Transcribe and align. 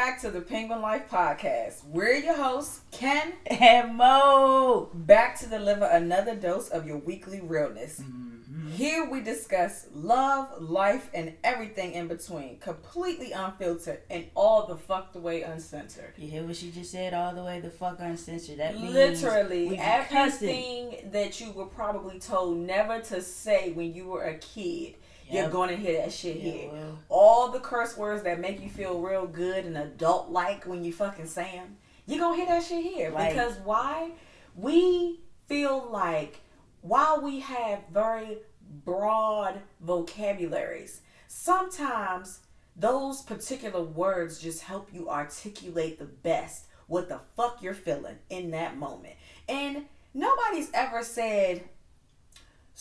back 0.00 0.18
to 0.18 0.30
the 0.30 0.40
Penguin 0.40 0.80
Life 0.80 1.10
Podcast. 1.10 1.84
We're 1.84 2.14
your 2.14 2.34
hosts, 2.34 2.80
Ken 2.90 3.34
and 3.44 3.96
Mo. 3.96 4.88
Back 4.94 5.38
to 5.40 5.46
deliver 5.46 5.84
another 5.84 6.34
dose 6.34 6.70
of 6.70 6.86
your 6.86 6.96
weekly 6.96 7.42
realness. 7.42 8.00
Mm-hmm. 8.00 8.70
Here 8.70 9.06
we 9.10 9.20
discuss 9.20 9.88
love, 9.92 10.62
life, 10.62 11.10
and 11.12 11.34
everything 11.44 11.92
in 11.92 12.08
between, 12.08 12.56
completely 12.60 13.32
unfiltered 13.32 14.00
and 14.08 14.24
all 14.34 14.66
the 14.66 14.76
fuck 14.78 15.12
the 15.12 15.20
way 15.20 15.42
uncensored. 15.42 16.14
You 16.16 16.28
hear 16.28 16.44
what 16.44 16.56
she 16.56 16.70
just 16.70 16.92
said? 16.92 17.12
All 17.12 17.34
the 17.34 17.44
way 17.44 17.60
the 17.60 17.68
fuck 17.68 17.98
uncensored. 18.00 18.58
That 18.58 18.80
means 18.80 18.94
literally 18.94 19.76
everything 19.76 21.10
that 21.10 21.42
you 21.42 21.52
were 21.52 21.66
probably 21.66 22.18
told 22.18 22.56
never 22.56 23.00
to 23.00 23.20
say 23.20 23.72
when 23.72 23.92
you 23.92 24.06
were 24.06 24.22
a 24.22 24.38
kid 24.38 24.94
Yep. 25.30 25.42
You're 25.42 25.50
going 25.50 25.68
to 25.70 25.76
hear 25.76 25.98
that 25.98 26.12
shit 26.12 26.36
yeah, 26.36 26.52
here. 26.52 26.68
Well. 26.72 26.98
All 27.08 27.48
the 27.50 27.60
curse 27.60 27.96
words 27.96 28.22
that 28.24 28.40
make 28.40 28.60
you 28.60 28.68
feel 28.68 29.00
real 29.00 29.26
good 29.26 29.64
and 29.64 29.76
adult 29.76 30.30
like 30.30 30.64
when 30.66 30.82
you 30.82 30.92
fucking 30.92 31.26
say 31.26 31.52
them, 31.52 31.76
you're 32.06 32.18
going 32.18 32.38
to 32.38 32.44
hear 32.44 32.54
that 32.54 32.64
shit 32.64 32.82
here. 32.84 33.10
Like, 33.10 33.34
because 33.34 33.56
why? 33.64 34.10
We 34.56 35.20
feel 35.46 35.88
like 35.90 36.40
while 36.80 37.20
we 37.20 37.40
have 37.40 37.80
very 37.92 38.38
broad 38.84 39.60
vocabularies, 39.80 41.02
sometimes 41.28 42.40
those 42.74 43.22
particular 43.22 43.82
words 43.82 44.40
just 44.40 44.62
help 44.62 44.88
you 44.92 45.08
articulate 45.08 45.98
the 45.98 46.06
best 46.06 46.66
what 46.86 47.08
the 47.08 47.20
fuck 47.36 47.62
you're 47.62 47.72
feeling 47.72 48.16
in 48.30 48.50
that 48.50 48.76
moment. 48.76 49.14
And 49.48 49.84
nobody's 50.12 50.70
ever 50.74 51.04
said, 51.04 51.62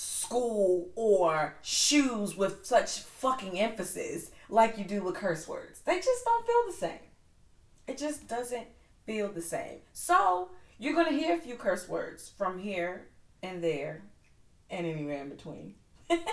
school 0.01 0.87
or 0.95 1.55
shoes 1.61 2.37
with 2.37 2.65
such 2.65 2.99
fucking 2.99 3.59
emphasis 3.59 4.31
like 4.47 4.77
you 4.77 4.85
do 4.85 5.03
with 5.03 5.13
curse 5.13 5.45
words. 5.45 5.81
They 5.81 5.97
just 5.97 6.23
don't 6.23 6.47
feel 6.47 6.63
the 6.67 6.73
same. 6.73 7.09
It 7.85 7.97
just 7.97 8.25
doesn't 8.25 8.67
feel 9.05 9.27
the 9.27 9.41
same. 9.41 9.79
So 9.91 10.51
you're 10.77 10.93
gonna 10.93 11.11
hear 11.11 11.35
a 11.35 11.37
few 11.37 11.55
curse 11.55 11.89
words 11.89 12.31
from 12.37 12.59
here 12.59 13.07
and 13.43 13.61
there 13.61 14.03
and 14.69 14.87
anywhere 14.87 15.21
in 15.21 15.27
between. 15.27 15.73
but 16.07 16.23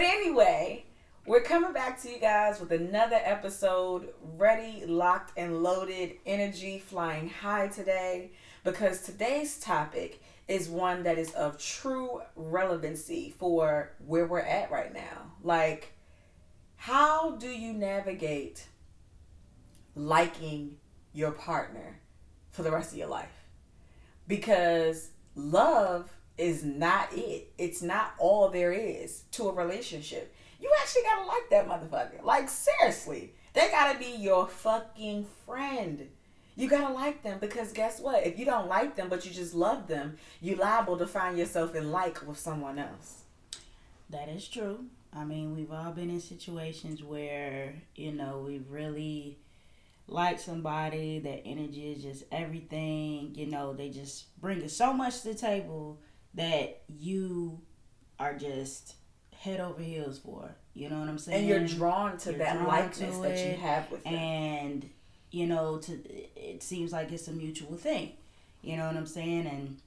anyway, 0.00 0.86
we're 1.26 1.42
coming 1.42 1.74
back 1.74 2.00
to 2.00 2.10
you 2.10 2.18
guys 2.18 2.60
with 2.60 2.72
another 2.72 3.20
episode, 3.22 4.08
ready, 4.38 4.86
locked, 4.86 5.36
and 5.36 5.62
loaded, 5.62 6.14
energy 6.24 6.78
flying 6.78 7.28
high 7.28 7.68
today 7.68 8.30
because 8.62 9.02
today's 9.02 9.58
topic 9.58 10.22
is 10.46 10.68
one 10.68 11.02
that 11.04 11.18
is 11.18 11.30
of 11.32 11.58
true 11.58 12.20
relevancy 12.36 13.34
for 13.38 13.92
where 14.04 14.26
we're 14.26 14.40
at 14.40 14.70
right 14.70 14.92
now. 14.92 15.32
Like, 15.42 15.92
how 16.76 17.32
do 17.36 17.48
you 17.48 17.72
navigate 17.72 18.66
liking 19.94 20.76
your 21.12 21.30
partner 21.30 22.00
for 22.50 22.62
the 22.62 22.70
rest 22.70 22.92
of 22.92 22.98
your 22.98 23.08
life? 23.08 23.46
Because 24.28 25.10
love 25.34 26.10
is 26.36 26.62
not 26.64 27.08
it. 27.12 27.52
It's 27.56 27.80
not 27.80 28.14
all 28.18 28.48
there 28.48 28.72
is 28.72 29.22
to 29.32 29.48
a 29.48 29.54
relationship. 29.54 30.34
You 30.60 30.70
actually 30.80 31.02
gotta 31.02 31.26
like 31.26 31.50
that 31.50 31.68
motherfucker. 31.68 32.22
Like, 32.22 32.48
seriously. 32.48 33.34
They 33.54 33.68
gotta 33.70 33.98
be 33.98 34.16
your 34.16 34.48
fucking 34.48 35.26
friend. 35.46 36.08
You 36.56 36.68
gotta 36.68 36.94
like 36.94 37.22
them 37.22 37.38
because 37.40 37.72
guess 37.72 38.00
what? 38.00 38.26
If 38.26 38.38
you 38.38 38.44
don't 38.44 38.68
like 38.68 38.96
them 38.96 39.08
but 39.08 39.24
you 39.26 39.32
just 39.32 39.54
love 39.54 39.88
them, 39.88 40.16
you 40.40 40.56
liable 40.56 40.96
to 40.98 41.06
find 41.06 41.36
yourself 41.36 41.74
in 41.74 41.90
like 41.90 42.26
with 42.26 42.38
someone 42.38 42.78
else. 42.78 43.22
That 44.10 44.28
is 44.28 44.46
true. 44.46 44.86
I 45.12 45.24
mean, 45.24 45.54
we've 45.54 45.72
all 45.72 45.92
been 45.92 46.10
in 46.10 46.20
situations 46.20 47.02
where, 47.02 47.74
you 47.94 48.12
know, 48.12 48.44
we 48.46 48.58
really 48.68 49.38
like 50.06 50.38
somebody, 50.38 51.18
their 51.18 51.40
energy 51.44 51.92
is 51.92 52.02
just 52.02 52.24
everything, 52.30 53.32
you 53.34 53.46
know, 53.46 53.72
they 53.72 53.88
just 53.88 54.38
bring 54.40 54.66
so 54.68 54.92
much 54.92 55.22
to 55.22 55.28
the 55.28 55.34
table 55.34 56.00
that 56.34 56.82
you 56.88 57.60
are 58.18 58.34
just 58.34 58.94
head 59.36 59.60
over 59.60 59.82
heels 59.82 60.18
for. 60.18 60.56
You 60.74 60.90
know 60.90 60.98
what 60.98 61.08
I'm 61.08 61.18
saying? 61.18 61.38
And 61.38 61.48
you're 61.48 61.78
drawn 61.78 62.18
to 62.18 62.30
you're 62.30 62.38
that 62.38 62.54
drawn 62.54 62.66
likeness 62.66 63.16
to 63.16 63.22
that 63.22 63.38
you 63.38 63.56
have 63.56 63.90
with 63.90 64.02
them. 64.04 64.14
And 64.14 64.90
you 65.34 65.46
know, 65.46 65.78
to 65.78 65.92
it 66.36 66.62
seems 66.62 66.92
like 66.92 67.10
it's 67.10 67.26
a 67.26 67.32
mutual 67.32 67.76
thing. 67.76 68.12
You 68.62 68.76
know 68.76 68.86
what 68.86 68.96
I'm 68.96 69.06
saying? 69.06 69.46
And 69.46 69.78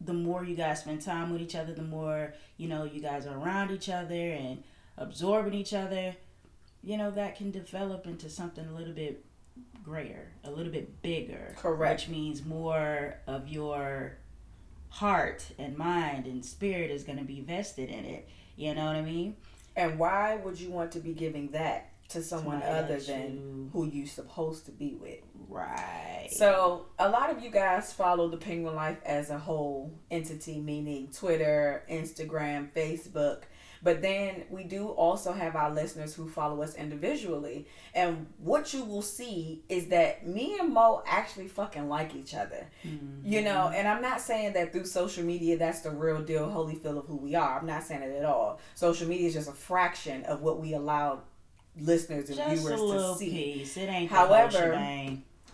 the 0.00 0.12
more 0.12 0.44
you 0.44 0.56
guys 0.56 0.80
spend 0.80 1.00
time 1.00 1.32
with 1.32 1.40
each 1.40 1.54
other, 1.54 1.72
the 1.72 1.82
more, 1.82 2.34
you 2.56 2.68
know, 2.68 2.82
you 2.82 3.00
guys 3.00 3.24
are 3.26 3.38
around 3.38 3.70
each 3.70 3.88
other 3.88 4.14
and 4.32 4.64
absorbing 4.96 5.54
each 5.54 5.72
other, 5.72 6.16
you 6.82 6.96
know, 6.96 7.12
that 7.12 7.36
can 7.36 7.52
develop 7.52 8.06
into 8.06 8.28
something 8.28 8.66
a 8.66 8.76
little 8.76 8.92
bit 8.92 9.24
greater, 9.84 10.26
a 10.42 10.50
little 10.50 10.72
bit 10.72 11.00
bigger. 11.00 11.54
Correct. 11.56 12.00
Which 12.00 12.08
means 12.08 12.44
more 12.44 13.14
of 13.28 13.48
your 13.48 14.18
heart 14.90 15.44
and 15.56 15.78
mind 15.78 16.26
and 16.26 16.44
spirit 16.44 16.90
is 16.90 17.04
going 17.04 17.18
to 17.18 17.24
be 17.24 17.42
vested 17.42 17.90
in 17.90 18.04
it. 18.04 18.28
You 18.56 18.74
know 18.74 18.86
what 18.86 18.96
I 18.96 19.02
mean? 19.02 19.36
And 19.76 20.00
why 20.00 20.34
would 20.34 20.58
you 20.58 20.70
want 20.70 20.90
to 20.92 20.98
be 20.98 21.12
giving 21.12 21.52
that 21.52 21.87
to 22.08 22.22
someone 22.22 22.62
other 22.62 22.98
than 22.98 23.34
you. 23.34 23.70
who 23.72 23.86
you're 23.86 24.06
supposed 24.06 24.66
to 24.66 24.72
be 24.72 24.94
with. 24.94 25.18
Right. 25.48 26.28
So 26.30 26.86
a 26.98 27.08
lot 27.08 27.30
of 27.30 27.42
you 27.42 27.50
guys 27.50 27.92
follow 27.92 28.28
the 28.28 28.36
Penguin 28.36 28.74
Life 28.74 28.98
as 29.04 29.30
a 29.30 29.38
whole 29.38 29.98
entity, 30.10 30.60
meaning 30.60 31.08
Twitter, 31.12 31.84
Instagram, 31.90 32.70
Facebook. 32.72 33.42
But 33.82 34.02
then 34.02 34.44
we 34.50 34.64
do 34.64 34.88
also 34.88 35.32
have 35.32 35.54
our 35.54 35.72
listeners 35.72 36.14
who 36.14 36.28
follow 36.28 36.62
us 36.62 36.74
individually. 36.74 37.66
And 37.94 38.26
what 38.38 38.74
you 38.74 38.84
will 38.84 39.02
see 39.02 39.62
is 39.68 39.88
that 39.88 40.26
me 40.26 40.56
and 40.58 40.74
Mo 40.74 41.02
actually 41.06 41.48
fucking 41.48 41.88
like 41.88 42.14
each 42.14 42.34
other. 42.34 42.68
Mm-hmm. 42.84 43.24
You 43.24 43.42
know, 43.42 43.70
and 43.72 43.86
I'm 43.86 44.02
not 44.02 44.20
saying 44.20 44.54
that 44.54 44.72
through 44.72 44.86
social 44.86 45.24
media 45.24 45.56
that's 45.56 45.80
the 45.80 45.90
real 45.90 46.22
deal, 46.22 46.50
holy 46.50 46.74
feel 46.74 46.98
of 46.98 47.06
who 47.06 47.16
we 47.16 47.34
are. 47.34 47.60
I'm 47.60 47.66
not 47.66 47.84
saying 47.84 48.02
it 48.02 48.16
at 48.16 48.24
all. 48.24 48.60
Social 48.74 49.06
media 49.06 49.28
is 49.28 49.34
just 49.34 49.48
a 49.48 49.52
fraction 49.52 50.24
of 50.24 50.42
what 50.42 50.60
we 50.60 50.74
allow 50.74 51.22
listeners 51.80 52.28
and 52.28 52.38
Just 52.38 52.62
viewers 52.62 52.80
to 52.80 53.14
see. 53.18 53.30
Piece. 53.30 53.76
It 53.76 53.88
ain't 53.88 54.10
However, 54.10 54.78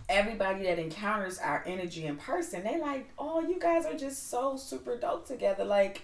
everybody 0.09 0.63
that 0.63 0.79
encounters 0.79 1.39
our 1.39 1.63
energy 1.65 2.05
in 2.05 2.17
person, 2.17 2.63
they 2.63 2.79
like, 2.79 3.09
oh, 3.17 3.41
you 3.41 3.59
guys 3.59 3.85
are 3.85 3.95
just 3.95 4.29
so 4.29 4.55
super 4.55 4.97
dope 4.97 5.27
together. 5.27 5.65
Like, 5.65 6.01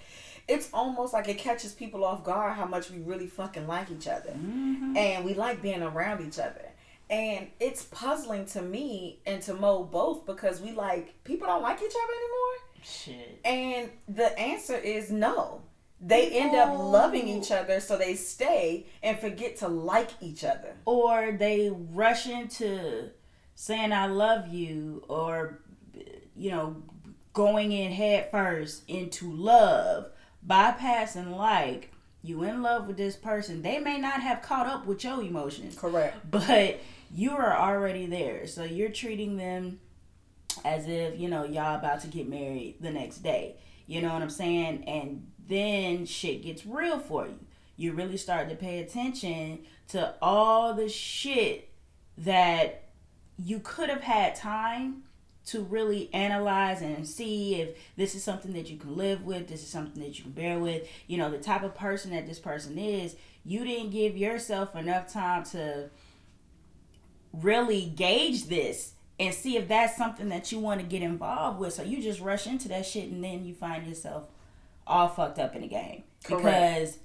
it's 0.47 0.69
almost 0.73 1.13
like 1.13 1.27
it 1.29 1.37
catches 1.37 1.73
people 1.73 2.03
off 2.03 2.23
guard 2.23 2.53
how 2.53 2.65
much 2.65 2.89
we 2.89 2.99
really 2.99 3.27
fucking 3.27 3.67
like 3.67 3.91
each 3.91 4.07
other, 4.07 4.31
mm-hmm. 4.31 4.97
and 4.97 5.23
we 5.23 5.33
like 5.33 5.61
being 5.61 5.83
around 5.83 6.25
each 6.27 6.39
other. 6.39 6.71
And 7.09 7.47
it's 7.59 7.83
puzzling 7.83 8.45
to 8.47 8.61
me 8.61 9.19
and 9.25 9.41
to 9.43 9.53
Mo 9.53 9.83
both 9.83 10.25
because 10.25 10.61
we 10.61 10.71
like 10.71 11.21
people 11.25 11.45
don't 11.45 11.61
like 11.61 11.77
each 11.77 11.91
other 11.91 12.13
anymore. 12.13 12.41
Shit. 12.83 13.41
And 13.43 13.89
the 14.07 14.37
answer 14.39 14.75
is 14.77 15.11
no 15.11 15.61
they 16.01 16.31
end 16.31 16.55
up 16.55 16.77
loving 16.77 17.29
oh. 17.29 17.37
each 17.37 17.51
other 17.51 17.79
so 17.79 17.97
they 17.97 18.15
stay 18.15 18.87
and 19.03 19.19
forget 19.19 19.57
to 19.57 19.67
like 19.67 20.09
each 20.19 20.43
other. 20.43 20.75
Or 20.85 21.35
they 21.37 21.71
rush 21.71 22.27
into 22.27 23.11
saying 23.53 23.93
i 23.93 24.07
love 24.07 24.47
you 24.47 25.03
or 25.07 25.59
you 26.35 26.49
know 26.49 26.81
going 27.33 27.71
in 27.71 27.91
head 27.91 28.31
first 28.31 28.81
into 28.87 29.31
love 29.31 30.07
bypassing 30.47 31.35
like 31.37 31.91
you 32.23 32.43
in 32.43 32.61
love 32.61 32.87
with 32.87 32.97
this 32.97 33.15
person. 33.15 33.61
They 33.61 33.79
may 33.79 33.97
not 33.97 34.21
have 34.21 34.41
caught 34.41 34.67
up 34.67 34.85
with 34.85 35.03
your 35.03 35.21
emotions. 35.21 35.75
Correct. 35.75 36.17
But 36.29 36.79
you 37.13 37.31
are 37.31 37.57
already 37.57 38.05
there. 38.05 38.45
So 38.47 38.63
you're 38.63 38.89
treating 38.89 39.37
them 39.37 39.79
as 40.63 40.87
if 40.87 41.19
you 41.19 41.29
know 41.29 41.43
y'all 41.43 41.75
about 41.75 42.01
to 42.01 42.07
get 42.07 42.27
married 42.27 42.75
the 42.79 42.91
next 42.91 43.19
day. 43.19 43.55
You 43.87 44.01
know 44.01 44.13
what 44.13 44.21
i'm 44.21 44.29
saying? 44.29 44.83
And 44.85 45.30
then 45.51 46.05
shit 46.05 46.43
gets 46.43 46.65
real 46.65 46.99
for 46.99 47.27
you. 47.27 47.39
You 47.77 47.93
really 47.93 48.17
start 48.17 48.49
to 48.49 48.55
pay 48.55 48.79
attention 48.79 49.59
to 49.89 50.15
all 50.21 50.73
the 50.73 50.87
shit 50.87 51.69
that 52.17 52.89
you 53.37 53.59
could 53.59 53.89
have 53.89 54.01
had 54.01 54.35
time 54.35 55.03
to 55.47 55.61
really 55.61 56.13
analyze 56.13 56.81
and 56.81 57.07
see 57.07 57.55
if 57.55 57.75
this 57.97 58.13
is 58.13 58.23
something 58.23 58.53
that 58.53 58.69
you 58.69 58.77
can 58.77 58.95
live 58.95 59.23
with, 59.25 59.47
this 59.47 59.63
is 59.63 59.69
something 59.69 60.01
that 60.01 60.17
you 60.17 60.23
can 60.23 60.31
bear 60.31 60.59
with, 60.59 60.87
you 61.07 61.17
know, 61.17 61.31
the 61.31 61.39
type 61.39 61.63
of 61.63 61.73
person 61.73 62.11
that 62.11 62.27
this 62.27 62.39
person 62.39 62.77
is. 62.77 63.15
You 63.43 63.65
didn't 63.65 63.89
give 63.89 64.15
yourself 64.15 64.75
enough 64.75 65.11
time 65.11 65.43
to 65.45 65.89
really 67.33 67.85
gauge 67.85 68.45
this 68.45 68.93
and 69.19 69.33
see 69.33 69.57
if 69.57 69.67
that's 69.67 69.97
something 69.97 70.29
that 70.29 70.51
you 70.51 70.59
want 70.59 70.79
to 70.79 70.85
get 70.85 71.01
involved 71.01 71.59
with. 71.59 71.73
So 71.73 71.83
you 71.83 72.01
just 72.01 72.19
rush 72.19 72.45
into 72.45 72.67
that 72.69 72.85
shit 72.85 73.09
and 73.09 73.23
then 73.23 73.43
you 73.43 73.55
find 73.55 73.87
yourself 73.87 74.27
all 74.87 75.07
fucked 75.07 75.39
up 75.39 75.55
in 75.55 75.61
the 75.61 75.67
game 75.67 76.03
Correct. 76.23 76.43
because 76.43 76.97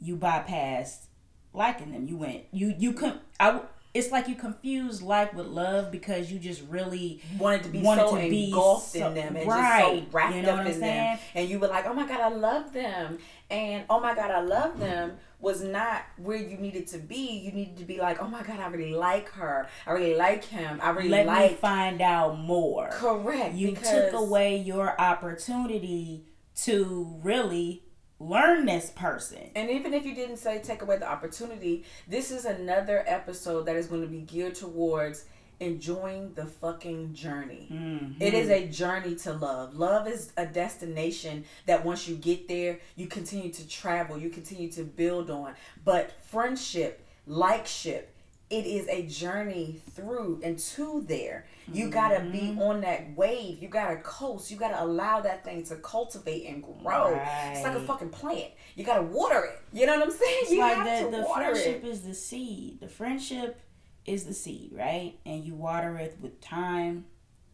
you 0.00 0.16
bypassed 0.16 1.06
liking 1.52 1.92
them. 1.92 2.06
You 2.06 2.16
went 2.16 2.44
you 2.52 2.74
you 2.78 2.92
couldn't. 2.92 3.20
I 3.38 3.60
it's 3.94 4.10
like 4.10 4.26
you 4.26 4.34
confuse 4.34 5.02
like 5.02 5.34
with 5.34 5.46
love 5.46 5.90
because 5.90 6.32
you 6.32 6.38
just 6.38 6.62
really 6.68 7.20
wanted 7.38 7.62
to 7.64 7.68
be 7.68 7.80
wanted 7.80 8.08
so 8.08 8.16
to 8.16 8.22
be 8.22 8.46
engulfed 8.46 8.92
so, 8.92 9.06
in 9.06 9.14
them 9.14 9.36
and 9.36 9.46
right. 9.46 9.80
just 9.80 10.10
so 10.10 10.16
wrapped 10.16 10.34
you 10.34 10.42
know 10.42 10.54
up 10.54 10.66
in 10.66 10.80
them. 10.80 11.18
And 11.34 11.48
you 11.48 11.58
were 11.58 11.68
like, 11.68 11.84
oh 11.86 11.92
my 11.92 12.08
God, 12.08 12.20
I 12.20 12.28
love 12.28 12.72
them. 12.72 13.18
And 13.50 13.84
oh 13.90 14.00
my 14.00 14.14
God, 14.14 14.30
I 14.30 14.40
love 14.40 14.78
them 14.78 15.18
was 15.40 15.60
not 15.60 16.04
where 16.16 16.36
you 16.38 16.56
needed 16.56 16.86
to 16.86 16.98
be. 16.98 17.40
You 17.44 17.50
needed 17.50 17.76
to 17.78 17.84
be 17.84 17.98
like, 17.98 18.22
oh 18.22 18.28
my 18.28 18.42
God, 18.42 18.60
I 18.60 18.68
really 18.68 18.94
like 18.94 19.28
her. 19.30 19.68
I 19.86 19.92
really 19.92 20.14
like 20.14 20.44
him. 20.44 20.78
I 20.80 20.90
really 20.90 21.08
Let 21.10 21.26
like. 21.26 21.50
me 21.50 21.56
find 21.56 22.00
out 22.00 22.38
more. 22.38 22.88
Correct. 22.92 23.54
You 23.54 23.74
took 23.74 24.12
away 24.12 24.56
your 24.56 24.98
opportunity 24.98 26.24
to 26.64 27.18
really 27.22 27.82
learn 28.18 28.66
this 28.66 28.90
person. 28.90 29.50
And 29.54 29.70
even 29.70 29.94
if 29.94 30.06
you 30.06 30.14
didn't 30.14 30.36
say 30.36 30.60
take 30.60 30.82
away 30.82 30.98
the 30.98 31.10
opportunity, 31.10 31.84
this 32.06 32.30
is 32.30 32.44
another 32.44 33.04
episode 33.06 33.66
that 33.66 33.76
is 33.76 33.86
going 33.86 34.02
to 34.02 34.08
be 34.08 34.20
geared 34.20 34.54
towards 34.54 35.24
enjoying 35.60 36.34
the 36.34 36.46
fucking 36.46 37.14
journey. 37.14 37.68
Mm-hmm. 37.72 38.22
It 38.22 38.34
is 38.34 38.48
a 38.48 38.66
journey 38.66 39.14
to 39.16 39.32
love. 39.32 39.74
Love 39.74 40.08
is 40.08 40.32
a 40.36 40.46
destination 40.46 41.44
that 41.66 41.84
once 41.84 42.08
you 42.08 42.16
get 42.16 42.48
there, 42.48 42.80
you 42.96 43.06
continue 43.06 43.52
to 43.52 43.68
travel, 43.68 44.18
you 44.18 44.28
continue 44.28 44.70
to 44.72 44.82
build 44.82 45.30
on. 45.30 45.54
But 45.84 46.12
friendship, 46.22 47.06
likeship, 47.28 48.04
it 48.50 48.66
is 48.66 48.86
a 48.88 49.06
journey 49.06 49.80
through 49.92 50.40
and 50.42 50.58
to 50.58 51.02
there. 51.06 51.46
You 51.70 51.90
gotta 51.90 52.20
be 52.20 52.40
mm-hmm. 52.40 52.62
on 52.62 52.80
that 52.82 53.16
wave. 53.16 53.62
You 53.62 53.68
gotta 53.68 53.96
coast. 53.96 54.50
You 54.50 54.56
gotta 54.56 54.82
allow 54.82 55.20
that 55.20 55.44
thing 55.44 55.64
to 55.64 55.76
cultivate 55.76 56.46
and 56.46 56.62
grow. 56.62 57.12
Right. 57.12 57.52
It's 57.54 57.62
like 57.62 57.76
a 57.76 57.80
fucking 57.80 58.10
plant. 58.10 58.52
You 58.74 58.84
gotta 58.84 59.02
water 59.02 59.44
it. 59.44 59.60
You 59.72 59.86
know 59.86 59.96
what 59.96 60.04
I'm 60.04 60.10
saying? 60.16 60.38
It's 60.42 60.50
you 60.50 60.60
like 60.60 60.76
have 60.76 61.00
the, 61.00 61.10
to 61.10 61.16
the 61.16 61.22
water 61.22 61.50
friendship 61.50 61.84
it. 61.84 61.88
is 61.88 62.02
the 62.02 62.14
seed. 62.14 62.80
The 62.80 62.88
friendship 62.88 63.60
is 64.04 64.24
the 64.24 64.34
seed, 64.34 64.72
right? 64.72 65.18
And 65.24 65.44
you 65.44 65.54
water 65.54 65.96
it 65.98 66.18
with 66.20 66.40
time, 66.40 67.04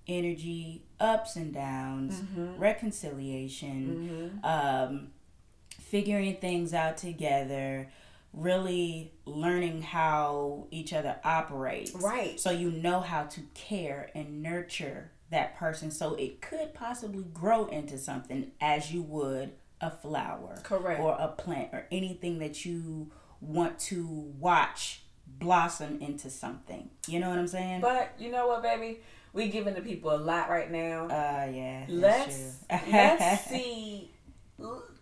energy, 0.07 0.85
ups 1.01 1.37
and 1.37 1.53
downs, 1.53 2.21
mm-hmm. 2.21 2.59
reconciliation, 2.59 4.41
mm-hmm. 4.43 4.45
um, 4.45 5.09
figuring 5.81 6.37
things 6.37 6.75
out 6.75 6.97
together 6.97 7.89
really 8.33 9.13
learning 9.25 9.83
how 9.83 10.67
each 10.71 10.93
other 10.93 11.17
operates. 11.25 11.93
Right. 11.95 12.39
So 12.39 12.51
you 12.51 12.71
know 12.71 13.01
how 13.01 13.25
to 13.25 13.41
care 13.55 14.11
and 14.15 14.43
nurture 14.43 15.11
that 15.31 15.57
person 15.57 15.91
so 15.91 16.15
it 16.15 16.41
could 16.41 16.75
possibly 16.75 17.25
grow 17.33 17.67
into 17.67 17.99
something 17.99 18.53
as 18.61 18.93
you 18.93 19.03
would 19.03 19.53
a 19.81 19.91
flower. 19.91 20.59
Correct. 20.63 21.01
Or 21.01 21.17
a 21.19 21.29
plant 21.29 21.71
or 21.73 21.87
anything 21.91 22.39
that 22.39 22.65
you 22.65 23.11
want 23.41 23.79
to 23.79 24.07
watch 24.39 25.03
blossom 25.27 26.01
into 26.01 26.31
something. 26.31 26.91
You 27.07 27.21
know 27.21 27.31
what 27.31 27.39
I'm 27.39 27.47
saying? 27.47 27.81
But 27.81 28.15
you 28.19 28.31
know 28.31 28.49
what, 28.49 28.63
baby? 28.63 29.01
We 29.33 29.49
giving 29.49 29.75
the 29.75 29.83
people 29.83 30.11
a 30.11 30.17
lot 30.17 30.49
right 30.49 30.71
now. 30.71 31.05
Uh 31.05 31.51
yeah. 31.53 31.85
Let's 31.89 32.57
let's 32.71 33.45
see 33.49 34.11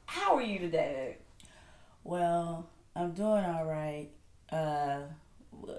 how 0.06 0.36
are 0.36 0.42
you 0.42 0.58
today? 0.58 1.18
Well, 2.04 2.68
I'm 2.96 3.12
doing 3.12 3.44
all 3.44 3.66
right. 3.66 4.08
Uh, 4.50 5.00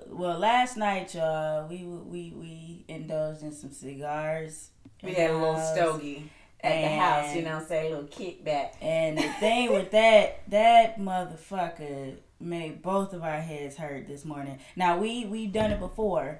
well, 0.08 0.38
last 0.38 0.78
night, 0.78 1.16
y'all, 1.16 1.68
we 1.68 1.84
we 1.84 2.32
we 2.36 2.86
indulged 2.88 3.42
in 3.42 3.52
some 3.52 3.72
cigars. 3.72 4.70
We 5.02 5.14
had 5.14 5.32
a 5.32 5.38
little 5.38 5.58
stogie 5.58 6.30
at 6.62 6.72
and, 6.72 6.84
the 6.84 7.04
house, 7.04 7.36
you 7.36 7.42
know, 7.42 7.64
say 7.68 7.88
a 7.88 7.90
little 7.90 8.06
kickback. 8.06 8.74
And 8.82 9.18
the 9.18 9.30
thing 9.40 9.72
with 9.72 9.92
that, 9.92 10.42
that 10.50 11.00
motherfucker 11.00 12.16
made 12.40 12.82
both 12.82 13.14
of 13.14 13.24
our 13.24 13.42
heads 13.42 13.76
hurt 13.76 14.08
this 14.08 14.24
morning. 14.24 14.60
Now 14.76 14.98
we 15.00 15.26
we've 15.26 15.52
done 15.52 15.72
it 15.72 15.80
before, 15.80 16.40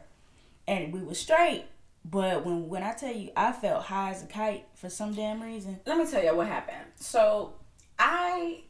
and 0.68 0.94
we 0.94 1.02
were 1.02 1.16
straight. 1.16 1.66
But 2.06 2.46
when 2.46 2.70
when 2.70 2.84
I 2.84 2.94
tell 2.94 3.14
you, 3.14 3.32
I 3.36 3.52
felt 3.52 3.86
high 3.86 4.12
as 4.12 4.24
a 4.24 4.28
kite 4.28 4.66
for 4.76 4.90
some 4.90 5.14
damn 5.14 5.42
reason. 5.42 5.80
Let 5.86 5.98
me 5.98 6.06
tell 6.06 6.24
you 6.24 6.36
what 6.36 6.48
happened. 6.48 6.86
So 6.98 7.54
I 7.98 8.64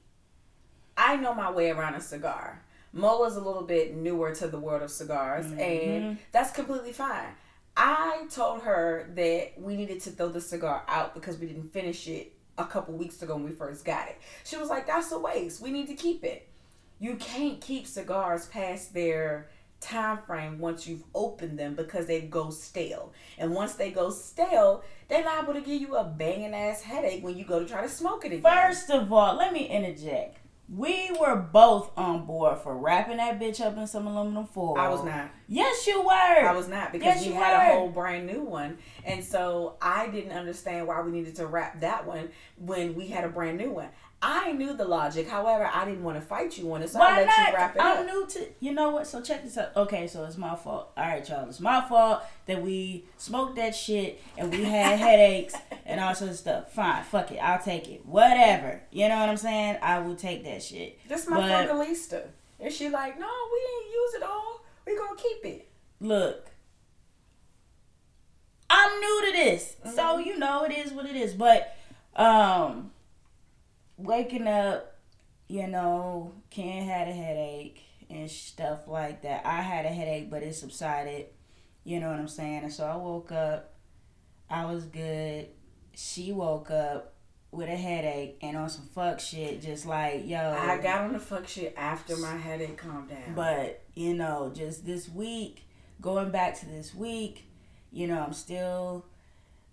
I 0.98 1.16
know 1.16 1.34
my 1.34 1.52
way 1.52 1.70
around 1.70 1.96
a 1.96 2.02
cigar. 2.02 2.62
Mo 2.92 3.24
is 3.26 3.36
a 3.36 3.42
little 3.42 3.64
bit 3.64 3.96
newer 3.96 4.34
to 4.34 4.48
the 4.48 4.60
world 4.60 4.82
of 4.82 4.90
cigars, 4.90 5.46
mm-hmm. 5.46 5.60
and 5.60 6.18
that's 6.32 6.52
completely 6.52 6.94
fine. 6.94 7.28
I 7.76 8.26
told 8.32 8.64
her 8.64 9.12
that 9.14 9.54
we 9.58 9.76
needed 9.76 10.00
to 10.02 10.10
throw 10.10 10.30
the 10.30 10.42
cigar 10.42 10.84
out 10.88 11.14
because 11.14 11.38
we 11.38 11.46
didn't 11.46 11.72
finish 11.72 12.08
it 12.08 12.34
a 12.58 12.66
couple 12.66 12.96
weeks 12.96 13.22
ago 13.22 13.36
when 13.36 13.44
we 13.44 13.52
first 13.52 13.86
got 13.86 14.08
it. 14.08 14.18
She 14.44 14.58
was 14.58 14.70
like, 14.70 14.88
"That's 14.88 15.12
a 15.12 15.20
waste. 15.20 15.62
We 15.62 15.70
need 15.70 15.88
to 15.88 15.94
keep 15.94 16.24
it. 16.24 16.50
You 17.00 17.16
can't 17.18 17.62
keep 17.62 17.86
cigars 17.86 18.48
past 18.48 18.96
their 18.96 19.50
time 19.80 20.18
frame 20.26 20.58
once 20.58 20.88
you've 20.88 21.04
opened 21.14 21.60
them 21.60 21.76
because 21.76 22.08
they 22.08 22.22
go 22.22 22.50
stale. 22.50 23.14
And 23.38 23.54
once 23.54 23.76
they 23.76 23.92
go 23.92 24.10
stale, 24.10 24.84
they 25.08 25.24
liable 25.24 25.54
to 25.54 25.62
give 25.62 25.80
you 25.80 25.96
a 25.96 26.04
banging 26.04 26.56
ass 26.56 26.82
headache 26.82 27.24
when 27.24 27.38
you 27.38 27.46
go 27.46 27.60
to 27.60 27.66
try 27.66 27.82
to 27.82 27.90
smoke 27.90 28.26
it 28.26 28.32
again. 28.32 28.42
First 28.42 28.90
of 28.90 29.14
all, 29.14 29.36
let 29.36 29.54
me 29.54 29.68
interject 29.68 30.40
we 30.70 31.10
were 31.20 31.36
both 31.36 31.92
on 31.98 32.26
board 32.26 32.60
for 32.60 32.78
wrapping 32.78 33.18
that 33.18 33.40
bitch 33.40 33.62
up 33.62 33.78
in 33.78 33.88
some 33.88 34.06
aluminum 34.06 34.46
foil. 34.46 34.78
I 34.78 34.90
was 34.90 35.04
not. 35.04 35.30
Yes, 35.48 35.88
you 35.88 36.04
were. 36.04 36.12
I 36.12 36.54
was 36.54 36.68
not 36.68 36.92
because 36.92 37.18
yes, 37.18 37.26
you, 37.26 37.34
had 37.34 37.58
were. 37.58 37.74
a 37.74 37.80
whole 37.80 37.90
brand 37.90 38.28
new 38.28 38.42
one, 38.42 38.78
and 39.06 39.24
so 39.24 39.78
I 39.82 40.10
didn't 40.10 40.34
understand 40.34 40.88
why 40.88 41.02
we 41.02 41.12
needed 41.12 41.36
to 41.36 41.48
wrap 41.48 41.80
that 41.82 42.06
one 42.06 42.30
when 42.58 42.96
we 42.96 43.08
had 43.08 43.24
a 43.24 43.30
brand 43.30 43.58
new 43.58 43.72
one. 43.72 43.88
I 44.20 44.52
knew 44.52 44.74
the 44.74 44.86
logic. 44.86 45.28
However, 45.28 45.70
I 45.72 45.86
didn't 45.86 46.04
want 46.04 46.20
to 46.20 46.26
fight 46.26 46.58
you 46.58 46.74
on 46.74 46.82
it, 46.82 46.90
so 46.90 47.00
Why 47.00 47.12
I 47.12 47.18
let 47.18 47.28
not? 47.28 47.48
you 47.50 47.56
wrap 47.56 47.76
it 47.76 47.82
up. 47.82 48.00
I'm 48.00 48.06
new 48.08 48.26
to. 48.26 48.48
You 48.60 48.74
know 48.74 48.90
what? 48.90 49.06
So 49.06 49.22
check 49.22 49.44
this 49.44 49.58
out. 49.58 49.76
Okay, 49.76 50.08
so 50.08 50.24
it's 50.26 50.38
my 50.38 50.56
fault. 50.56 50.92
All 50.98 51.04
right, 51.06 51.28
y'all. 51.30 51.48
It's 51.48 51.60
my 51.60 51.88
fault 51.88 52.24
that 52.48 52.62
we 52.62 53.06
smoked 53.18 53.58
that 53.58 53.76
shit 53.76 54.22
and 54.36 54.52
we 54.52 54.64
had 54.64 54.98
headaches 55.00 55.54
and 55.86 56.00
all 56.00 56.16
sorts 56.16 56.34
of 56.34 56.40
stuff. 56.40 56.74
Fine, 56.74 57.04
fuck 57.04 57.32
it. 57.32 57.38
I'll 57.38 57.62
take 57.62 57.88
it. 57.90 58.06
Whatever. 58.08 58.82
You 58.92 59.08
know 59.08 59.20
what 59.20 59.30
I'm 59.30 59.38
saying? 59.38 59.78
I 59.84 60.00
will 60.00 60.16
take 60.16 60.44
that 60.46 60.64
shit. 60.64 61.00
This 61.08 61.28
my 61.28 61.38
but. 61.38 62.34
And 62.60 62.74
she 62.74 62.90
like, 62.90 63.20
no, 63.20 63.28
we 63.28 63.86
ain't 63.86 63.94
use 63.94 64.14
it 64.16 64.24
all. 64.24 64.66
We 64.88 64.98
gonna 64.98 65.16
keep 65.16 65.46
it. 65.46 65.70
Look, 66.00 66.48
I'm 68.70 69.00
new 69.00 69.26
to 69.26 69.32
this, 69.32 69.76
mm-hmm. 69.80 69.96
so 69.96 70.18
you 70.18 70.40
know 70.40 70.64
it 70.64 70.72
is 70.72 70.92
what 70.92 71.06
it 71.06 71.16
is. 71.16 71.34
But 71.34 71.76
um 72.16 72.92
waking 73.98 74.48
up, 74.48 74.96
you 75.48 75.68
know, 75.68 76.34
Ken 76.50 76.84
had 76.84 77.08
a 77.08 77.14
headache 77.14 77.82
and 78.10 78.30
stuff 78.30 78.88
like 78.88 79.22
that. 79.24 79.46
I 79.46 79.62
had 79.62 79.86
a 79.86 79.90
headache, 79.90 80.30
but 80.30 80.44
it 80.44 80.56
subsided. 80.56 81.28
You 81.84 82.00
know 82.00 82.10
what 82.10 82.20
I'm 82.20 82.28
saying? 82.28 82.64
And 82.64 82.74
so 82.74 82.86
I 82.86 82.96
woke 82.96 83.32
up. 83.32 83.74
I 84.50 84.66
was 84.66 84.86
good. 84.86 85.48
She 85.94 86.32
woke 86.32 86.70
up 86.72 87.14
with 87.52 87.70
a 87.70 87.76
headache 87.76 88.38
and 88.42 88.58
on 88.58 88.70
some 88.70 88.88
fuck 88.94 89.20
shit, 89.20 89.62
just 89.62 89.86
like 89.86 90.28
yo. 90.28 90.38
I 90.38 90.78
got 90.78 91.02
on 91.02 91.14
the 91.14 91.20
fuck 91.20 91.48
shit 91.48 91.74
after 91.78 92.16
my 92.18 92.36
headache 92.36 92.78
calmed 92.78 93.10
down. 93.10 93.34
But 93.36 93.84
you 93.96 94.14
know, 94.14 94.52
just 94.54 94.86
this 94.86 95.10
week, 95.10 95.68
going 96.02 96.30
back 96.30 96.60
to 96.60 96.66
this 96.66 96.94
week, 96.94 97.50
you 97.92 98.08
know, 98.08 98.20
I'm 98.20 98.34
still 98.34 99.06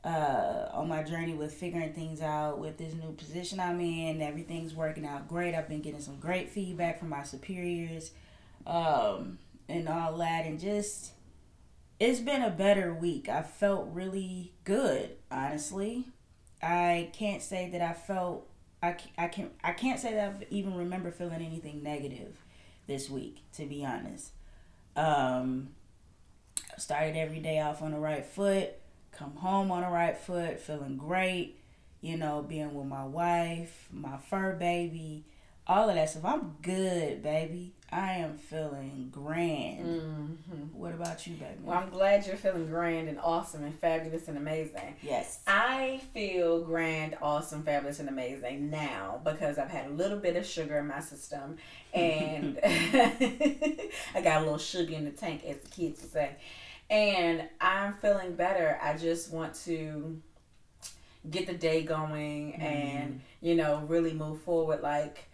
uh, 0.04 0.68
on 0.72 0.88
my 0.88 1.02
journey 1.02 1.32
with 1.32 1.52
figuring 1.52 1.92
things 1.92 2.20
out 2.20 2.58
with 2.58 2.76
this 2.76 2.92
new 2.94 3.12
position 3.12 3.58
I'm 3.58 3.80
in. 3.80 4.20
Everything's 4.20 4.74
working 4.74 5.06
out 5.06 5.28
great. 5.28 5.54
I've 5.54 5.68
been 5.68 5.80
getting 5.80 6.00
some 6.00 6.16
great 6.20 6.50
feedback 6.50 6.98
from 6.98 7.08
my 7.08 7.22
superiors 7.22 8.10
um, 8.66 9.38
and 9.68 9.88
all 9.88 10.18
that. 10.18 10.44
And 10.44 10.60
just, 10.60 11.12
it's 11.98 12.20
been 12.20 12.42
a 12.42 12.50
better 12.50 12.92
week. 12.92 13.28
I 13.30 13.42
felt 13.42 13.88
really 13.92 14.52
good, 14.64 15.16
honestly. 15.30 16.08
I 16.62 17.10
can't 17.14 17.42
say 17.42 17.70
that 17.70 17.80
I 17.80 17.94
felt, 17.94 18.46
I, 18.82 18.96
I, 19.16 19.28
can, 19.28 19.50
I 19.62 19.72
can't 19.72 19.98
say 19.98 20.12
that 20.14 20.26
I've 20.26 20.48
even 20.50 20.76
remember 20.76 21.10
feeling 21.12 21.42
anything 21.42 21.82
negative 21.82 22.36
this 22.86 23.08
week, 23.08 23.38
to 23.54 23.64
be 23.64 23.86
honest. 23.86 24.32
Um, 24.96 25.70
started 26.76 27.16
every 27.16 27.40
day 27.40 27.60
off 27.60 27.80
on 27.80 27.92
the 27.92 27.98
right 27.98 28.24
foot 28.24 28.74
come 29.18 29.36
home 29.36 29.70
on 29.70 29.82
the 29.82 29.88
right 29.88 30.16
foot, 30.16 30.60
feeling 30.60 30.96
great, 30.96 31.58
you 32.00 32.16
know, 32.16 32.44
being 32.46 32.74
with 32.74 32.86
my 32.86 33.04
wife, 33.04 33.88
my 33.92 34.16
fur 34.18 34.52
baby, 34.52 35.24
all 35.66 35.88
of 35.88 35.94
that 35.94 36.10
stuff. 36.10 36.24
I'm 36.24 36.56
good, 36.62 37.22
baby. 37.22 37.72
I 37.90 38.14
am 38.14 38.36
feeling 38.36 39.08
grand. 39.12 39.86
Mm-hmm. 39.86 40.62
What 40.72 40.94
about 40.94 41.26
you, 41.26 41.34
baby? 41.34 41.60
Well, 41.62 41.78
I'm 41.78 41.90
glad 41.90 42.26
you're 42.26 42.36
feeling 42.36 42.66
grand 42.66 43.08
and 43.08 43.20
awesome 43.20 43.62
and 43.62 43.78
fabulous 43.78 44.26
and 44.26 44.36
amazing. 44.36 44.96
Yes. 45.00 45.40
I 45.46 46.00
feel 46.12 46.62
grand, 46.64 47.16
awesome, 47.22 47.62
fabulous, 47.62 48.00
and 48.00 48.08
amazing 48.08 48.68
now 48.68 49.20
because 49.22 49.58
I've 49.58 49.70
had 49.70 49.86
a 49.86 49.90
little 49.90 50.18
bit 50.18 50.34
of 50.34 50.44
sugar 50.44 50.78
in 50.78 50.88
my 50.88 51.00
system 51.00 51.56
and 51.94 52.58
I 52.64 54.20
got 54.22 54.38
a 54.38 54.40
little 54.40 54.58
sugar 54.58 54.92
in 54.94 55.04
the 55.04 55.12
tank, 55.12 55.44
as 55.46 55.58
the 55.58 55.68
kids 55.68 56.00
say 56.10 56.36
and 56.90 57.48
I'm 57.60 57.94
feeling 57.94 58.34
better. 58.34 58.78
I 58.82 58.96
just 58.96 59.32
want 59.32 59.54
to 59.64 60.20
get 61.30 61.46
the 61.46 61.54
day 61.54 61.82
going 61.82 62.52
mm-hmm. 62.52 62.62
and 62.62 63.20
you 63.40 63.54
know 63.54 63.82
really 63.88 64.12
move 64.12 64.42
forward 64.42 64.82
like 64.82 65.28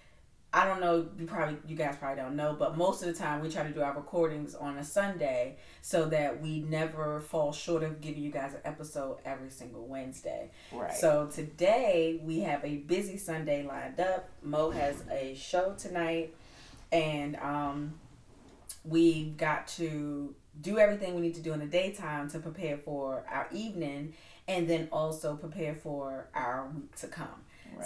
I 0.52 0.64
don't 0.64 0.80
know. 0.80 1.07
You 1.16 1.26
probably, 1.26 1.59
you 1.64 1.76
guys 1.76 1.97
probably 1.97 2.21
don't 2.21 2.35
know, 2.35 2.57
but 2.59 2.76
most 2.76 3.02
of 3.02 3.09
the 3.09 3.14
time 3.14 3.40
we 3.40 3.49
try 3.49 3.62
to 3.62 3.71
do 3.71 3.83
our 3.83 3.95
recordings 3.95 4.57
on 4.57 4.78
a 4.78 4.85
Sunday 4.85 5.59
so 5.80 6.07
that 6.07 6.42
we 6.42 6.61
never 6.62 7.21
fall 7.21 7.52
short 7.52 7.85
of 7.85 8.00
giving 8.00 8.21
you 8.21 8.33
guys 8.33 8.54
an 8.54 8.61
episode 8.64 9.19
every 9.25 9.50
single 9.50 9.87
Wednesday. 9.87 10.50
Right. 10.73 10.92
So 10.92 11.28
today 11.33 12.21
we 12.25 12.40
have 12.40 12.64
a 12.64 12.78
busy 12.78 13.16
Sunday 13.16 13.62
lined 13.62 14.00
up. 14.00 14.28
Mo 14.42 14.71
has 14.71 15.04
a 15.09 15.37
show 15.37 15.75
tonight, 15.78 16.35
and 16.90 17.37
um, 17.37 17.95
we've 18.85 19.37
got 19.37 19.69
to 19.69 20.35
do 20.61 20.79
everything 20.79 21.14
we 21.14 21.21
need 21.21 21.35
to 21.35 21.40
do 21.40 21.52
in 21.52 21.61
the 21.61 21.67
daytime 21.67 22.29
to 22.31 22.38
prepare 22.38 22.76
for 22.79 23.25
our 23.31 23.49
evening, 23.52 24.14
and 24.49 24.69
then 24.69 24.88
also 24.93 25.37
prepare 25.37 25.75
for 25.75 26.29
our 26.35 26.69
week 26.75 26.95
to 26.97 27.07
come. 27.07 27.29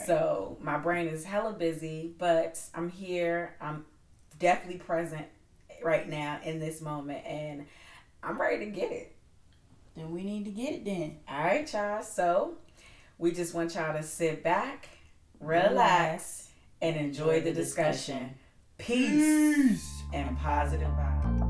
So 0.06 0.56
my 0.60 0.78
brain 0.78 1.08
is 1.08 1.24
hella 1.24 1.52
busy, 1.52 2.14
but 2.18 2.60
I'm 2.74 2.88
here. 2.88 3.54
I'm 3.60 3.84
definitely 4.38 4.78
present 4.78 5.26
right 5.82 6.08
now 6.08 6.40
in 6.42 6.58
this 6.58 6.80
moment, 6.80 7.24
and 7.26 7.66
I'm 8.22 8.40
ready 8.40 8.64
to 8.64 8.70
get 8.70 8.90
it. 8.90 9.14
Then 9.94 10.10
we 10.10 10.24
need 10.24 10.44
to 10.46 10.50
get 10.50 10.72
it 10.72 10.84
then. 10.84 11.18
All 11.28 11.44
right, 11.44 11.72
y'all. 11.72 12.02
So 12.02 12.54
we 13.18 13.32
just 13.32 13.54
want 13.54 13.74
y'all 13.74 13.94
to 13.94 14.02
sit 14.02 14.42
back, 14.42 14.88
relax, 15.38 15.70
relax 15.70 16.48
and 16.82 16.96
enjoy, 16.96 17.22
enjoy 17.22 17.40
the, 17.40 17.50
the 17.50 17.52
discussion. 17.52 18.16
discussion. 18.16 18.34
Peace, 18.78 19.68
Peace 19.68 20.02
and 20.12 20.36
positive 20.38 20.88
vibes. 20.88 21.43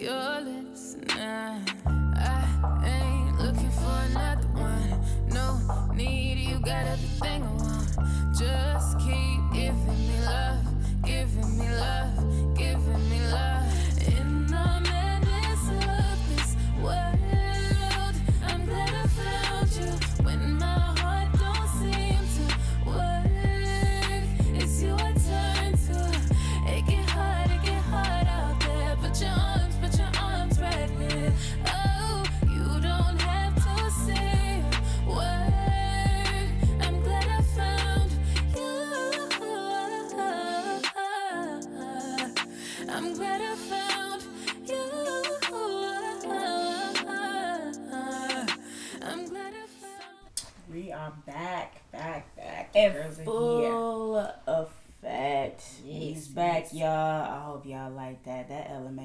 Your 0.00 0.40
lips. 0.40 0.96
Nah, 1.08 1.58
I 1.86 2.82
ain't 2.84 3.38
looking 3.38 3.70
for 3.70 3.96
another 4.10 4.48
one. 4.48 5.00
No 5.28 5.92
need, 5.94 6.38
you 6.38 6.58
got 6.60 6.86
everything 6.86 7.53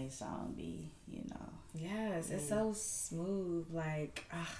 Mai 0.09 0.15
song 0.15 0.53
be, 0.57 0.91
you 1.07 1.21
know. 1.29 1.49
Yes, 1.73 2.31
it's 2.31 2.49
so 2.49 2.73
smooth. 2.73 3.67
Like, 3.71 4.25
ah. 4.33 4.57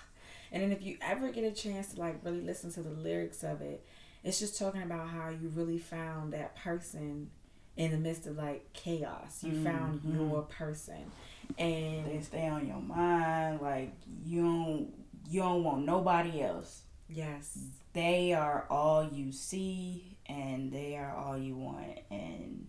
and 0.52 0.62
then 0.62 0.72
if 0.72 0.84
you 0.84 0.98
ever 1.02 1.32
get 1.32 1.44
a 1.44 1.52
chance 1.52 1.94
to 1.94 2.00
like 2.00 2.24
really 2.24 2.42
listen 2.42 2.72
to 2.74 2.82
the 2.84 2.92
lyrics 2.92 3.44
of 3.44 3.62
it, 3.62 3.86
it's 4.24 4.40
just 4.40 4.60
talking 4.60 4.84
about 4.84 5.10
how 5.10 5.30
you 5.30 5.50
really 5.56 5.80
found 5.80 6.34
that 6.34 6.56
person 6.56 7.30
in 7.78 7.92
the 7.92 7.98
midst 7.98 8.28
of 8.28 8.38
like 8.38 8.72
chaos. 8.74 9.44
You 9.44 9.54
mm-hmm. 9.54 9.64
found 9.66 10.02
your 10.04 10.44
person, 10.44 11.12
and 11.58 12.06
they 12.06 12.22
stay 12.22 12.48
on 12.48 12.68
your 12.68 12.82
mind. 12.82 13.62
Like 13.62 13.94
you 14.24 14.44
don't 14.44 14.94
you 15.30 15.42
don't 15.42 15.64
want 15.64 15.86
nobody 15.86 16.42
else. 16.42 16.84
Yes. 17.10 17.58
They 17.94 18.34
are 18.34 18.68
all 18.70 19.04
you 19.04 19.32
see 19.32 20.18
and 20.28 20.72
they 20.72 20.96
are 20.96 21.12
all 21.12 21.40
you 21.40 21.58
want 21.58 21.98
and 22.12 22.68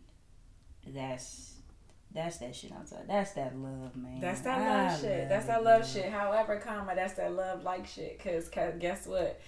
that's 0.87 1.60
that's 2.13 2.39
that 2.39 2.55
shit 2.55 2.73
I'm 2.73 2.85
talking. 2.85 3.07
That's 3.07 3.33
that 3.33 3.57
love, 3.57 3.97
man. 3.97 4.21
That's 4.21 4.41
that 4.43 4.61
love 4.61 4.93
I 4.93 5.01
shit. 5.01 5.21
Love 5.21 5.29
that's 5.29 5.47
that 5.47 5.65
love, 5.65 5.81
love 5.81 5.91
shit. 5.91 6.07
However, 6.11 6.57
comma, 6.57 6.95
that's 6.95 7.15
that 7.15 7.33
love 7.35 7.63
like 7.63 7.87
shit. 7.87 8.23
Cause, 8.23 8.49
cause 8.49 8.75
guess 8.79 9.07
what? 9.07 9.41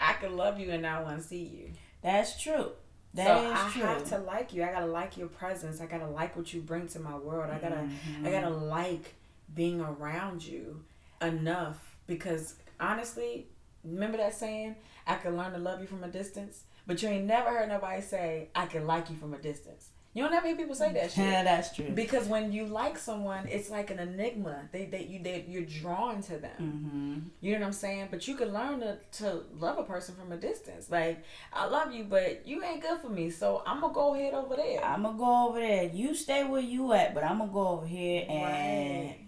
I 0.00 0.14
can 0.14 0.36
love 0.36 0.58
you 0.58 0.70
and 0.70 0.82
not 0.82 1.04
want 1.04 1.20
to 1.20 1.26
see 1.26 1.42
you. 1.42 1.72
That's 2.02 2.40
true. 2.40 2.72
That 3.14 3.26
so 3.26 3.52
I 3.52 3.70
true. 3.70 3.82
have 3.82 4.04
to 4.10 4.18
like 4.18 4.52
you. 4.52 4.62
I 4.62 4.70
gotta 4.70 4.86
like 4.86 5.16
your 5.16 5.28
presence. 5.28 5.80
I 5.80 5.86
gotta 5.86 6.06
like 6.06 6.36
what 6.36 6.52
you 6.52 6.60
bring 6.60 6.86
to 6.88 7.00
my 7.00 7.16
world. 7.16 7.50
I 7.50 7.58
gotta, 7.58 7.76
mm-hmm. 7.76 8.26
I 8.26 8.30
gotta 8.30 8.50
like 8.50 9.14
being 9.54 9.80
around 9.80 10.44
you 10.44 10.84
enough 11.20 11.96
because 12.06 12.54
honestly, 12.78 13.48
Remember 13.84 14.18
that 14.18 14.34
saying? 14.34 14.76
I 15.06 15.16
can 15.16 15.36
learn 15.36 15.52
to 15.52 15.58
love 15.58 15.80
you 15.80 15.86
from 15.86 16.04
a 16.04 16.08
distance. 16.08 16.64
But 16.86 17.02
you 17.02 17.08
ain't 17.08 17.26
never 17.26 17.50
heard 17.50 17.68
nobody 17.68 18.02
say, 18.02 18.48
I 18.54 18.66
can 18.66 18.86
like 18.86 19.10
you 19.10 19.16
from 19.16 19.34
a 19.34 19.38
distance. 19.38 19.88
You 20.12 20.24
don't 20.24 20.34
ever 20.34 20.48
hear 20.48 20.56
people 20.56 20.74
say 20.74 20.92
that 20.92 21.12
shit. 21.12 21.24
Yeah, 21.24 21.44
that's 21.44 21.74
true. 21.74 21.90
Because 21.90 22.26
when 22.26 22.52
you 22.52 22.66
like 22.66 22.98
someone, 22.98 23.46
it's 23.46 23.70
like 23.70 23.90
an 23.90 24.00
enigma. 24.00 24.68
They, 24.72 24.86
they, 24.86 25.04
you, 25.04 25.22
they, 25.22 25.44
you're 25.48 25.62
drawn 25.62 26.20
to 26.22 26.36
them. 26.38 26.50
Mm-hmm. 26.60 27.28
You 27.40 27.52
know 27.52 27.60
what 27.60 27.66
I'm 27.66 27.72
saying? 27.72 28.08
But 28.10 28.26
you 28.26 28.34
can 28.34 28.52
learn 28.52 28.80
to, 28.80 28.98
to 29.18 29.44
love 29.58 29.78
a 29.78 29.84
person 29.84 30.16
from 30.16 30.32
a 30.32 30.36
distance. 30.36 30.90
Like, 30.90 31.22
I 31.52 31.66
love 31.66 31.92
you, 31.92 32.04
but 32.04 32.42
you 32.44 32.62
ain't 32.64 32.82
good 32.82 33.00
for 33.00 33.08
me, 33.08 33.30
so 33.30 33.62
I'm 33.64 33.80
gonna 33.80 33.94
go 33.94 34.14
ahead 34.14 34.34
over 34.34 34.56
there. 34.56 34.84
I'm 34.84 35.02
gonna 35.04 35.16
go 35.16 35.48
over 35.48 35.60
there. 35.60 35.84
You 35.84 36.14
stay 36.16 36.42
where 36.44 36.60
you 36.60 36.92
at, 36.92 37.14
but 37.14 37.22
I'm 37.22 37.38
gonna 37.38 37.52
go 37.52 37.68
over 37.68 37.86
here 37.86 38.26
and 38.28 39.06
right. 39.06 39.18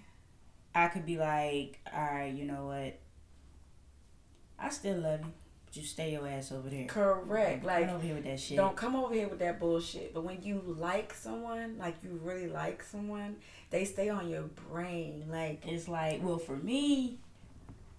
I 0.74 0.88
could 0.88 1.06
be 1.06 1.16
like, 1.16 1.78
all 1.94 2.02
right, 2.02 2.34
you 2.34 2.44
know 2.44 2.66
what? 2.66 2.98
I 4.58 4.70
still 4.70 4.98
love 4.98 5.20
you. 5.20 5.32
You 5.72 5.82
stay 5.82 6.12
your 6.12 6.28
ass 6.28 6.52
over 6.52 6.68
there. 6.68 6.84
Correct. 6.86 7.64
Like 7.64 7.86
come 7.86 7.96
over 7.96 8.04
here 8.04 8.14
with 8.14 8.24
that 8.24 8.38
shit. 8.38 8.58
Don't 8.58 8.76
come 8.76 8.94
over 8.94 9.14
here 9.14 9.28
with 9.28 9.38
that 9.38 9.58
bullshit. 9.58 10.12
But 10.12 10.24
when 10.24 10.42
you 10.42 10.62
like 10.66 11.14
someone, 11.14 11.78
like 11.78 11.96
you 12.04 12.20
really 12.22 12.48
like 12.48 12.82
someone, 12.82 13.36
they 13.70 13.86
stay 13.86 14.10
on 14.10 14.28
your 14.28 14.42
brain. 14.70 15.24
Like 15.30 15.62
it's 15.66 15.88
like, 15.88 16.22
well, 16.22 16.38
for 16.38 16.56
me, 16.56 17.18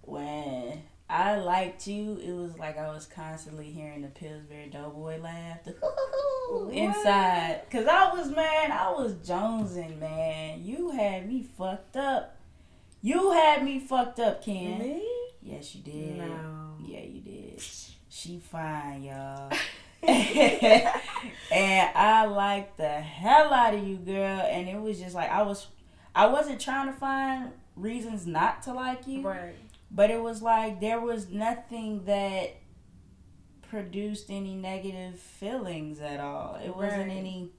when 0.02 0.82
I 1.10 1.36
liked 1.36 1.88
you, 1.88 2.16
it 2.24 2.32
was 2.32 2.56
like 2.58 2.78
I 2.78 2.92
was 2.92 3.06
constantly 3.06 3.70
hearing 3.70 4.02
the 4.02 4.08
Pillsbury 4.08 4.68
Doughboy 4.68 5.20
laugh 5.20 5.58
inside. 6.70 7.62
Cause 7.72 7.86
I 7.86 8.12
was 8.14 8.30
man, 8.30 8.70
I 8.70 8.92
was 8.92 9.14
jonesing, 9.14 9.98
man. 9.98 10.64
You 10.64 10.92
had 10.92 11.28
me 11.28 11.42
fucked 11.58 11.96
up. 11.96 12.36
You 13.04 13.32
had 13.32 13.62
me 13.62 13.80
fucked 13.80 14.18
up, 14.18 14.42
Ken. 14.42 14.78
Me? 14.78 15.06
Yes, 15.42 15.74
you 15.74 15.82
did. 15.82 16.16
No. 16.16 16.76
Yeah, 16.86 17.02
you 17.02 17.20
did. 17.20 17.62
She 18.08 18.38
fine, 18.38 19.02
y'all. 19.02 19.52
and 20.02 20.88
I 21.52 22.24
like 22.24 22.78
the 22.78 22.88
hell 22.88 23.52
out 23.52 23.74
of 23.74 23.86
you, 23.86 23.96
girl. 23.96 24.40
And 24.40 24.70
it 24.70 24.80
was 24.80 24.98
just 24.98 25.14
like 25.14 25.28
I 25.30 25.42
was, 25.42 25.66
I 26.14 26.28
wasn't 26.28 26.62
trying 26.62 26.86
to 26.86 26.94
find 26.94 27.50
reasons 27.76 28.26
not 28.26 28.62
to 28.62 28.72
like 28.72 29.06
you. 29.06 29.20
Right. 29.20 29.56
But 29.90 30.10
it 30.10 30.22
was 30.22 30.40
like 30.40 30.80
there 30.80 30.98
was 30.98 31.28
nothing 31.28 32.06
that 32.06 32.56
produced 33.68 34.30
any 34.30 34.54
negative 34.54 35.18
feelings 35.18 36.00
at 36.00 36.20
all. 36.20 36.58
It 36.64 36.74
wasn't 36.74 37.08
right. 37.08 37.18
any 37.18 37.50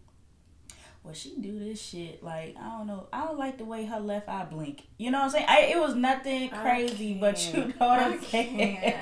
well, 1.06 1.14
she 1.14 1.36
do 1.40 1.60
this 1.60 1.80
shit. 1.80 2.24
Like, 2.24 2.56
I 2.60 2.78
don't 2.78 2.88
know. 2.88 3.08
I 3.14 3.26
don't 3.26 3.38
like 3.38 3.60
the 3.60 3.66
way 3.66 3.86
her 3.86 4.00
left 4.00 4.28
eye 4.28 4.46
blink. 4.46 4.88
You 4.98 5.12
know 5.12 5.20
what 5.20 5.26
I'm 5.26 5.30
saying? 5.30 5.46
I, 5.48 5.60
it 5.62 5.80
was 5.80 5.94
nothing 5.94 6.50
crazy, 6.50 7.14
but 7.14 7.54
you 7.54 7.68
know 7.68 7.74
what 7.78 8.00
I'm 8.00 8.22
saying? 8.24 8.94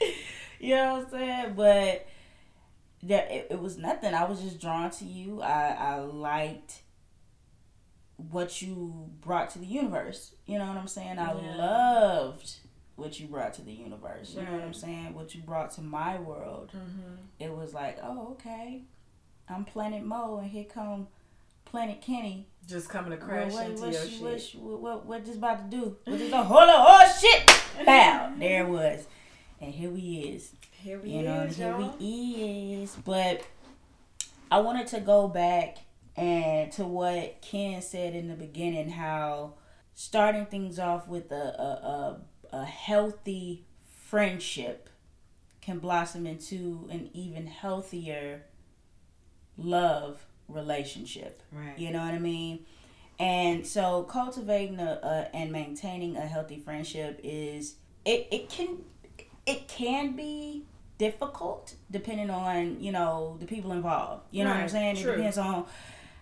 you 0.60 0.74
know 0.74 0.94
what 0.94 1.04
I'm 1.04 1.10
saying? 1.10 1.54
But 1.54 2.06
that 3.02 3.30
it, 3.30 3.48
it 3.50 3.60
was 3.60 3.76
nothing. 3.76 4.14
I 4.14 4.24
was 4.24 4.40
just 4.40 4.60
drawn 4.60 4.90
to 4.92 5.04
you. 5.04 5.42
I, 5.42 5.76
I 5.78 5.98
liked 5.98 6.80
what 8.16 8.62
you 8.62 9.10
brought 9.20 9.50
to 9.50 9.58
the 9.58 9.66
universe. 9.66 10.34
You 10.46 10.58
know 10.58 10.66
what 10.66 10.78
I'm 10.78 10.88
saying? 10.88 11.18
I 11.18 11.34
yeah. 11.34 11.56
loved 11.56 12.56
what 12.96 13.20
you 13.20 13.26
brought 13.26 13.52
to 13.54 13.62
the 13.62 13.72
universe. 13.72 14.32
You 14.32 14.40
right. 14.40 14.50
know 14.50 14.56
what 14.56 14.64
I'm 14.64 14.74
saying? 14.74 15.12
What 15.12 15.34
you 15.34 15.42
brought 15.42 15.72
to 15.72 15.82
my 15.82 16.18
world. 16.18 16.70
Mm-hmm. 16.74 17.14
It 17.40 17.52
was 17.52 17.74
like, 17.74 17.98
oh, 18.02 18.28
okay. 18.32 18.84
I'm 19.50 19.66
Planet 19.66 20.02
Mo, 20.02 20.38
and 20.38 20.50
here 20.50 20.64
come 20.64 21.08
Planet 21.72 22.02
Kenny. 22.02 22.46
Just 22.68 22.90
coming 22.90 23.10
to 23.12 23.16
crash 23.16 23.50
what, 23.50 23.66
into 23.66 23.80
what, 23.80 23.92
your 23.92 24.02
she, 24.04 24.18
shit. 24.18 24.60
What, 24.60 24.80
what, 24.80 25.06
what, 25.06 25.24
just 25.24 25.38
about 25.38 25.70
to 25.70 25.76
do? 25.76 25.96
What 26.04 26.18
just 26.18 26.32
hold 26.34 26.68
on? 26.68 26.68
Oh 26.68 27.12
shit! 27.18 27.86
Bow. 27.86 28.34
There 28.38 28.66
it 28.66 28.68
was. 28.68 29.06
And 29.58 29.72
here 29.72 29.88
we 29.88 30.00
is. 30.00 30.52
Here 30.70 31.00
we 31.00 31.10
you 31.10 31.22
know, 31.22 31.42
is, 31.44 31.56
here 31.56 31.70
y'all. 31.70 31.96
we 31.98 32.82
is. 32.82 32.94
But 32.96 33.42
I 34.50 34.60
wanted 34.60 34.86
to 34.88 35.00
go 35.00 35.28
back 35.28 35.78
and 36.14 36.70
to 36.72 36.84
what 36.84 37.40
Ken 37.40 37.80
said 37.80 38.14
in 38.14 38.28
the 38.28 38.34
beginning, 38.34 38.90
how 38.90 39.54
starting 39.94 40.44
things 40.44 40.78
off 40.78 41.08
with 41.08 41.32
a 41.32 41.34
a, 41.34 42.54
a, 42.54 42.58
a 42.58 42.64
healthy 42.66 43.64
friendship 43.86 44.90
can 45.62 45.78
blossom 45.78 46.26
into 46.26 46.86
an 46.92 47.08
even 47.14 47.46
healthier 47.46 48.42
love 49.56 50.26
relationship. 50.52 51.42
Right. 51.52 51.78
You 51.78 51.90
know 51.90 52.00
what 52.04 52.14
I 52.14 52.18
mean? 52.18 52.60
And 53.18 53.66
so 53.66 54.02
cultivating 54.04 54.78
a, 54.80 54.98
a, 55.02 55.36
and 55.36 55.52
maintaining 55.52 56.16
a 56.16 56.22
healthy 56.26 56.58
friendship 56.58 57.20
is 57.22 57.76
it, 58.04 58.26
it 58.30 58.48
can 58.48 58.78
it 59.46 59.68
can 59.68 60.16
be 60.16 60.64
difficult 60.98 61.74
depending 61.90 62.30
on, 62.30 62.80
you 62.80 62.92
know, 62.92 63.36
the 63.40 63.46
people 63.46 63.72
involved. 63.72 64.22
You 64.30 64.44
know 64.44 64.50
right. 64.50 64.56
what 64.56 64.62
I'm 64.62 64.68
saying? 64.68 64.96
True. 64.96 65.12
It 65.12 65.16
depends 65.16 65.38
on 65.38 65.66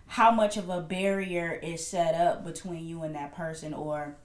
how 0.07 0.31
much 0.31 0.57
of 0.57 0.69
a 0.69 0.81
barrier 0.81 1.53
is 1.63 1.87
set 1.87 2.15
up 2.15 2.45
between 2.45 2.87
you 2.87 3.03
and 3.03 3.15
that 3.15 3.35
person 3.35 3.75
or 3.75 4.17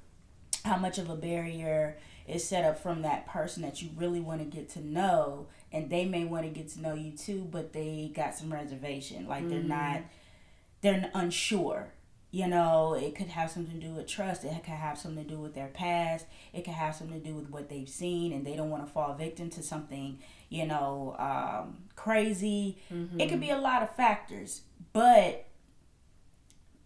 how 0.64 0.78
much 0.78 0.98
of 0.98 1.10
a 1.10 1.16
barrier 1.16 1.98
is 2.28 2.48
set 2.48 2.66
up 2.66 2.82
from 2.82 3.04
that 3.04 3.28
person 3.28 3.62
that 3.62 3.82
you 3.82 3.90
really 3.96 4.20
want 4.20 4.40
to 4.40 4.46
get 4.46 4.70
to 4.70 4.86
know 4.86 5.48
and 5.76 5.90
they 5.90 6.06
may 6.06 6.24
want 6.24 6.44
to 6.44 6.50
get 6.50 6.70
to 6.70 6.82
know 6.82 6.94
you 6.94 7.12
too 7.12 7.48
but 7.52 7.74
they 7.74 8.12
got 8.16 8.34
some 8.34 8.52
reservation 8.52 9.28
like 9.28 9.42
mm-hmm. 9.42 9.50
they're 9.50 9.64
not 9.64 10.02
they're 10.82 11.12
unsure 11.14 11.90
you 12.32 12.48
know 12.48 12.94
it 12.94 13.14
could 13.14 13.28
have 13.28 13.52
something 13.52 13.80
to 13.80 13.88
do 13.88 13.94
with 13.94 14.08
trust 14.08 14.44
it 14.44 14.64
could 14.64 14.74
have 14.74 14.98
something 14.98 15.24
to 15.24 15.30
do 15.30 15.40
with 15.40 15.54
their 15.54 15.68
past 15.68 16.26
it 16.54 16.64
could 16.64 16.74
have 16.74 16.96
something 16.96 17.22
to 17.22 17.28
do 17.28 17.36
with 17.36 17.50
what 17.50 17.70
they've 17.70 17.90
seen 17.90 18.32
and 18.32 18.46
they 18.46 18.56
don't 18.56 18.70
want 18.70 18.86
to 18.86 18.92
fall 18.92 19.14
victim 19.14 19.50
to 19.50 19.62
something 19.62 20.18
you 20.50 20.66
know 20.66 21.16
um, 21.20 21.78
crazy 21.96 22.78
mm-hmm. 22.92 23.20
it 23.20 23.30
could 23.30 23.42
be 23.42 23.50
a 23.50 23.58
lot 23.58 23.84
of 23.84 23.96
factors 23.96 24.62
but 24.94 25.46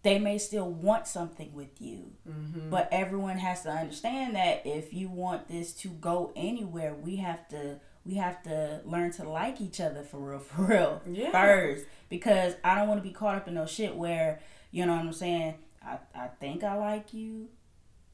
they 0.02 0.18
may 0.18 0.38
still 0.38 0.70
want 0.70 1.06
something 1.06 1.52
with 1.52 1.80
you. 1.80 2.12
Mm-hmm. 2.28 2.70
But 2.70 2.88
everyone 2.90 3.36
has 3.38 3.62
to 3.64 3.70
understand 3.70 4.34
that 4.34 4.62
if 4.64 4.94
you 4.94 5.08
want 5.08 5.48
this 5.48 5.72
to 5.74 5.88
go 5.88 6.32
anywhere, 6.34 6.94
we 6.94 7.16
have 7.16 7.46
to 7.48 7.80
we 8.04 8.14
have 8.14 8.42
to 8.44 8.80
learn 8.84 9.12
to 9.12 9.28
like 9.28 9.60
each 9.60 9.80
other 9.80 10.02
for 10.02 10.18
real, 10.18 10.38
for 10.40 10.62
real 10.62 11.02
yeah. 11.06 11.30
first. 11.30 11.86
Because 12.08 12.54
I 12.64 12.74
don't 12.74 12.88
want 12.88 13.02
to 13.02 13.08
be 13.08 13.14
caught 13.14 13.36
up 13.36 13.48
in 13.48 13.54
no 13.54 13.66
shit 13.66 13.94
where, 13.94 14.40
you 14.70 14.84
know 14.86 14.94
what 14.94 15.04
I'm 15.04 15.12
saying, 15.12 15.54
I, 15.82 15.98
I 16.14 16.28
think 16.40 16.64
I 16.64 16.76
like 16.76 17.14
you, 17.14 17.48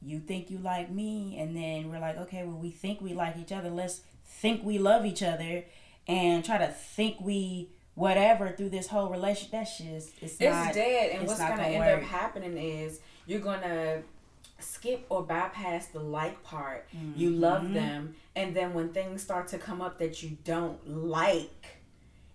you 0.01 0.19
think 0.19 0.51
you 0.51 0.59
like 0.59 0.91
me, 0.91 1.37
and 1.39 1.55
then 1.55 1.89
we're 1.89 1.99
like, 1.99 2.17
okay, 2.17 2.43
well 2.43 2.57
we 2.57 2.69
think 2.71 3.01
we 3.01 3.13
like 3.13 3.37
each 3.37 3.51
other, 3.51 3.69
let's 3.69 4.01
think 4.25 4.63
we 4.63 4.77
love 4.77 5.05
each 5.05 5.23
other 5.23 5.65
and 6.07 6.45
try 6.45 6.57
to 6.57 6.67
think 6.67 7.19
we 7.19 7.71
whatever 7.95 8.49
through 8.49 8.69
this 8.69 8.87
whole 8.87 9.09
relationship. 9.09 9.51
That 9.51 9.63
shit 9.63 9.87
is 9.87 10.11
it's, 10.21 10.33
it's 10.33 10.41
not, 10.41 10.73
dead. 10.73 11.11
And 11.11 11.27
what's 11.27 11.39
gonna, 11.39 11.55
gonna 11.55 11.67
end 11.67 11.79
work. 11.79 12.03
up 12.03 12.09
happening 12.09 12.57
is 12.57 12.99
you're 13.25 13.39
gonna 13.39 14.03
skip 14.59 15.05
or 15.09 15.23
bypass 15.23 15.87
the 15.87 15.99
like 15.99 16.43
part. 16.43 16.87
Mm-hmm. 16.95 17.19
You 17.19 17.29
love 17.31 17.73
them, 17.73 18.15
and 18.35 18.55
then 18.55 18.73
when 18.73 18.89
things 18.89 19.21
start 19.21 19.47
to 19.49 19.57
come 19.57 19.81
up 19.81 19.99
that 19.99 20.23
you 20.23 20.37
don't 20.43 20.87
like, 20.87 21.77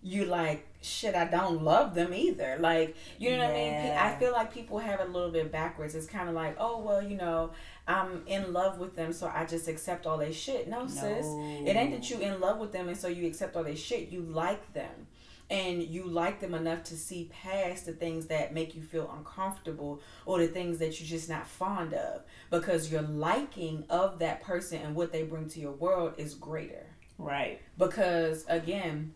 you 0.02 0.24
like 0.24 0.66
shit. 0.80 1.14
I 1.14 1.24
don't 1.26 1.62
love 1.62 1.94
them 1.94 2.12
either. 2.14 2.56
Like 2.58 2.96
you 3.18 3.30
know 3.30 3.36
yeah. 3.36 3.48
what 3.48 3.56
I 3.56 3.82
mean? 3.82 3.92
I 3.98 4.14
feel 4.18 4.32
like 4.32 4.52
people 4.52 4.78
have 4.78 5.00
it 5.00 5.08
a 5.08 5.12
little 5.12 5.30
bit 5.30 5.50
backwards. 5.52 5.94
It's 5.94 6.06
kind 6.06 6.28
of 6.28 6.34
like, 6.34 6.56
oh 6.58 6.80
well, 6.80 7.02
you 7.02 7.16
know. 7.16 7.50
I'm 7.84 8.22
in 8.28 8.52
love 8.52 8.78
with 8.78 8.94
them, 8.94 9.12
so 9.12 9.26
I 9.26 9.44
just 9.44 9.66
accept 9.66 10.06
all 10.06 10.16
their 10.16 10.32
shit. 10.32 10.68
No, 10.68 10.82
no, 10.82 10.86
sis. 10.86 11.26
It 11.66 11.74
ain't 11.74 11.90
that 11.90 12.08
you 12.08 12.20
in 12.20 12.38
love 12.38 12.58
with 12.58 12.70
them 12.70 12.88
and 12.88 12.96
so 12.96 13.08
you 13.08 13.26
accept 13.26 13.56
all 13.56 13.64
their 13.64 13.74
shit. 13.74 14.10
You 14.10 14.20
like 14.20 14.72
them 14.72 15.08
and 15.52 15.82
you 15.82 16.04
like 16.04 16.40
them 16.40 16.54
enough 16.54 16.82
to 16.82 16.96
see 16.96 17.30
past 17.30 17.84
the 17.84 17.92
things 17.92 18.26
that 18.28 18.54
make 18.54 18.74
you 18.74 18.80
feel 18.80 19.12
uncomfortable 19.14 20.00
or 20.24 20.38
the 20.38 20.48
things 20.48 20.78
that 20.78 20.98
you're 20.98 21.06
just 21.06 21.28
not 21.28 21.46
fond 21.46 21.92
of 21.92 22.22
because 22.50 22.90
your 22.90 23.02
liking 23.02 23.84
of 23.90 24.18
that 24.18 24.42
person 24.42 24.80
and 24.80 24.94
what 24.94 25.12
they 25.12 25.24
bring 25.24 25.46
to 25.50 25.60
your 25.60 25.72
world 25.72 26.14
is 26.16 26.34
greater. 26.34 26.86
Right. 27.18 27.60
Because 27.76 28.46
again, 28.48 29.12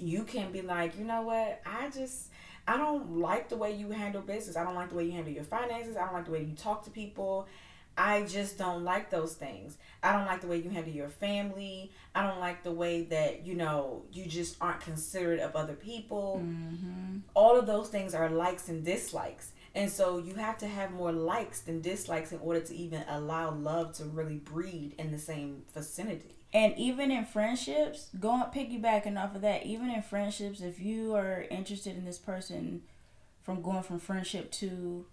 you 0.00 0.24
can 0.24 0.52
be 0.52 0.62
like, 0.62 0.98
you 0.98 1.04
know 1.04 1.20
what, 1.20 1.60
I 1.66 1.90
just 1.90 2.30
I 2.66 2.78
don't 2.78 3.18
like 3.18 3.50
the 3.50 3.56
way 3.58 3.76
you 3.76 3.90
handle 3.90 4.22
business. 4.22 4.56
I 4.56 4.64
don't 4.64 4.74
like 4.74 4.88
the 4.88 4.94
way 4.94 5.04
you 5.04 5.12
handle 5.12 5.34
your 5.34 5.44
finances. 5.44 5.98
I 5.98 6.06
don't 6.06 6.14
like 6.14 6.24
the 6.24 6.30
way 6.30 6.44
you 6.44 6.54
talk 6.54 6.82
to 6.84 6.90
people. 6.90 7.46
I 7.96 8.22
just 8.22 8.58
don't 8.58 8.82
like 8.82 9.10
those 9.10 9.34
things. 9.34 9.78
I 10.02 10.12
don't 10.12 10.26
like 10.26 10.40
the 10.40 10.46
way 10.46 10.58
you 10.58 10.70
handle 10.70 10.92
your 10.92 11.08
family. 11.08 11.92
I 12.14 12.26
don't 12.26 12.40
like 12.40 12.62
the 12.62 12.72
way 12.72 13.04
that, 13.04 13.46
you 13.46 13.54
know, 13.54 14.02
you 14.12 14.26
just 14.26 14.56
aren't 14.60 14.80
considerate 14.80 15.40
of 15.40 15.54
other 15.54 15.74
people. 15.74 16.42
Mm-hmm. 16.44 17.18
All 17.34 17.58
of 17.58 17.66
those 17.66 17.88
things 17.88 18.14
are 18.14 18.28
likes 18.28 18.68
and 18.68 18.84
dislikes. 18.84 19.52
And 19.74 19.90
so 19.90 20.18
you 20.18 20.34
have 20.34 20.58
to 20.58 20.68
have 20.68 20.92
more 20.92 21.12
likes 21.12 21.60
than 21.60 21.80
dislikes 21.80 22.32
in 22.32 22.38
order 22.38 22.60
to 22.60 22.74
even 22.74 23.04
allow 23.08 23.50
love 23.52 23.92
to 23.94 24.04
really 24.04 24.36
breed 24.36 24.94
in 24.98 25.10
the 25.10 25.18
same 25.18 25.62
vicinity. 25.72 26.36
And 26.52 26.76
even 26.78 27.10
in 27.10 27.24
friendships, 27.24 28.10
going 28.20 28.42
piggybacking 28.42 29.20
off 29.20 29.34
of 29.34 29.40
that, 29.40 29.66
even 29.66 29.90
in 29.90 30.02
friendships, 30.02 30.60
if 30.60 30.78
you 30.78 31.16
are 31.16 31.44
interested 31.50 31.96
in 31.96 32.04
this 32.04 32.18
person 32.18 32.82
from 33.42 33.60
going 33.60 33.82
from 33.82 33.98
friendship 33.98 34.52
to 34.52 35.06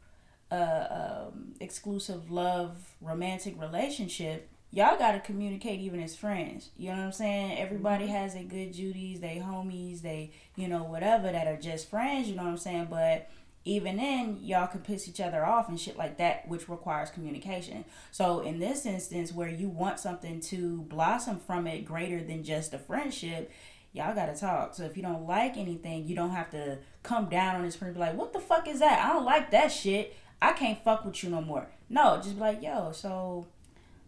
a 0.52 1.28
um, 1.28 1.54
exclusive 1.60 2.30
love 2.30 2.78
romantic 3.02 3.60
relationship 3.60 4.52
y'all 4.72 4.98
got 4.98 5.12
to 5.12 5.20
communicate 5.20 5.82
even 5.82 6.02
as 6.02 6.16
friends. 6.16 6.70
You 6.78 6.92
know 6.92 6.98
what 6.98 7.06
i'm 7.06 7.12
saying? 7.12 7.58
Everybody 7.58 8.06
mm-hmm. 8.06 8.14
has 8.16 8.36
a 8.36 8.44
good 8.44 8.74
judies 8.74 9.20
they 9.20 9.42
homies 9.46 10.02
they 10.02 10.32
you 10.56 10.68
know 10.68 10.84
whatever 10.84 11.32
that 11.32 11.48
are 11.48 11.58
just 11.58 11.90
friends 11.90 12.28
you 12.28 12.36
know 12.36 12.44
what 12.44 12.50
i'm 12.50 12.58
saying? 12.58 12.88
But 12.90 13.30
even 13.64 13.98
then 13.98 14.40
y'all 14.42 14.68
can 14.68 14.82
piss 14.82 15.08
each 15.08 15.20
other 15.20 15.46
off 15.46 15.70
and 15.70 15.80
shit 15.80 15.96
like 15.96 16.18
that 16.18 16.48
which 16.48 16.68
requires 16.68 17.12
communication. 17.12 17.86
So 18.12 18.40
in 18.40 18.60
this 18.60 18.86
instance 18.86 19.32
where 19.32 19.50
you 19.50 19.70
want 19.70 20.00
something 20.00 20.40
to 20.42 20.82
blossom 20.84 21.40
from 21.40 21.68
it 21.68 21.86
greater 21.86 22.24
than 22.24 22.44
just 22.44 22.74
a 22.74 22.80
friendship 22.80 23.52
y'all 23.94 24.16
gotta 24.16 24.34
talk. 24.34 24.74
So 24.74 24.86
if 24.86 24.96
you 24.96 25.04
don't 25.04 25.28
like 25.28 25.58
anything 25.58 26.08
you 26.08 26.16
don't 26.16 26.32
have 26.32 26.50
to 26.52 26.80
come 27.04 27.28
down 27.28 27.58
on 27.58 27.64
this 27.64 27.76
friend 27.76 27.94
be 27.94 28.00
like 28.00 28.18
what 28.18 28.32
the 28.32 28.40
fuck 28.40 28.68
is 28.68 28.80
that? 28.80 29.06
I 29.06 29.14
don't 29.14 29.26
like 29.26 29.52
that 29.52 29.72
shit 29.72 30.16
I 30.42 30.54
can't 30.54 30.84
fuck 30.84 31.06
with 31.06 31.24
you 31.24 31.30
no 31.30 31.42
more. 31.42 31.68
No, 31.90 32.18
just 32.18 32.36
be 32.36 32.42
like, 32.42 32.64
yo, 32.64 32.92
so 32.94 33.46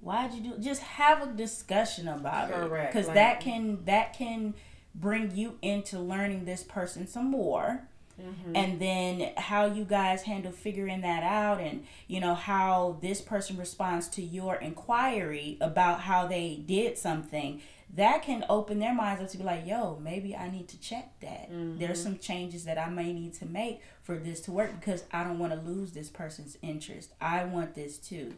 why'd 0.01 0.33
you 0.33 0.41
do? 0.41 0.57
Just 0.59 0.81
have 0.81 1.21
a 1.21 1.27
discussion 1.27 2.07
about 2.07 2.51
Correct. 2.51 2.85
it, 2.85 2.93
because 2.93 3.07
like, 3.07 3.15
that 3.15 3.39
can 3.39 3.85
that 3.85 4.13
can 4.17 4.53
bring 4.95 5.35
you 5.35 5.57
into 5.61 5.99
learning 5.99 6.45
this 6.45 6.63
person 6.63 7.07
some 7.07 7.29
more. 7.29 7.87
Mm-hmm. 8.21 8.55
And 8.55 8.79
then 8.79 9.31
how 9.37 9.65
you 9.65 9.85
guys 9.85 10.21
handle 10.21 10.51
figuring 10.51 11.01
that 11.01 11.23
out, 11.23 11.59
and 11.59 11.83
you 12.07 12.19
know 12.19 12.35
how 12.35 12.97
this 13.01 13.21
person 13.21 13.57
responds 13.57 14.07
to 14.09 14.21
your 14.21 14.55
inquiry 14.55 15.57
about 15.59 16.01
how 16.01 16.27
they 16.27 16.61
did 16.63 16.97
something, 16.99 17.61
that 17.95 18.23
can 18.23 18.43
open 18.49 18.79
their 18.79 18.93
minds 18.93 19.21
up 19.21 19.29
to 19.29 19.37
be 19.37 19.43
like, 19.43 19.67
yo, 19.67 19.99
maybe 20.01 20.35
I 20.35 20.49
need 20.49 20.67
to 20.69 20.79
check 20.79 21.19
that. 21.21 21.51
Mm-hmm. 21.51 21.77
There's 21.77 22.01
some 22.01 22.17
changes 22.17 22.65
that 22.65 22.77
I 22.77 22.89
may 22.89 23.13
need 23.13 23.33
to 23.35 23.45
make 23.45 23.81
for 24.01 24.17
this 24.17 24.41
to 24.41 24.51
work 24.51 24.71
because 24.79 25.03
I 25.11 25.23
don't 25.23 25.37
want 25.37 25.53
to 25.53 25.59
lose 25.59 25.91
this 25.91 26.09
person's 26.09 26.57
interest. 26.61 27.13
I 27.21 27.43
want 27.45 27.75
this 27.75 27.97
too. 27.97 28.33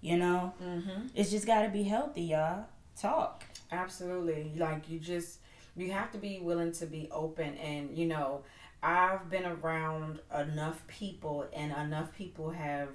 You 0.00 0.16
know? 0.16 0.54
Mm-hmm. 0.62 1.06
It's 1.14 1.30
just 1.30 1.46
got 1.46 1.62
to 1.62 1.68
be 1.68 1.84
healthy, 1.84 2.22
y'all. 2.22 2.66
Talk. 3.00 3.44
Absolutely. 3.70 4.52
Like, 4.56 4.88
you 4.88 4.98
just, 4.98 5.38
you 5.76 5.92
have 5.92 6.10
to 6.12 6.18
be 6.18 6.40
willing 6.40 6.72
to 6.72 6.86
be 6.86 7.08
open. 7.12 7.54
And, 7.58 7.96
you 7.96 8.06
know, 8.06 8.42
I've 8.82 9.30
been 9.30 9.46
around 9.46 10.20
enough 10.36 10.86
people, 10.86 11.46
and 11.52 11.72
enough 11.72 12.14
people 12.16 12.50
have 12.50 12.88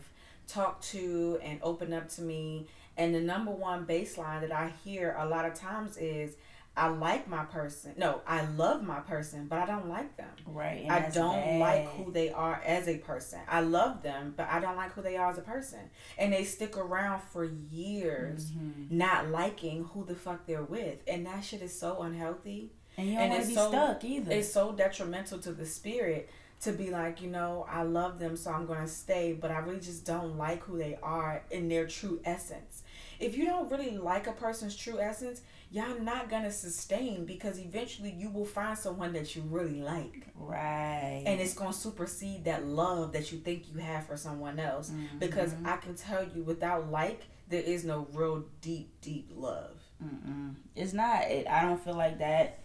talked 0.48 0.84
to 0.90 1.40
and 1.42 1.60
opened 1.64 1.94
up 1.94 2.10
to 2.10 2.22
me 2.22 2.68
and 2.98 3.16
the 3.16 3.22
number 3.22 3.52
one 3.52 3.86
baseline 3.86 4.42
that 4.42 4.52
I 4.52 4.72
hear 4.84 5.16
a 5.18 5.26
lot 5.26 5.46
of 5.46 5.54
times 5.54 5.98
is 5.98 6.36
I 6.76 6.88
like 6.88 7.28
my 7.28 7.44
person. 7.44 7.94
No, 7.98 8.22
I 8.26 8.46
love 8.46 8.82
my 8.82 9.02
person, 9.02 9.48
but 9.48 9.60
I 9.60 9.66
don't 9.66 9.90
like 9.90 10.16
them. 10.16 10.30
Right. 10.46 10.86
I 10.90 11.10
don't 11.10 11.36
bad. 11.36 11.60
like 11.60 11.90
who 11.96 12.12
they 12.12 12.30
are 12.30 12.62
as 12.66 12.88
a 12.88 12.98
person. 12.98 13.40
I 13.50 13.60
love 13.60 14.04
them, 14.04 14.34
but 14.38 14.48
I 14.50 14.60
don't 14.62 14.78
like 14.78 14.94
who 14.94 15.02
they 15.02 15.18
are 15.18 15.32
as 15.32 15.38
a 15.38 15.42
person. 15.42 15.80
And 16.18 16.32
they 16.32 16.46
stick 16.46 16.78
around 16.78 17.24
for 17.24 17.44
years 17.44 18.52
mm-hmm. 18.52 18.98
not 18.98 19.28
liking 19.30 19.84
who 19.94 20.06
the 20.06 20.16
fuck 20.16 20.46
they're 20.46 20.64
with. 20.64 21.00
And 21.08 21.26
that 21.26 21.44
shit 21.44 21.62
is 21.62 21.78
so 21.78 22.02
unhealthy. 22.02 22.72
And 22.98 23.10
you 23.10 23.18
don't 23.18 23.30
want 23.30 23.42
to 23.42 23.48
be 23.50 23.56
so, 23.56 23.70
stuck 23.70 24.04
either. 24.06 24.32
It's 24.32 24.52
so 24.52 24.72
detrimental 24.72 25.40
to 25.40 25.52
the 25.52 25.66
spirit 25.66 26.30
to 26.62 26.72
be 26.72 26.90
like, 26.90 27.22
you 27.22 27.30
know, 27.30 27.66
I 27.70 27.84
love 27.84 28.20
them, 28.20 28.38
so 28.38 28.52
I'm 28.52 28.66
going 28.68 28.82
to 28.82 28.88
stay, 28.88 29.34
but 29.34 29.52
I 29.52 29.58
really 29.58 29.80
just 29.80 30.06
don't 30.06 30.38
like 30.38 30.62
who 30.64 30.78
they 30.78 30.98
are 31.02 31.44
in 31.50 31.68
their 31.68 31.88
true 31.88 32.22
essence. 32.24 32.81
If 33.22 33.38
you 33.38 33.46
don't 33.46 33.72
really 33.72 33.98
like 33.98 34.28
a 34.28 34.32
person's 34.32 34.76
true 34.76 35.00
essence, 35.00 35.42
y'all 35.70 36.00
not 36.00 36.30
going 36.30 36.44
to 36.44 36.52
sustain 36.52 37.26
because 37.26 37.60
eventually 37.60 38.12
you 38.12 38.30
will 38.30 38.46
find 38.46 38.78
someone 38.78 39.14
that 39.14 39.36
you 39.36 39.44
really 39.44 39.82
like. 39.82 40.28
Right. 40.36 41.24
And 41.26 41.40
it's 41.40 41.54
going 41.54 41.72
to 41.72 41.78
supersede 41.78 42.46
that 42.46 42.66
love 42.66 43.14
that 43.14 43.32
you 43.32 43.40
think 43.40 43.72
you 43.74 43.80
have 43.80 44.08
for 44.08 44.18
someone 44.18 44.60
else. 44.60 44.90
Mm-hmm. 44.90 45.20
Because 45.20 45.54
I 45.64 45.78
can 45.78 45.96
tell 45.96 46.28
you, 46.28 46.44
without 46.44 46.92
like, 46.92 47.24
there 47.48 47.62
is 47.62 47.84
no 47.84 48.08
real 48.14 48.46
deep, 48.62 49.00
deep 49.02 49.32
love. 49.36 49.78
Mm-mm. 50.04 50.56
It's 50.76 50.94
not. 50.94 51.24
It, 51.24 51.48
I 51.48 51.62
don't 51.62 51.84
feel 51.84 51.96
like 51.96 52.20
that 52.20 52.60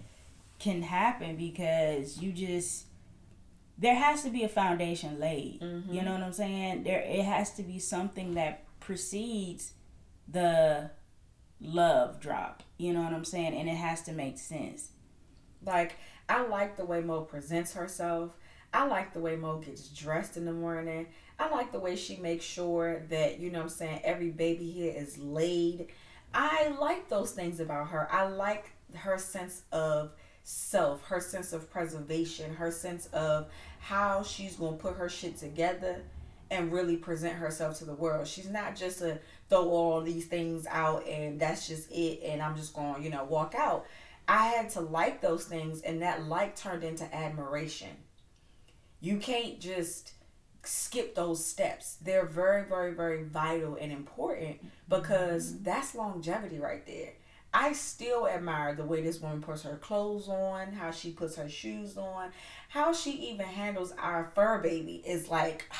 can 0.59 0.83
happen 0.83 1.37
because 1.37 2.19
you 2.19 2.33
just 2.33 2.87
there 3.79 3.95
has 3.95 4.23
to 4.23 4.31
be 4.31 4.42
a 4.42 4.49
foundation 4.49 5.21
laid. 5.21 5.61
Mm-hmm. 5.61 5.92
You 5.92 6.03
know 6.03 6.12
what 6.12 6.23
I'm 6.23 6.33
saying? 6.33 6.85
There 6.85 7.01
it 7.01 7.25
has 7.25 7.53
to 7.55 7.62
be 7.62 7.79
something 7.79 8.35
that 8.35 8.64
precedes 8.81 9.73
the 10.28 10.90
love 11.60 12.20
drop. 12.20 12.62
You 12.78 12.92
know 12.92 13.02
what 13.02 13.12
I'm 13.12 13.24
saying? 13.24 13.54
And 13.54 13.68
it 13.68 13.76
has 13.76 14.02
to 14.02 14.12
make 14.12 14.38
sense. 14.38 14.90
Like 15.64 15.96
I 16.28 16.46
like 16.46 16.76
the 16.76 16.84
way 16.84 17.00
Mo 17.00 17.22
presents 17.22 17.72
herself. 17.74 18.32
I 18.72 18.86
like 18.86 19.12
the 19.12 19.20
way 19.20 19.36
Mo 19.36 19.58
gets 19.58 19.88
dressed 19.88 20.36
in 20.36 20.44
the 20.44 20.52
morning. 20.52 21.06
I 21.38 21.48
like 21.50 21.72
the 21.72 21.78
way 21.78 21.96
she 21.96 22.16
makes 22.16 22.44
sure 22.44 23.02
that, 23.10 23.38
you 23.38 23.50
know 23.50 23.62
I'm 23.62 23.68
saying, 23.68 24.00
every 24.04 24.30
baby 24.30 24.70
here 24.70 24.92
is 24.94 25.18
laid. 25.18 25.88
I 26.34 26.74
like 26.80 27.08
those 27.08 27.32
things 27.32 27.60
about 27.60 27.88
her. 27.88 28.08
I 28.10 28.26
like 28.26 28.72
her 28.94 29.18
sense 29.18 29.62
of 29.72 30.12
self, 30.42 31.02
her 31.04 31.20
sense 31.20 31.52
of 31.52 31.70
preservation, 31.70 32.54
her 32.54 32.70
sense 32.70 33.06
of 33.06 33.48
how 33.80 34.22
she's 34.22 34.56
going 34.56 34.76
to 34.76 34.82
put 34.82 34.96
her 34.96 35.08
shit 35.08 35.36
together 35.36 36.02
and 36.50 36.72
really 36.72 36.96
present 36.96 37.34
herself 37.34 37.78
to 37.78 37.84
the 37.84 37.94
world. 37.94 38.26
She's 38.26 38.48
not 38.48 38.76
just 38.76 39.00
a 39.00 39.18
throw 39.48 39.68
all 39.68 40.00
these 40.00 40.26
things 40.26 40.66
out 40.68 41.06
and 41.06 41.40
that's 41.40 41.68
just 41.68 41.90
it 41.90 42.20
and 42.24 42.42
I'm 42.42 42.56
just 42.56 42.74
going, 42.74 43.02
you 43.02 43.11
know, 43.11 43.24
walk 43.24 43.54
out. 43.56 43.87
I 44.28 44.46
had 44.48 44.70
to 44.70 44.80
like 44.80 45.20
those 45.20 45.44
things 45.44 45.82
and 45.82 46.02
that 46.02 46.26
like 46.26 46.56
turned 46.56 46.82
into 46.82 47.12
admiration. 47.14 47.96
You 49.00 49.18
can't 49.18 49.61
just 49.61 50.12
skip 50.64 51.14
those 51.14 51.44
steps. 51.44 51.96
They're 52.02 52.26
very, 52.26 52.64
very, 52.64 52.92
very 52.92 53.24
vital 53.24 53.76
and 53.80 53.92
important 53.92 54.59
because 54.88 55.52
mm-hmm. 55.52 55.64
that's 55.64 55.94
longevity 55.94 56.59
right 56.59 56.85
there. 56.87 57.12
I 57.54 57.72
still 57.72 58.28
admire 58.28 58.74
the 58.74 58.85
way 58.85 59.00
this 59.00 59.20
woman 59.20 59.40
puts 59.40 59.62
her 59.62 59.76
clothes 59.76 60.28
on, 60.28 60.72
how 60.72 60.90
she 60.90 61.12
puts 61.12 61.37
her 61.37 61.48
shoes 61.48 61.96
on, 61.96 62.30
how 62.68 62.92
she 62.92 63.12
even 63.30 63.46
handles 63.46 63.92
our 63.92 64.30
fur 64.35 64.61
baby 64.61 65.02
is 65.06 65.28
like, 65.28 65.70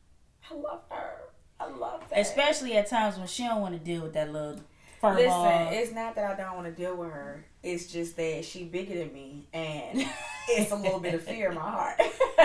I 0.50 0.54
love 0.54 0.82
her. 0.90 1.26
I 1.58 1.68
love 1.68 2.02
that. 2.10 2.18
Especially 2.18 2.76
at 2.76 2.88
times 2.88 3.16
when 3.16 3.26
she 3.26 3.44
don't 3.44 3.60
want 3.60 3.74
to 3.74 3.80
deal 3.80 4.02
with 4.02 4.12
that 4.14 4.32
little 4.32 4.60
fur 5.00 5.14
Listen, 5.14 5.30
ball. 5.30 5.68
it's 5.72 5.92
not 5.92 6.14
that 6.16 6.38
I 6.38 6.42
don't 6.42 6.54
want 6.54 6.66
to 6.66 6.72
deal 6.72 6.96
with 6.96 7.10
her. 7.10 7.44
It's 7.62 7.86
just 7.86 8.16
that 8.16 8.44
she 8.44 8.64
bigger 8.64 8.98
than 8.98 9.12
me, 9.12 9.46
and 9.52 10.06
it's 10.48 10.70
a 10.70 10.76
little 10.76 11.00
bit 11.00 11.14
of 11.14 11.22
fear 11.22 11.50
in 11.50 11.54
my 11.54 11.60
heart. 11.60 12.00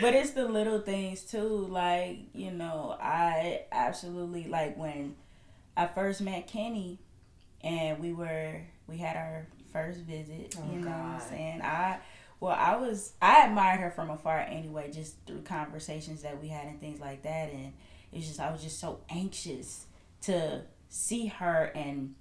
but 0.00 0.14
it's 0.14 0.32
the 0.32 0.46
little 0.46 0.80
things 0.80 1.22
too. 1.22 1.66
Like 1.68 2.18
you 2.34 2.50
know, 2.50 2.96
I 3.00 3.62
absolutely 3.70 4.48
like 4.48 4.76
when 4.76 5.14
I 5.76 5.86
first 5.86 6.20
met 6.20 6.46
Kenny, 6.46 6.98
and 7.62 8.00
we 8.00 8.12
were 8.12 8.60
we 8.86 8.98
had 8.98 9.16
our 9.16 9.46
first 9.72 10.00
visit. 10.00 10.56
Oh, 10.58 10.72
you 10.72 10.80
know 10.80 10.88
God. 10.88 10.98
what 10.98 11.06
I'm 11.06 11.16
oh, 11.16 11.30
saying? 11.30 11.62
I 11.62 11.98
well, 12.42 12.56
I 12.58 12.74
was 12.74 13.12
I 13.22 13.46
admired 13.46 13.78
her 13.78 13.92
from 13.92 14.10
afar 14.10 14.40
anyway, 14.40 14.90
just 14.90 15.14
through 15.28 15.42
conversations 15.42 16.22
that 16.22 16.42
we 16.42 16.48
had 16.48 16.66
and 16.66 16.80
things 16.80 16.98
like 16.98 17.22
that, 17.22 17.52
and 17.52 17.72
it's 18.10 18.26
just 18.26 18.40
I 18.40 18.50
was 18.50 18.60
just 18.60 18.80
so 18.80 18.98
anxious 19.08 19.86
to 20.22 20.62
see 20.88 21.26
her 21.26 21.70
and 21.76 22.16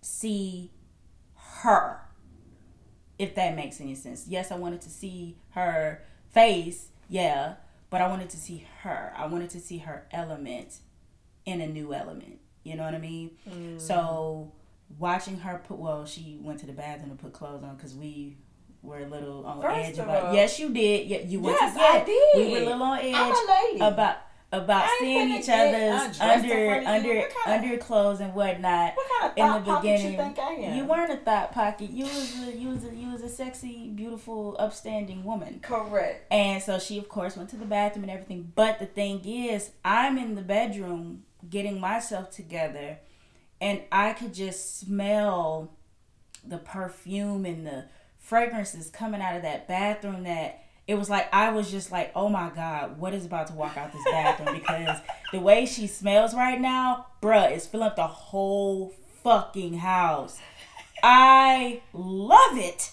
see 0.00 0.72
her, 1.36 2.00
if 3.16 3.36
that 3.36 3.54
makes 3.54 3.80
any 3.80 3.94
sense. 3.94 4.26
Yes, 4.26 4.50
I 4.50 4.56
wanted 4.56 4.80
to 4.80 4.90
see 4.90 5.36
her 5.50 6.02
face, 6.30 6.88
yeah, 7.08 7.54
but 7.90 8.00
I 8.00 8.08
wanted 8.08 8.30
to 8.30 8.36
see 8.36 8.66
her. 8.80 9.14
I 9.16 9.26
wanted 9.26 9.50
to 9.50 9.60
see 9.60 9.78
her 9.78 10.08
element 10.10 10.78
in 11.46 11.60
a 11.60 11.68
new 11.68 11.94
element. 11.94 12.40
You 12.64 12.74
know 12.74 12.82
what 12.82 12.96
I 12.96 12.98
mean? 12.98 13.30
Mm. 13.48 13.80
So 13.80 14.50
watching 14.98 15.38
her 15.38 15.62
put 15.64 15.78
well, 15.78 16.06
she 16.06 16.40
went 16.42 16.58
to 16.58 16.66
the 16.66 16.72
bathroom 16.72 17.16
to 17.16 17.22
put 17.22 17.32
clothes 17.32 17.62
on 17.62 17.76
because 17.76 17.94
we 17.94 18.38
were 18.84 18.98
a 18.98 19.06
little 19.06 19.44
on 19.46 19.62
First 19.62 19.76
edge 19.76 19.98
about. 19.98 20.26
All, 20.26 20.34
yes, 20.34 20.58
you 20.58 20.68
did. 20.70 21.08
Yeah, 21.08 21.20
you 21.20 21.40
went 21.40 21.56
yes, 21.60 21.74
to. 21.74 21.80
I 21.80 22.04
did. 22.04 22.30
We 22.36 22.52
were 22.52 22.58
a 22.58 22.64
little 22.66 22.82
on 22.82 22.98
edge 23.00 23.76
about 23.80 24.16
about 24.52 24.88
seeing 25.00 25.30
each 25.30 25.48
other's 25.48 26.20
under 26.20 26.82
under 26.86 27.28
under 27.46 27.76
clothes 27.78 28.20
and 28.20 28.34
whatnot 28.34 28.94
what 28.94 29.06
kind 29.20 29.32
of 29.32 29.58
in 29.58 29.64
the 29.64 29.76
beginning. 29.76 30.12
You, 30.12 30.18
think 30.18 30.38
I 30.38 30.52
am? 30.52 30.76
you 30.76 30.84
weren't 30.84 31.12
a 31.12 31.16
thought 31.16 31.52
pocket. 31.52 31.90
You 31.90 32.04
was 32.04 32.48
a, 32.48 32.56
you 32.56 32.68
was 32.68 32.84
a, 32.84 32.94
you 32.94 33.10
was 33.10 33.22
a 33.22 33.28
sexy, 33.28 33.90
beautiful, 33.90 34.56
upstanding 34.58 35.24
woman. 35.24 35.60
Correct. 35.62 36.32
And 36.32 36.62
so 36.62 36.78
she, 36.78 36.98
of 36.98 37.08
course, 37.08 37.36
went 37.36 37.50
to 37.50 37.56
the 37.56 37.64
bathroom 37.64 38.04
and 38.04 38.12
everything. 38.12 38.52
But 38.54 38.78
the 38.78 38.86
thing 38.86 39.24
is, 39.24 39.70
I'm 39.84 40.18
in 40.18 40.34
the 40.34 40.42
bedroom 40.42 41.24
getting 41.48 41.80
myself 41.80 42.30
together, 42.30 42.98
and 43.60 43.82
I 43.90 44.12
could 44.12 44.34
just 44.34 44.78
smell 44.78 45.72
the 46.46 46.58
perfume 46.58 47.44
and 47.44 47.66
the 47.66 47.86
fragrances 48.24 48.88
coming 48.88 49.20
out 49.20 49.36
of 49.36 49.42
that 49.42 49.68
bathroom 49.68 50.24
that 50.24 50.64
it 50.86 50.96
was 50.96 51.08
like 51.08 51.32
I 51.32 51.50
was 51.50 51.70
just 51.70 51.92
like, 51.92 52.10
oh 52.16 52.28
my 52.28 52.50
god, 52.50 52.98
what 52.98 53.14
is 53.14 53.24
about 53.24 53.46
to 53.48 53.52
walk 53.52 53.76
out 53.76 53.92
this 53.92 54.04
bathroom? 54.10 54.54
because 54.60 54.98
the 55.30 55.40
way 55.40 55.66
she 55.66 55.86
smells 55.86 56.34
right 56.34 56.60
now, 56.60 57.06
bruh, 57.22 57.54
is 57.54 57.66
filling 57.66 57.86
up 57.86 57.96
the 57.96 58.06
whole 58.06 58.92
fucking 59.22 59.74
house. 59.74 60.38
I 61.02 61.82
love 61.92 62.58
it. 62.58 62.92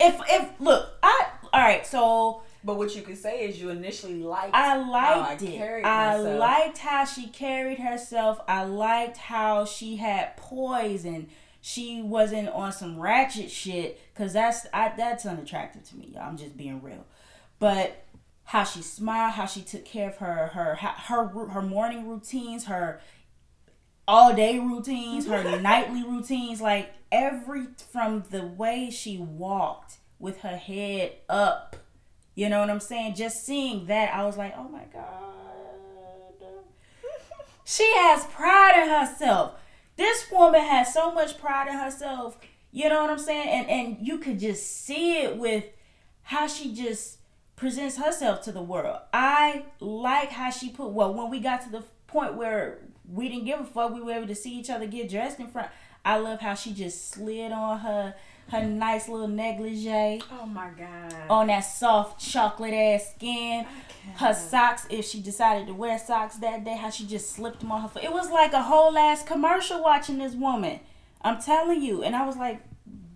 If 0.00 0.20
if 0.28 0.60
look, 0.60 0.90
I 1.02 1.26
all 1.52 1.60
right, 1.60 1.86
so 1.86 2.42
but 2.64 2.76
what 2.76 2.94
you 2.96 3.02
could 3.02 3.16
say 3.16 3.48
is 3.48 3.60
you 3.60 3.70
initially 3.70 4.22
liked 4.22 4.54
I 4.54 4.76
liked 4.76 5.42
I 5.42 5.46
it. 5.46 5.84
I 5.84 6.16
liked 6.16 6.78
how 6.78 7.04
she 7.04 7.28
carried 7.28 7.78
herself. 7.78 8.40
I 8.48 8.64
liked 8.64 9.16
how 9.16 9.64
she 9.64 9.96
had 9.96 10.36
poise 10.36 11.04
and 11.04 11.28
she 11.60 12.02
wasn't 12.02 12.48
on 12.48 12.72
some 12.72 12.98
ratchet 12.98 13.50
shit 13.50 14.00
because 14.12 14.32
that's 14.32 14.66
I, 14.72 14.92
that's 14.96 15.26
unattractive 15.26 15.84
to 15.90 15.96
me. 15.96 16.12
Y'all. 16.14 16.22
I'm 16.22 16.36
just 16.36 16.56
being 16.56 16.82
real, 16.82 17.04
but 17.58 18.04
how 18.44 18.64
she 18.64 18.80
smiled, 18.80 19.32
how 19.32 19.46
she 19.46 19.60
took 19.60 19.84
care 19.84 20.08
of 20.08 20.16
her 20.18 20.46
her 20.54 20.74
her 20.74 21.28
her 21.48 21.62
morning 21.62 22.08
routines, 22.08 22.66
her 22.66 23.00
all 24.06 24.34
day 24.34 24.58
routines, 24.58 25.26
her 25.26 25.60
nightly 25.60 26.02
routines, 26.02 26.60
like 26.60 26.92
every 27.12 27.66
from 27.92 28.24
the 28.30 28.44
way 28.44 28.90
she 28.90 29.18
walked 29.18 29.98
with 30.18 30.40
her 30.40 30.56
head 30.56 31.12
up. 31.28 31.76
You 32.34 32.48
know 32.48 32.60
what 32.60 32.70
I'm 32.70 32.80
saying? 32.80 33.16
Just 33.16 33.44
seeing 33.44 33.86
that, 33.86 34.14
I 34.14 34.24
was 34.24 34.36
like, 34.36 34.54
oh 34.56 34.68
my 34.68 34.84
God. 34.92 35.04
she 37.64 37.84
has 37.96 38.24
pride 38.26 38.82
in 38.82 38.88
herself. 38.88 39.54
This 39.98 40.30
woman 40.30 40.60
has 40.60 40.94
so 40.94 41.12
much 41.12 41.38
pride 41.38 41.66
in 41.66 41.74
herself. 41.74 42.38
You 42.70 42.88
know 42.88 43.02
what 43.02 43.10
I'm 43.10 43.18
saying? 43.18 43.48
And 43.48 43.68
and 43.68 44.06
you 44.06 44.18
could 44.18 44.38
just 44.38 44.84
see 44.84 45.18
it 45.22 45.36
with 45.36 45.64
how 46.22 46.46
she 46.46 46.72
just 46.72 47.18
presents 47.56 47.96
herself 47.96 48.40
to 48.42 48.52
the 48.52 48.62
world. 48.62 49.00
I 49.12 49.64
like 49.80 50.30
how 50.30 50.50
she 50.50 50.70
put 50.70 50.90
well 50.90 51.12
when 51.12 51.30
we 51.30 51.40
got 51.40 51.62
to 51.62 51.70
the 51.70 51.82
point 52.06 52.34
where 52.34 52.78
we 53.12 53.28
didn't 53.28 53.46
give 53.46 53.58
a 53.58 53.64
fuck, 53.64 53.92
we 53.92 54.00
were 54.00 54.12
able 54.12 54.28
to 54.28 54.36
see 54.36 54.56
each 54.56 54.70
other 54.70 54.86
get 54.86 55.10
dressed 55.10 55.40
in 55.40 55.48
front. 55.48 55.68
I 56.04 56.18
love 56.18 56.40
how 56.40 56.54
she 56.54 56.72
just 56.72 57.10
slid 57.10 57.50
on 57.50 57.80
her 57.80 58.14
her 58.50 58.64
nice 58.64 59.08
little 59.08 59.28
negligee. 59.28 60.22
Oh 60.32 60.46
my 60.46 60.70
god. 60.70 61.14
On 61.28 61.46
that 61.48 61.60
soft 61.60 62.20
chocolate 62.20 62.74
ass 62.74 63.10
skin. 63.14 63.66
Her 64.16 64.32
socks, 64.32 64.86
if 64.88 65.04
she 65.04 65.20
decided 65.20 65.66
to 65.66 65.74
wear 65.74 65.98
socks 65.98 66.36
that 66.36 66.64
day, 66.64 66.76
how 66.76 66.90
she 66.90 67.06
just 67.06 67.30
slipped 67.30 67.60
them 67.60 67.70
on 67.70 67.82
her 67.82 67.88
foot. 67.88 68.04
It 68.04 68.12
was 68.12 68.30
like 68.30 68.52
a 68.54 68.62
whole 68.62 68.96
ass 68.96 69.22
commercial 69.22 69.82
watching 69.82 70.18
this 70.18 70.34
woman. 70.34 70.80
I'm 71.20 71.40
telling 71.40 71.82
you. 71.82 72.02
And 72.02 72.16
I 72.16 72.26
was 72.26 72.36
like, 72.36 72.62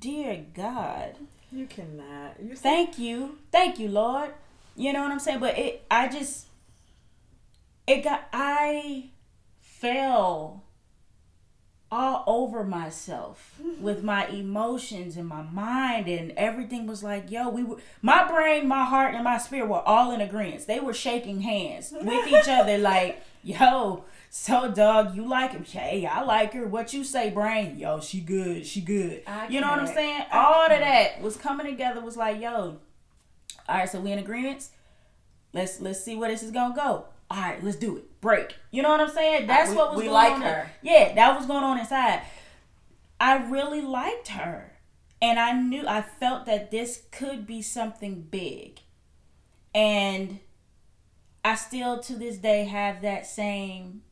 dear 0.00 0.44
God. 0.54 1.16
You 1.50 1.66
cannot. 1.66 2.36
You 2.42 2.54
Thank 2.56 2.98
you. 2.98 3.38
Thank 3.50 3.78
you, 3.78 3.88
Lord. 3.88 4.34
You 4.76 4.92
know 4.92 5.02
what 5.02 5.12
I'm 5.12 5.18
saying? 5.18 5.40
But 5.40 5.58
it 5.58 5.84
I 5.90 6.08
just 6.08 6.46
it 7.86 8.02
got 8.02 8.26
I 8.32 9.10
fell 9.60 10.64
all 11.92 12.24
over 12.26 12.64
myself 12.64 13.60
with 13.78 14.02
my 14.02 14.26
emotions 14.28 15.18
and 15.18 15.28
my 15.28 15.42
mind 15.42 16.08
and 16.08 16.32
everything 16.38 16.86
was 16.86 17.02
like 17.02 17.30
yo 17.30 17.50
we 17.50 17.62
were 17.62 17.76
my 18.00 18.26
brain 18.26 18.66
my 18.66 18.82
heart 18.82 19.14
and 19.14 19.22
my 19.22 19.36
spirit 19.36 19.68
were 19.68 19.82
all 19.82 20.10
in 20.10 20.22
agreement. 20.22 20.66
They 20.66 20.80
were 20.80 20.94
shaking 20.94 21.42
hands 21.42 21.92
with 21.92 22.26
each 22.26 22.48
other 22.48 22.78
like 22.92 23.22
yo 23.44 24.04
so 24.30 24.70
dog 24.70 25.14
you 25.14 25.28
like 25.28 25.52
him 25.52 25.64
hey 25.64 26.06
i 26.06 26.22
like 26.22 26.54
her. 26.54 26.66
What 26.66 26.94
you 26.94 27.04
say 27.04 27.28
brain? 27.28 27.78
Yo 27.78 28.00
she 28.00 28.20
good 28.20 28.66
she 28.66 28.80
good. 28.80 29.22
I 29.26 29.48
you 29.48 29.60
know 29.60 29.68
what 29.68 29.78
i'm 29.78 29.86
saying? 29.86 30.24
All 30.32 30.64
of 30.64 30.70
that 30.70 31.20
was 31.20 31.36
coming 31.36 31.66
together 31.66 32.00
was 32.00 32.16
like 32.16 32.40
yo 32.40 32.78
all 33.68 33.76
right 33.76 33.88
so 33.88 34.00
we 34.00 34.12
in 34.12 34.18
agreement? 34.18 34.66
Let's 35.52 35.78
let's 35.78 36.02
see 36.02 36.16
where 36.16 36.30
this 36.30 36.42
is 36.42 36.52
gonna 36.52 36.74
go. 36.74 37.04
All 37.30 37.40
right, 37.40 37.62
let's 37.62 37.76
do 37.76 37.98
it. 37.98 38.04
Break. 38.22 38.54
You 38.70 38.82
know 38.82 38.88
what 38.88 39.00
I'm 39.00 39.10
saying? 39.10 39.46
That's 39.46 39.70
we, 39.70 39.76
what 39.76 39.90
was 39.90 39.98
we 39.98 40.04
going 40.04 40.14
like 40.14 40.32
on. 40.32 40.40
her. 40.42 40.70
Yeah, 40.80 41.14
that 41.14 41.36
was 41.36 41.46
going 41.46 41.64
on 41.64 41.78
inside. 41.78 42.22
I 43.20 43.36
really 43.48 43.82
liked 43.82 44.28
her. 44.28 44.72
And 45.20 45.38
I 45.38 45.52
knew 45.52 45.86
I 45.86 46.02
felt 46.02 46.46
that 46.46 46.70
this 46.70 47.02
could 47.10 47.46
be 47.46 47.60
something 47.60 48.22
big. 48.22 48.80
And 49.74 50.40
I 51.44 51.56
still 51.56 52.00
to 52.00 52.14
this 52.14 52.38
day 52.38 52.64
have 52.64 53.02
that 53.02 53.26
same 53.26 54.02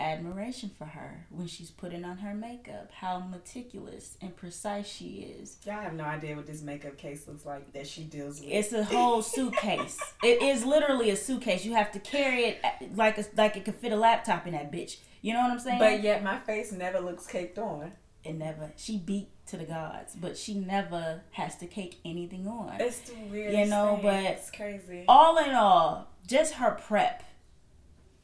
admiration 0.00 0.70
for 0.76 0.86
her 0.86 1.26
when 1.30 1.46
she's 1.46 1.70
putting 1.70 2.04
on 2.04 2.18
her 2.18 2.34
makeup, 2.34 2.90
how 2.92 3.20
meticulous 3.20 4.16
and 4.20 4.34
precise 4.34 4.88
she 4.88 5.34
is. 5.38 5.58
Y'all 5.64 5.80
have 5.80 5.94
no 5.94 6.04
idea 6.04 6.34
what 6.34 6.46
this 6.46 6.62
makeup 6.62 6.96
case 6.96 7.28
looks 7.28 7.44
like 7.44 7.72
that 7.72 7.86
she 7.86 8.02
deals 8.02 8.40
with. 8.40 8.48
It's 8.50 8.72
a 8.72 8.82
whole 8.82 9.22
suitcase. 9.22 9.98
it 10.24 10.42
is 10.42 10.64
literally 10.64 11.10
a 11.10 11.16
suitcase. 11.16 11.64
You 11.64 11.74
have 11.74 11.92
to 11.92 12.00
carry 12.00 12.44
it 12.44 12.60
uh, 12.64 12.86
like 12.94 13.18
a, 13.18 13.24
like 13.36 13.56
it 13.56 13.64
could 13.64 13.76
fit 13.76 13.92
a 13.92 13.96
laptop 13.96 14.46
in 14.46 14.54
that 14.54 14.72
bitch. 14.72 14.96
You 15.22 15.34
know 15.34 15.40
what 15.40 15.50
I'm 15.50 15.60
saying? 15.60 15.78
But 15.78 16.02
yet 16.02 16.24
my 16.24 16.38
face 16.38 16.72
never 16.72 17.00
looks 17.00 17.26
caked 17.26 17.58
on. 17.58 17.92
It 18.24 18.34
never. 18.34 18.72
She 18.76 18.98
beat 18.98 19.28
to 19.46 19.56
the 19.56 19.64
gods, 19.64 20.14
but 20.14 20.36
she 20.36 20.54
never 20.54 21.22
has 21.32 21.56
to 21.56 21.66
cake 21.66 21.98
anything 22.04 22.46
on. 22.46 22.76
It's 22.80 23.00
the 23.00 23.14
weirdest. 23.30 23.58
You 23.58 23.66
know, 23.66 23.96
thing. 23.96 24.04
but 24.04 24.24
it's 24.24 24.50
crazy. 24.50 25.04
All 25.08 25.38
in 25.38 25.54
all, 25.54 26.08
just 26.26 26.54
her 26.54 26.72
prep 26.72 27.24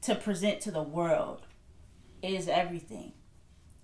to 0.02 0.14
present 0.14 0.60
to 0.60 0.70
the 0.70 0.82
world 0.82 1.45
is 2.22 2.48
everything. 2.48 3.12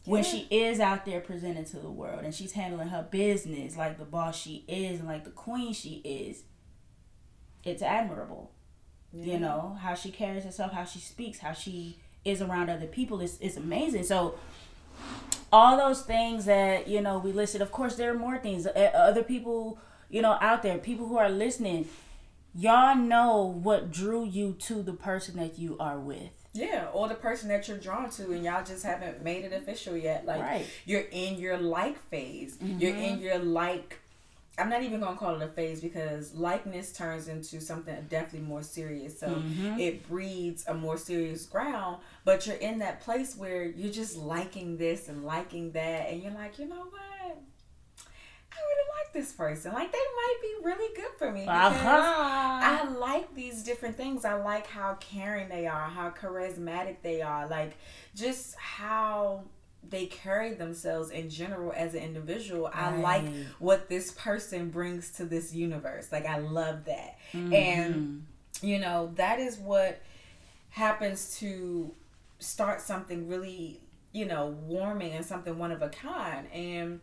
Yeah. 0.05 0.13
When 0.13 0.25
she 0.25 0.47
is 0.51 0.81
out 0.81 1.07
there 1.07 1.21
presenting 1.21 1.65
to 1.67 1.79
the 1.79 1.91
world 1.91 2.25
and 2.25 2.35
she's 2.35 2.53
handling 2.53 2.89
her 2.89 3.07
business 3.09 3.77
like 3.77 3.99
the 3.99 4.05
boss 4.05 4.37
she 4.37 4.65
is 4.67 4.99
and 4.99 5.09
like 5.09 5.25
the 5.25 5.31
queen 5.31 5.73
she 5.73 6.03
is, 6.05 6.43
it's 7.65 7.83
admirable. 7.83 8.51
Yeah. 9.13 9.35
You 9.35 9.41
know, 9.41 9.79
how 9.81 9.95
she 9.95 10.11
carries 10.11 10.45
herself, 10.45 10.73
how 10.73 10.85
she 10.85 10.99
speaks, 10.99 11.39
how 11.39 11.53
she 11.53 11.99
is 12.25 12.41
around 12.41 12.71
other 12.71 12.87
people 12.87 13.21
is, 13.21 13.39
is 13.41 13.57
amazing. 13.57 14.05
So 14.05 14.39
all 15.53 15.77
those 15.77 16.03
things 16.03 16.47
that, 16.47 16.89
you 16.89 17.01
know, 17.01 17.19
we 17.19 17.33
listed, 17.33 17.61
of 17.61 17.71
course 17.71 17.97
there 17.97 18.11
are 18.11 18.19
more 18.19 18.39
things. 18.39 18.67
Uh, 18.67 18.91
other 18.95 19.23
people, 19.23 19.79
you 20.09 20.23
know, 20.23 20.39
out 20.41 20.63
there, 20.63 20.79
people 20.79 21.07
who 21.07 21.19
are 21.19 21.31
listening, 21.31 21.89
y'all 22.55 22.97
know 22.97 23.43
what 23.63 23.91
drew 23.91 24.25
you 24.25 24.55
to 24.61 24.83
the 24.83 24.93
person 24.93 25.37
that 25.37 25.59
you 25.59 25.77
are 25.79 25.99
with. 25.99 26.42
Yeah, 26.55 26.89
or 26.93 27.09
the 27.09 27.15
person 27.15 27.49
that 27.49 27.67
you're 27.67 27.79
drawn 27.79 28.11
to, 28.11 28.33
and 28.33 28.45
y'all 28.45 28.65
just 28.65 28.85
haven't 28.85 29.23
made 29.23 29.45
it 29.45 29.53
official 29.53 29.97
yet. 29.97 30.27
Like 30.27 30.43
right. 30.43 30.67
you're 30.85 31.07
in 31.11 31.39
your 31.39 31.57
like 31.57 31.99
phase. 32.11 32.57
Mm-hmm. 32.57 32.79
You're 32.79 32.97
in 32.97 33.21
your 33.21 33.39
like. 33.39 33.99
I'm 34.59 34.69
not 34.69 34.83
even 34.83 35.01
gonna 35.01 35.17
call 35.17 35.41
it 35.41 35.43
a 35.43 35.49
phase 35.49 35.81
because 35.81 36.35
likeness 36.35 36.93
turns 36.93 37.27
into 37.27 37.59
something 37.59 37.97
definitely 38.11 38.47
more 38.47 38.63
serious. 38.63 39.19
So 39.19 39.29
mm-hmm. 39.29 39.81
it 39.81 40.07
breeds 40.07 40.67
a 40.69 40.75
more 40.75 40.99
serious 40.99 41.47
ground. 41.47 42.03
But 42.27 42.47
you're 42.47 42.57
in 42.57 42.81
that 42.81 43.01
place 43.01 43.35
where 43.35 43.65
you're 43.65 43.93
just 43.93 44.19
liking 44.19 44.77
this 44.77 45.09
and 45.09 45.25
liking 45.25 45.73
that, 45.73 46.11
and 46.11 46.23
you're 46.23 46.35
like, 46.35 46.59
you 46.59 46.67
know 46.67 46.85
what? 46.85 47.12
I 48.53 48.61
really 48.61 48.89
like 48.99 49.13
this 49.13 49.33
person. 49.33 49.73
Like 49.73 49.93
they 49.93 49.99
might 49.99 50.37
be 50.43 50.55
really 50.65 50.95
good 50.95 51.13
for 51.19 51.33
me 51.33 51.47
uh-huh. 51.47 51.89
I 51.89 52.85
like 52.99 53.35
these 53.35 53.63
different 53.63 53.97
things. 53.97 54.25
I 54.25 54.35
like 54.35 54.67
how 54.67 54.95
caring 55.01 55.49
they 55.49 55.67
are, 55.67 55.89
how 55.89 56.11
charismatic 56.11 56.97
they 57.03 57.23
are, 57.23 57.49
like 57.49 57.77
just 58.15 58.55
how 58.57 59.45
they 59.89 60.07
carry 60.07 60.55
themselves 60.55 61.11
in 61.11 61.29
general 61.29 61.73
as 61.77 61.95
an 61.95 62.03
individual. 62.03 62.65
Right. 62.65 62.75
I 62.75 62.97
like 62.97 63.25
what 63.59 63.89
this 63.89 64.13
person 64.13 64.71
brings 64.71 65.11
to 65.13 65.25
this 65.25 65.53
universe. 65.55 66.13
Like 66.13 66.27
I 66.27 66.39
love 66.39 66.85
that. 66.85 67.19
Mm-hmm. 67.33 67.53
And 67.53 68.27
you 68.63 68.79
know, 68.79 69.13
that 69.17 69.41
is 69.41 69.59
what 69.59 70.01
happens 70.71 71.37
to 71.39 71.93
start 72.39 72.81
something 72.81 73.29
really, 73.29 73.81
you 74.13 74.25
know, 74.25 74.57
warming 74.67 75.13
and 75.13 75.25
something 75.25 75.59
one 75.59 75.73
of 75.73 75.83
a 75.83 75.89
kind. 75.89 76.47
And 76.53 77.01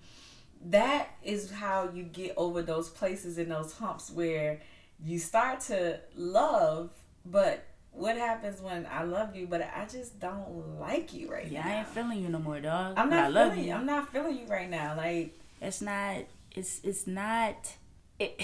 that 0.66 1.10
is 1.24 1.52
how 1.52 1.90
you 1.94 2.04
get 2.04 2.34
over 2.38 2.62
those 2.62 2.90
places 2.90 3.38
and 3.38 3.52
those 3.52 3.74
humps 3.74 4.12
where 4.12 4.62
you 5.04 5.18
start 5.18 5.62
to 5.62 6.00
love, 6.16 6.92
but 7.26 7.66
what 7.92 8.18
happens 8.18 8.62
when 8.62 8.88
I 8.92 9.04
love 9.04 9.36
you, 9.36 9.48
but 9.48 9.62
I 9.62 9.86
just 9.86 10.20
don't 10.20 10.80
like 10.80 11.14
you 11.14 11.32
right 11.32 11.48
yeah, 11.48 11.62
now? 11.62 11.68
Yeah, 11.68 11.76
I 11.76 11.80
ain't 11.80 11.88
feeling 11.88 12.24
you 12.24 12.30
no 12.30 12.40
more, 12.40 12.60
dog. 12.60 12.96
I'm 12.98 13.10
not 13.10 13.36
I 13.36 13.50
feeling 13.50 13.68
you. 13.68 13.74
I'm 13.74 13.86
not 13.86 14.12
feeling 14.12 14.38
you 14.38 14.46
right 14.48 14.70
now. 14.70 14.96
Like 14.96 15.38
it's 15.62 15.82
not. 15.82 16.18
It's 16.56 16.82
it's 16.84 17.08
not. 17.08 17.76
It 18.20 18.42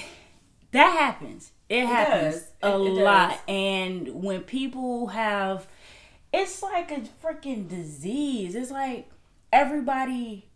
that 0.71 0.97
happens. 0.97 1.51
It, 1.69 1.83
it 1.83 1.85
happens 1.87 2.35
does. 2.35 2.51
a 2.63 2.81
it, 2.81 2.97
it 2.97 3.03
lot, 3.03 3.29
does. 3.29 3.39
and 3.47 4.23
when 4.23 4.41
people 4.41 5.07
have, 5.07 5.67
it's 6.33 6.61
like 6.61 6.91
a 6.91 7.01
freaking 7.23 7.67
disease. 7.67 8.55
It's 8.55 8.71
like 8.71 9.09
everybody 9.51 10.47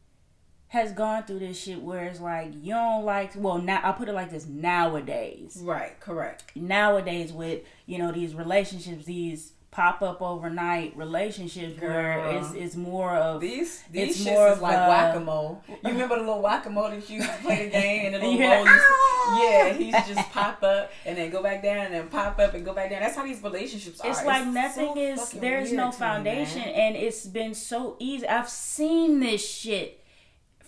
has 0.69 0.91
gone 0.91 1.23
through 1.23 1.39
this 1.39 1.59
shit 1.59 1.81
where 1.81 2.05
it's 2.05 2.19
like 2.19 2.51
you 2.61 2.73
don't 2.73 3.03
like 3.03 3.31
well 3.35 3.57
now 3.57 3.81
I 3.83 3.91
put 3.91 4.07
it 4.07 4.13
like 4.13 4.31
this 4.31 4.47
nowadays. 4.47 5.59
Right, 5.61 5.99
correct. 5.99 6.55
Nowadays 6.55 7.33
with, 7.33 7.63
you 7.85 7.97
know, 7.97 8.11
these 8.11 8.35
relationships, 8.35 9.05
these 9.05 9.53
pop 9.71 10.01
up 10.01 10.21
overnight 10.21 10.95
relationships 10.97 11.79
Girl. 11.79 11.89
where 11.89 12.37
it's 12.37 12.53
it's 12.53 12.75
more 12.75 13.15
of 13.15 13.39
these 13.39 13.83
these 13.91 14.17
it's 14.17 14.25
more 14.25 14.47
of 14.47 14.61
like 14.61 14.75
uh, 14.75 14.87
whack 14.87 15.15
a 15.15 15.19
mole. 15.19 15.63
You 15.67 15.91
remember 15.91 16.15
the 16.15 16.21
little 16.21 16.41
whack 16.41 16.65
a 16.65 16.69
mole 16.69 16.89
that 16.89 17.09
you 17.09 17.17
used 17.17 17.29
to 17.29 17.37
play 17.37 17.65
the 17.65 17.71
game 17.71 18.05
and 18.05 18.15
the 18.15 18.19
little 18.19 18.39
mole 18.39 18.65
ah! 18.67 18.73
used 18.73 19.79
to, 19.79 19.89
yeah, 19.91 20.01
he's 20.01 20.15
just 20.15 20.31
pop 20.31 20.61
up 20.63 20.91
and 21.05 21.17
then 21.17 21.29
go 21.29 21.41
back 21.41 21.63
down 21.63 21.77
and 21.77 21.93
then 21.93 22.07
pop 22.09 22.39
up 22.39 22.53
and 22.53 22.63
go 22.63 22.73
back 22.73 22.89
down. 22.89 23.01
That's 23.01 23.15
how 23.15 23.23
these 23.23 23.41
relationships 23.41 24.01
are. 24.01 24.09
It's 24.09 24.23
like 24.23 24.43
it's 24.43 24.53
nothing 24.53 24.93
so 24.93 24.99
is 24.99 25.31
there's 25.31 25.71
no 25.71 25.91
foundation 25.91 26.61
me, 26.61 26.73
and 26.73 26.95
it's 26.95 27.25
been 27.25 27.53
so 27.53 27.95
easy. 27.99 28.27
I've 28.27 28.49
seen 28.49 29.19
this 29.19 29.47
shit 29.47 29.98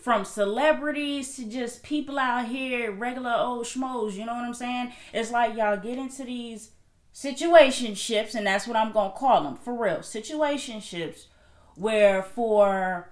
from 0.02 0.26
celebrities 0.26 1.36
to 1.36 1.46
just 1.46 1.84
people 1.84 2.18
out 2.18 2.48
here, 2.48 2.92
regular 2.92 3.36
old 3.38 3.66
schmoes, 3.66 4.14
you 4.14 4.26
know 4.26 4.34
what 4.34 4.46
I'm 4.46 4.54
saying? 4.54 4.94
It's 5.14 5.32
like 5.32 5.56
y'all 5.56 5.78
get 5.78 5.98
into 5.98 6.24
these 6.24 6.72
situationships, 7.14 8.34
and 8.34 8.48
that's 8.48 8.68
what 8.68 8.78
I'm 8.78 8.92
gonna 8.92 9.14
call 9.14 9.44
them 9.44 9.58
for 9.58 9.74
real 9.74 9.98
situationships, 9.98 11.26
where 11.76 12.24
for 12.24 13.12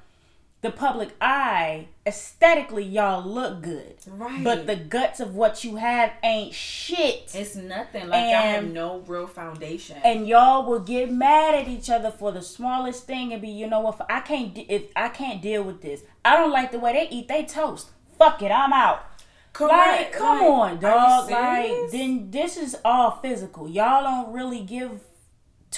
the 0.61 0.71
public 0.71 1.15
eye, 1.21 1.87
aesthetically, 2.05 2.83
y'all 2.83 3.25
look 3.25 3.61
good. 3.61 3.95
Right. 4.07 4.43
But 4.43 4.67
the 4.67 4.75
guts 4.75 5.21
of 5.21 5.33
what 5.33 5.63
you 5.63 5.77
have 5.77 6.11
ain't 6.21 6.53
shit. 6.53 7.31
It's 7.33 7.55
nothing. 7.55 8.09
Like 8.09 8.19
and, 8.19 8.31
y'all 8.31 8.41
have 8.41 8.67
no 8.67 8.99
real 9.07 9.27
foundation. 9.27 9.97
And 10.03 10.27
y'all 10.27 10.69
will 10.69 10.81
get 10.81 11.11
mad 11.11 11.55
at 11.55 11.69
each 11.69 11.89
other 11.89 12.11
for 12.11 12.33
the 12.33 12.41
smallest 12.41 13.05
thing 13.05 13.31
and 13.31 13.41
be, 13.41 13.49
you 13.49 13.67
know 13.67 13.79
what? 13.79 14.05
I 14.09 14.19
can't. 14.19 14.57
If 14.67 14.83
I 14.97 15.07
can't 15.07 15.41
deal 15.41 15.63
with 15.63 15.81
this, 15.81 16.01
I 16.25 16.35
don't 16.35 16.51
like 16.51 16.71
the 16.71 16.79
way 16.79 16.91
they 16.93 17.07
eat 17.09 17.29
they 17.29 17.45
toast. 17.45 17.91
Fuck 18.17 18.41
it, 18.41 18.51
I'm 18.51 18.73
out. 18.73 19.05
Correct. 19.53 19.71
Like, 19.71 20.11
come 20.11 20.39
like, 20.39 20.49
on, 20.49 20.79
dog. 20.79 21.31
Like, 21.31 21.91
then 21.91 22.31
this 22.31 22.57
is 22.57 22.75
all 22.83 23.11
physical. 23.11 23.67
Y'all 23.67 24.03
don't 24.03 24.33
really 24.33 24.61
give 24.61 24.99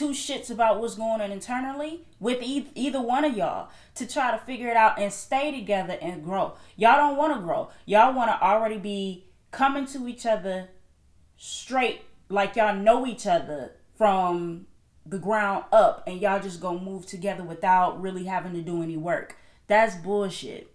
two 0.01 0.09
shits 0.09 0.49
about 0.49 0.81
what's 0.81 0.95
going 0.95 1.21
on 1.21 1.31
internally 1.31 2.01
with 2.19 2.41
e- 2.41 2.67
either 2.73 2.99
one 2.99 3.23
of 3.23 3.37
y'all 3.37 3.69
to 3.93 4.07
try 4.07 4.31
to 4.31 4.37
figure 4.45 4.67
it 4.67 4.75
out 4.75 4.99
and 4.99 5.13
stay 5.13 5.51
together 5.51 5.95
and 6.01 6.23
grow. 6.23 6.53
Y'all 6.75 6.97
don't 6.97 7.17
want 7.17 7.35
to 7.35 7.39
grow. 7.39 7.69
Y'all 7.85 8.11
want 8.11 8.31
to 8.31 8.41
already 8.41 8.79
be 8.79 9.25
coming 9.51 9.85
to 9.85 10.07
each 10.07 10.25
other 10.25 10.69
straight 11.37 12.01
like 12.29 12.55
y'all 12.55 12.75
know 12.75 13.05
each 13.05 13.27
other 13.27 13.73
from 13.95 14.65
the 15.05 15.19
ground 15.19 15.65
up 15.71 16.03
and 16.07 16.19
y'all 16.19 16.41
just 16.41 16.59
gonna 16.59 16.79
move 16.79 17.05
together 17.05 17.43
without 17.43 18.01
really 18.01 18.23
having 18.23 18.53
to 18.53 18.61
do 18.63 18.81
any 18.81 18.97
work. 18.97 19.37
That's 19.67 19.95
bullshit 19.97 20.73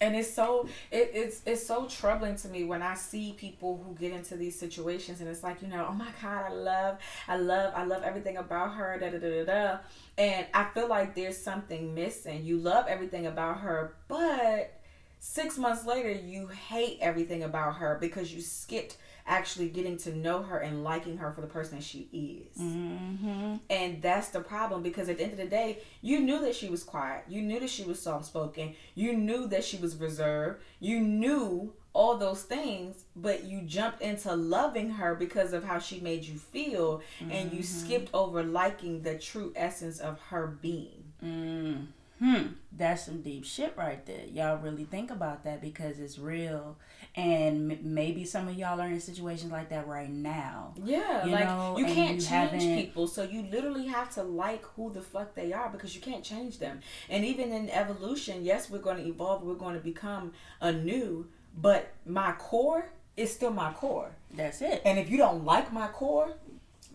and 0.00 0.14
it's 0.14 0.32
so 0.32 0.68
it, 0.90 1.10
it's 1.14 1.42
it's 1.46 1.66
so 1.66 1.86
troubling 1.86 2.36
to 2.36 2.48
me 2.48 2.64
when 2.64 2.82
I 2.82 2.94
see 2.94 3.34
people 3.36 3.82
who 3.84 3.94
get 3.94 4.12
into 4.12 4.36
these 4.36 4.58
situations 4.58 5.20
and 5.20 5.28
it's 5.28 5.42
like 5.42 5.62
you 5.62 5.68
know 5.68 5.86
oh 5.88 5.94
my 5.94 6.08
god 6.22 6.44
I 6.46 6.52
love 6.52 6.98
I 7.28 7.36
love 7.36 7.72
I 7.74 7.84
love 7.84 8.02
everything 8.02 8.36
about 8.36 8.74
her 8.74 8.98
da 8.98 9.10
da 9.10 9.18
da 9.18 9.44
da 9.44 9.44
da. 9.44 9.78
And 10.18 10.46
I 10.54 10.64
feel 10.64 10.88
like 10.88 11.14
there's 11.14 11.36
something 11.36 11.94
missing. 11.94 12.44
You 12.44 12.58
love 12.58 12.86
everything 12.88 13.26
about 13.26 13.60
her 13.60 13.94
but 14.08 14.72
six 15.18 15.56
months 15.58 15.86
later 15.86 16.12
you 16.12 16.46
hate 16.48 16.98
everything 17.00 17.42
about 17.42 17.76
her 17.76 17.96
because 18.00 18.32
you 18.32 18.40
skipped 18.40 18.96
actually 19.26 19.68
getting 19.68 19.96
to 19.98 20.16
know 20.16 20.42
her 20.42 20.58
and 20.58 20.84
liking 20.84 21.18
her 21.18 21.32
for 21.32 21.40
the 21.40 21.46
person 21.46 21.78
that 21.78 21.84
she 21.84 22.08
is. 22.12 22.60
Mm-hmm. 22.60 23.56
And 23.68 24.02
that's 24.02 24.28
the 24.28 24.40
problem 24.40 24.82
because 24.82 25.08
at 25.08 25.18
the 25.18 25.24
end 25.24 25.32
of 25.32 25.38
the 25.38 25.46
day, 25.46 25.82
you 26.00 26.20
knew 26.20 26.40
that 26.40 26.54
she 26.54 26.68
was 26.68 26.84
quiet. 26.84 27.24
You 27.28 27.42
knew 27.42 27.60
that 27.60 27.70
she 27.70 27.84
was 27.84 28.00
soft 28.00 28.26
spoken. 28.26 28.74
You 28.94 29.14
knew 29.14 29.46
that 29.48 29.64
she 29.64 29.76
was 29.78 29.96
reserved. 29.96 30.62
You 30.80 31.00
knew 31.00 31.72
all 31.92 32.18
those 32.18 32.42
things, 32.42 33.04
but 33.16 33.44
you 33.44 33.62
jumped 33.62 34.02
into 34.02 34.34
loving 34.34 34.90
her 34.90 35.14
because 35.14 35.52
of 35.52 35.64
how 35.64 35.78
she 35.78 35.98
made 36.00 36.24
you 36.24 36.36
feel, 36.36 37.02
mm-hmm. 37.20 37.32
and 37.32 37.52
you 37.52 37.60
mm-hmm. 37.60 37.86
skipped 37.86 38.10
over 38.12 38.42
liking 38.42 39.02
the 39.02 39.18
true 39.18 39.52
essence 39.56 39.98
of 39.98 40.20
her 40.28 40.58
being. 40.60 41.04
Mm 41.24 41.86
hmm, 42.18 42.42
that's 42.72 43.06
some 43.06 43.20
deep 43.20 43.44
shit 43.44 43.74
right 43.76 44.04
there. 44.06 44.24
Y'all 44.32 44.58
really 44.58 44.84
think 44.84 45.10
about 45.10 45.44
that 45.44 45.60
because 45.60 45.98
it's 45.98 46.18
real. 46.18 46.76
And 47.16 47.72
m- 47.72 47.78
maybe 47.82 48.24
some 48.26 48.46
of 48.46 48.56
y'all 48.56 48.80
are 48.80 48.86
in 48.86 49.00
situations 49.00 49.50
like 49.50 49.70
that 49.70 49.88
right 49.88 50.10
now. 50.10 50.74
Yeah, 50.84 51.24
you 51.24 51.32
like 51.32 51.46
know? 51.46 51.76
you 51.78 51.86
can't 51.86 52.20
you 52.20 52.26
change 52.26 52.62
people, 52.86 53.06
so 53.06 53.22
you 53.22 53.42
literally 53.50 53.86
have 53.86 54.12
to 54.14 54.22
like 54.22 54.64
who 54.76 54.92
the 54.92 55.00
fuck 55.00 55.34
they 55.34 55.52
are 55.52 55.70
because 55.70 55.94
you 55.94 56.02
can't 56.02 56.22
change 56.22 56.58
them. 56.58 56.80
And 57.08 57.24
even 57.24 57.52
in 57.52 57.70
evolution, 57.70 58.44
yes, 58.44 58.68
we're 58.68 58.78
going 58.78 58.98
to 58.98 59.08
evolve, 59.08 59.42
we're 59.42 59.54
going 59.54 59.74
to 59.74 59.80
become 59.80 60.32
a 60.60 60.72
new, 60.72 61.26
but 61.56 61.92
my 62.04 62.32
core 62.32 62.90
is 63.16 63.32
still 63.32 63.52
my 63.52 63.72
core. 63.72 64.10
That's 64.34 64.60
it. 64.60 64.82
And 64.84 64.98
if 64.98 65.08
you 65.08 65.16
don't 65.16 65.44
like 65.44 65.72
my 65.72 65.88
core, 65.88 66.36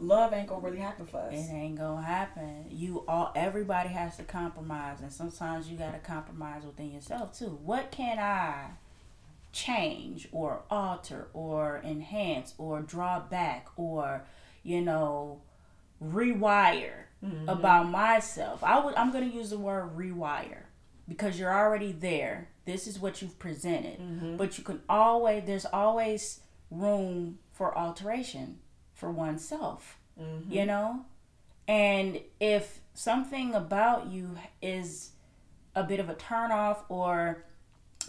love 0.01 0.33
ain't 0.33 0.47
gonna 0.47 0.61
really 0.61 0.79
happen 0.79 1.05
for 1.05 1.17
us. 1.17 1.33
It 1.33 1.51
ain't 1.51 1.77
gonna 1.77 2.01
happen. 2.01 2.65
You 2.69 3.03
all 3.07 3.31
everybody 3.35 3.89
has 3.89 4.17
to 4.17 4.23
compromise 4.23 5.01
and 5.01 5.11
sometimes 5.11 5.69
you 5.69 5.77
gotta 5.77 5.99
compromise 5.99 6.63
within 6.63 6.91
yourself 6.91 7.37
too. 7.37 7.59
What 7.63 7.91
can 7.91 8.19
I 8.19 8.71
change 9.51 10.27
or 10.31 10.63
alter 10.69 11.27
or 11.33 11.81
enhance 11.83 12.53
or 12.57 12.81
draw 12.81 13.19
back 13.19 13.67
or, 13.75 14.25
you 14.63 14.81
know, 14.81 15.41
rewire 16.03 17.05
mm-hmm. 17.23 17.49
about 17.49 17.89
myself? 17.89 18.63
I 18.63 18.83
would 18.83 18.95
I'm 18.95 19.11
gonna 19.11 19.25
use 19.25 19.49
the 19.49 19.57
word 19.57 19.95
rewire 19.97 20.63
because 21.07 21.39
you're 21.39 21.53
already 21.53 21.91
there. 21.91 22.49
This 22.65 22.87
is 22.87 22.99
what 22.99 23.21
you've 23.21 23.39
presented. 23.39 23.99
Mm-hmm. 23.99 24.37
But 24.37 24.57
you 24.57 24.63
can 24.63 24.81
always 24.87 25.43
there's 25.45 25.65
always 25.65 26.41
room 26.69 27.39
for 27.51 27.77
alteration 27.77 28.59
for 28.93 29.11
oneself. 29.11 29.97
Mm-hmm. 30.19 30.51
You 30.51 30.65
know? 30.65 31.05
And 31.67 32.21
if 32.39 32.81
something 32.93 33.53
about 33.53 34.07
you 34.07 34.37
is 34.61 35.11
a 35.75 35.83
bit 35.83 35.99
of 35.99 36.09
a 36.09 36.15
turnoff 36.15 36.79
or 36.89 37.45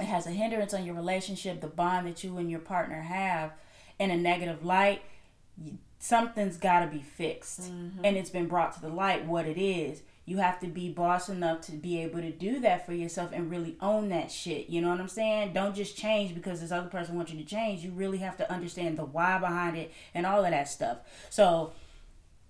it 0.03 0.07
has 0.07 0.27
a 0.27 0.31
hindrance 0.31 0.75
on 0.75 0.85
your 0.85 0.95
relationship, 0.95 1.61
the 1.61 1.67
bond 1.67 2.07
that 2.07 2.23
you 2.23 2.37
and 2.39 2.51
your 2.51 2.61
partner 2.61 3.03
have 3.03 3.53
in 3.99 4.11
a 4.11 4.17
negative 4.17 4.65
light, 4.65 5.03
something's 5.99 6.57
got 6.57 6.81
to 6.81 6.87
be 6.87 7.03
fixed. 7.03 7.63
Mm-hmm. 7.63 8.05
And 8.05 8.17
it's 8.17 8.31
been 8.31 8.49
brought 8.49 8.73
to 8.75 8.81
the 8.81 8.89
light 8.89 9.27
what 9.27 9.47
it 9.47 9.59
is 9.59 10.03
you 10.25 10.37
have 10.37 10.61
to 10.61 10.69
be 10.69 10.89
boss 10.89 11.29
enough 11.29 11.63
to 11.63 11.73
be 11.73 12.01
able 12.01 12.21
to 12.21 12.31
do 12.31 12.61
that 12.61 12.87
for 12.87 12.93
yourself 12.93 13.31
and 13.33 13.51
really 13.51 13.77
own 13.81 14.09
that 14.11 14.31
shit. 14.31 14.69
You 14.69 14.81
know 14.81 14.91
what 14.91 15.01
I'm 15.01 15.09
saying? 15.09 15.53
Don't 15.53 15.75
just 15.75 15.97
change 15.97 16.35
because 16.35 16.61
this 16.61 16.71
other 16.71 16.89
person 16.89 17.17
wants 17.17 17.33
you 17.33 17.39
to 17.39 17.45
change. 17.45 17.83
You 17.83 17.91
really 17.91 18.19
have 18.19 18.37
to 18.37 18.51
understand 18.51 18.97
the 18.97 19.05
why 19.05 19.39
behind 19.39 19.77
it 19.77 19.93
and 20.15 20.25
all 20.25 20.45
of 20.45 20.51
that 20.53 20.69
stuff. 20.69 20.99
So 21.29 21.73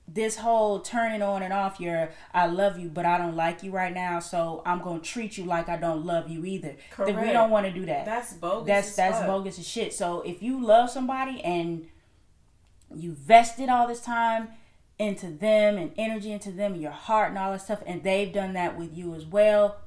this 0.08 0.36
whole 0.36 0.80
turning 0.80 1.22
on 1.22 1.42
and 1.42 1.52
off 1.52 1.80
your 1.80 2.10
I 2.34 2.46
love 2.46 2.78
you 2.78 2.88
but 2.88 3.06
I 3.06 3.18
don't 3.18 3.36
like 3.36 3.62
you 3.62 3.70
right 3.70 3.94
now, 3.94 4.20
so 4.20 4.62
I'm 4.66 4.82
gonna 4.82 5.00
treat 5.00 5.38
you 5.38 5.44
like 5.44 5.68
I 5.68 5.76
don't 5.76 6.04
love 6.04 6.28
you 6.28 6.44
either. 6.44 6.76
Correct. 6.90 7.20
we 7.20 7.32
don't 7.32 7.50
want 7.50 7.66
to 7.66 7.72
do 7.72 7.86
that. 7.86 8.04
That's 8.04 8.32
bogus. 8.34 8.66
That's 8.66 8.96
that's 8.96 9.18
fuck. 9.18 9.26
bogus 9.26 9.58
as 9.58 9.66
shit. 9.66 9.94
So 9.94 10.22
if 10.22 10.42
you 10.42 10.62
love 10.64 10.90
somebody 10.90 11.42
and 11.42 11.88
you 12.94 13.12
vested 13.12 13.68
all 13.68 13.86
this 13.86 14.00
time 14.00 14.48
into 14.98 15.26
them 15.26 15.78
and 15.78 15.92
energy 15.96 16.32
into 16.32 16.50
them 16.50 16.74
and 16.74 16.82
your 16.82 16.92
heart 16.92 17.30
and 17.30 17.38
all 17.38 17.52
that 17.52 17.62
stuff, 17.62 17.82
and 17.86 18.02
they've 18.02 18.32
done 18.32 18.52
that 18.54 18.78
with 18.78 18.96
you 18.96 19.14
as 19.14 19.26
well. 19.26 19.78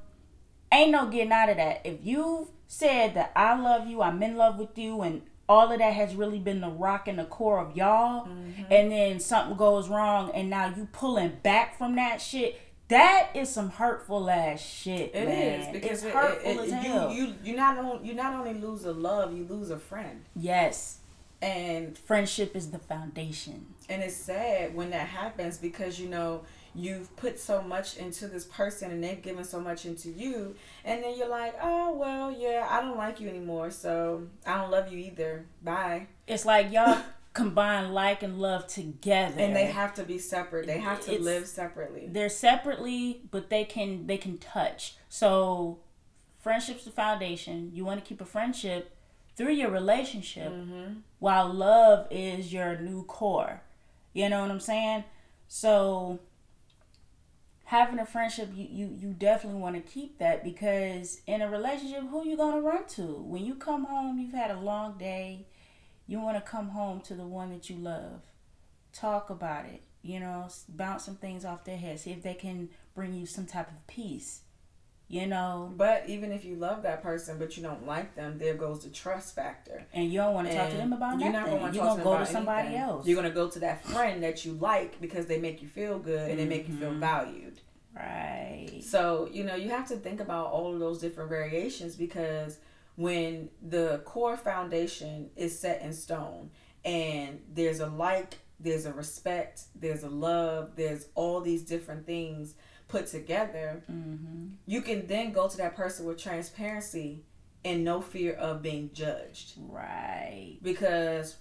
Ain't 0.72 0.90
no 0.90 1.08
getting 1.08 1.32
out 1.32 1.48
of 1.48 1.56
that. 1.56 1.82
If 1.84 2.00
you've 2.02 2.48
said 2.66 3.14
that 3.14 3.32
I 3.36 3.58
love 3.58 3.86
you, 3.86 4.02
I'm 4.02 4.22
in 4.22 4.36
love 4.36 4.58
with 4.58 4.76
you, 4.76 5.02
and 5.02 5.22
all 5.48 5.70
of 5.70 5.78
that 5.78 5.92
has 5.92 6.14
really 6.14 6.38
been 6.38 6.60
the 6.60 6.68
rock 6.68 7.08
and 7.08 7.18
the 7.18 7.24
core 7.24 7.60
of 7.60 7.76
y'all, 7.76 8.26
mm-hmm. 8.26 8.62
and 8.70 8.90
then 8.90 9.20
something 9.20 9.56
goes 9.56 9.88
wrong, 9.88 10.30
and 10.34 10.50
now 10.50 10.72
you 10.74 10.88
pulling 10.92 11.36
back 11.42 11.78
from 11.78 11.96
that 11.96 12.20
shit. 12.20 12.60
That 12.88 13.30
is 13.34 13.48
some 13.48 13.70
hurtful 13.70 14.30
ass 14.30 14.60
shit. 14.60 15.12
It 15.12 15.26
man. 15.26 15.60
is 15.60 15.72
because 15.72 16.04
it's 16.04 16.04
it, 16.04 16.12
hurtful 16.12 16.50
it, 16.50 16.56
it, 16.56 16.72
as 16.72 16.84
hell. 16.84 17.12
You, 17.12 17.24
you 17.24 17.34
you 17.42 17.56
not 17.56 17.78
only 17.78 18.06
you 18.06 18.14
not 18.14 18.34
only 18.34 18.54
lose 18.54 18.84
a 18.84 18.92
love, 18.92 19.36
you 19.36 19.44
lose 19.44 19.70
a 19.70 19.78
friend. 19.78 20.22
Yes. 20.36 20.98
And 21.42 21.98
friendship 21.98 22.56
is 22.56 22.70
the 22.70 22.78
foundation. 22.78 23.66
And 23.88 24.02
it's 24.02 24.16
sad 24.16 24.74
when 24.74 24.90
that 24.90 25.08
happens 25.08 25.58
because 25.58 26.00
you 26.00 26.08
know 26.08 26.42
you've 26.76 27.14
put 27.16 27.38
so 27.38 27.62
much 27.62 27.96
into 27.96 28.28
this 28.28 28.44
person 28.44 28.90
and 28.90 29.02
they've 29.02 29.22
given 29.22 29.44
so 29.44 29.58
much 29.58 29.86
into 29.86 30.10
you 30.10 30.54
and 30.84 31.02
then 31.02 31.16
you're 31.16 31.28
like 31.28 31.54
oh 31.62 31.92
well 31.94 32.30
yeah 32.30 32.66
i 32.70 32.80
don't 32.80 32.96
like 32.96 33.18
you 33.20 33.28
anymore 33.28 33.70
so 33.70 34.26
i 34.46 34.56
don't 34.56 34.70
love 34.70 34.92
you 34.92 34.98
either. 34.98 35.46
Bye. 35.62 36.06
It's 36.26 36.44
like 36.44 36.72
y'all 36.72 37.00
combine 37.32 37.92
like 37.92 38.22
and 38.22 38.40
love 38.40 38.66
together. 38.66 39.34
And 39.38 39.54
they 39.54 39.66
have 39.66 39.94
to 39.94 40.02
be 40.02 40.18
separate. 40.18 40.66
They 40.66 40.78
have 40.78 41.00
to 41.02 41.14
it's, 41.14 41.24
live 41.24 41.46
separately. 41.46 42.08
They're 42.10 42.28
separately 42.28 43.22
but 43.30 43.50
they 43.50 43.64
can 43.64 44.06
they 44.06 44.18
can 44.18 44.38
touch. 44.38 44.96
So 45.08 45.78
friendship's 46.38 46.84
the 46.84 46.90
foundation. 46.90 47.70
You 47.74 47.84
want 47.84 48.02
to 48.02 48.06
keep 48.06 48.20
a 48.20 48.24
friendship 48.24 48.96
through 49.36 49.52
your 49.52 49.70
relationship 49.70 50.50
mm-hmm. 50.50 51.00
while 51.18 51.52
love 51.52 52.06
is 52.10 52.52
your 52.52 52.78
new 52.78 53.04
core. 53.04 53.62
You 54.12 54.28
know 54.28 54.40
what 54.40 54.50
I'm 54.50 54.60
saying? 54.60 55.04
So 55.48 56.20
having 57.66 57.98
a 57.98 58.06
friendship 58.06 58.50
you, 58.54 58.66
you, 58.70 58.96
you 58.98 59.12
definitely 59.12 59.60
want 59.60 59.74
to 59.74 59.92
keep 59.92 60.18
that 60.18 60.44
because 60.44 61.20
in 61.26 61.42
a 61.42 61.50
relationship 61.50 62.08
who 62.08 62.26
you 62.26 62.36
gonna 62.36 62.60
run 62.60 62.86
to? 62.86 63.02
When 63.02 63.44
you 63.44 63.54
come 63.54 63.84
home 63.84 64.18
you've 64.18 64.32
had 64.32 64.50
a 64.50 64.58
long 64.58 64.96
day, 64.98 65.46
you 66.06 66.20
wanna 66.20 66.40
come 66.40 66.70
home 66.70 67.00
to 67.02 67.14
the 67.14 67.26
one 67.26 67.50
that 67.50 67.68
you 67.68 67.76
love. 67.76 68.22
Talk 68.92 69.30
about 69.30 69.66
it, 69.66 69.82
you 70.02 70.20
know, 70.20 70.48
bounce 70.68 71.04
some 71.04 71.16
things 71.16 71.44
off 71.44 71.64
their 71.64 71.76
head, 71.76 72.00
see 72.00 72.12
if 72.12 72.22
they 72.22 72.34
can 72.34 72.70
bring 72.94 73.14
you 73.14 73.26
some 73.26 73.46
type 73.46 73.68
of 73.68 73.86
peace 73.86 74.42
you 75.08 75.26
know. 75.26 75.72
But 75.76 76.04
even 76.08 76.32
if 76.32 76.44
you 76.44 76.56
love 76.56 76.82
that 76.82 77.02
person, 77.02 77.38
but 77.38 77.56
you 77.56 77.62
don't 77.62 77.86
like 77.86 78.14
them, 78.14 78.38
there 78.38 78.54
goes 78.54 78.84
the 78.84 78.90
trust 78.90 79.34
factor. 79.34 79.84
And 79.92 80.12
you 80.12 80.18
don't 80.18 80.34
want 80.34 80.48
to 80.48 80.54
talk 80.54 80.70
to 80.70 80.76
them 80.76 80.92
about 80.92 81.20
you're 81.20 81.30
nothing. 81.30 81.52
Not 81.52 81.60
gonna 81.60 81.74
you're 81.74 81.84
gonna 81.84 82.04
go 82.04 82.18
to 82.18 82.26
somebody 82.26 82.68
anything. 82.68 82.82
else. 82.82 83.06
You're 83.06 83.16
gonna 83.16 83.34
go 83.34 83.48
to 83.48 83.58
that 83.60 83.84
friend 83.84 84.22
that 84.22 84.44
you 84.44 84.52
like 84.52 85.00
because 85.00 85.26
they 85.26 85.38
make 85.38 85.62
you 85.62 85.68
feel 85.68 85.98
good 85.98 86.30
and 86.30 86.38
mm-hmm. 86.38 86.48
they 86.48 86.56
make 86.56 86.68
you 86.68 86.74
feel 86.74 86.90
mm-hmm. 86.90 87.00
valued. 87.00 87.60
Right. 87.94 88.80
So 88.82 89.28
you 89.32 89.44
know 89.44 89.54
you 89.54 89.70
have 89.70 89.88
to 89.88 89.96
think 89.96 90.20
about 90.20 90.46
all 90.46 90.72
of 90.72 90.80
those 90.80 91.00
different 91.00 91.30
variations 91.30 91.96
because 91.96 92.58
when 92.96 93.50
the 93.66 94.00
core 94.04 94.36
foundation 94.36 95.30
is 95.36 95.58
set 95.58 95.82
in 95.82 95.92
stone 95.92 96.50
and 96.84 97.40
there's 97.52 97.80
a 97.80 97.86
like, 97.86 98.38
there's 98.58 98.86
a 98.86 98.92
respect, 98.92 99.64
there's 99.74 100.02
a 100.02 100.08
love, 100.08 100.76
there's 100.76 101.08
all 101.14 101.40
these 101.40 101.62
different 101.62 102.06
things 102.06 102.54
put 102.88 103.06
together, 103.06 103.82
mm-hmm. 103.90 104.46
you 104.66 104.80
can 104.80 105.06
then 105.06 105.32
go 105.32 105.48
to 105.48 105.56
that 105.56 105.76
person 105.76 106.06
with 106.06 106.18
transparency 106.18 107.22
and 107.64 107.84
no 107.84 108.00
fear 108.00 108.34
of 108.34 108.62
being 108.62 108.90
judged. 108.92 109.54
Right. 109.58 110.58
Because 110.62 111.36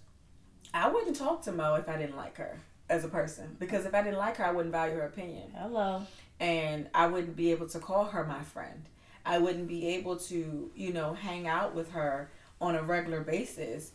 I 0.73 0.89
wouldn't 0.89 1.15
talk 1.15 1.43
to 1.43 1.51
Mo 1.51 1.75
if 1.75 1.88
I 1.88 1.97
didn't 1.97 2.17
like 2.17 2.38
her 2.38 2.60
as 2.89 3.05
a 3.05 3.08
person. 3.08 3.55
Because 3.60 3.86
if 3.86 3.93
I 3.93 4.01
didn't 4.01 4.17
like 4.17 4.38
her, 4.38 4.45
I 4.45 4.51
wouldn't 4.51 4.71
value 4.71 4.95
her 4.95 5.05
opinion. 5.05 5.51
Hello. 5.55 6.01
And 6.39 6.89
I 6.93 7.08
wouldn't 7.08 7.36
be 7.36 7.51
able 7.51 7.67
to 7.69 7.79
call 7.79 8.05
her 8.05 8.25
my 8.25 8.43
friend. 8.43 8.84
I 9.25 9.39
wouldn't 9.39 9.67
be 9.67 9.88
able 9.89 10.17
to, 10.17 10.71
you 10.75 10.93
know, 10.93 11.13
hang 11.13 11.47
out 11.47 11.75
with 11.75 11.91
her 11.91 12.29
on 12.60 12.75
a 12.75 12.84
regular 12.84 13.21
basis 13.21 13.91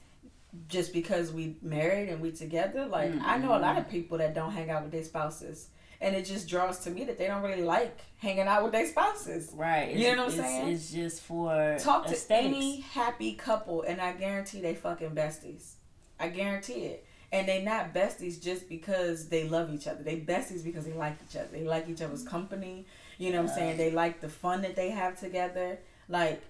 just 0.69 0.93
because 0.93 1.33
we 1.33 1.57
married 1.63 2.09
and 2.09 2.21
we 2.21 2.33
together. 2.33 2.87
Like 2.87 3.11
mm-hmm. 3.11 3.25
I 3.25 3.39
know 3.39 3.57
a 3.57 3.61
lot 3.61 3.79
of 3.79 3.89
people 3.89 4.19
that 4.19 4.35
don't 4.35 4.53
hang 4.53 4.71
out 4.71 4.83
with 4.83 4.93
their 4.93 5.05
spouses 5.05 5.69
and 6.01 6.17
it 6.17 6.25
just 6.25 6.49
draws 6.49 6.79
to 6.81 6.91
me 6.91 7.05
that 7.05 7.19
they 7.19 7.27
don't 7.27 7.43
really 7.43 7.63
like 7.63 7.99
hanging 8.19 8.47
out 8.47 8.63
with 8.63 8.73
their 8.73 8.87
spouses. 8.87 9.53
Right. 9.55 9.95
You 9.95 10.17
know 10.17 10.25
what 10.25 10.33
I'm 10.33 10.39
saying? 10.39 10.69
It's 10.69 10.91
just 10.91 11.23
for 11.23 11.77
talk 11.79 12.07
to 12.07 12.17
any 12.31 12.81
happy 12.81 13.35
couple, 13.35 13.83
and 13.83 14.01
I 14.01 14.13
guarantee 14.13 14.61
they 14.61 14.75
fucking 14.75 15.11
besties. 15.11 15.73
I 16.19 16.29
guarantee 16.29 16.87
it. 16.87 17.07
And 17.33 17.47
they 17.47 17.63
not 17.63 17.95
besties 17.95 18.43
just 18.43 18.69
because 18.69 19.29
they 19.29 19.49
love 19.49 19.73
each 19.73 19.87
other. 19.87 20.03
They 20.03 20.19
besties 20.21 20.65
because 20.65 20.85
they 20.85 20.93
like 20.93 21.17
each 21.29 21.37
other. 21.37 21.49
They 21.53 21.63
like 21.63 21.89
each 21.89 22.03
other's 22.03 22.25
company. 22.25 22.87
You 23.19 23.31
know 23.31 23.43
what 23.43 23.51
I'm 23.51 23.57
saying? 23.57 23.77
They 23.77 23.93
like 23.93 24.21
the 24.21 24.29
fun 24.29 24.63
that 24.63 24.75
they 24.75 24.91
have 24.91 25.19
together. 25.19 25.79
Like 26.09 26.43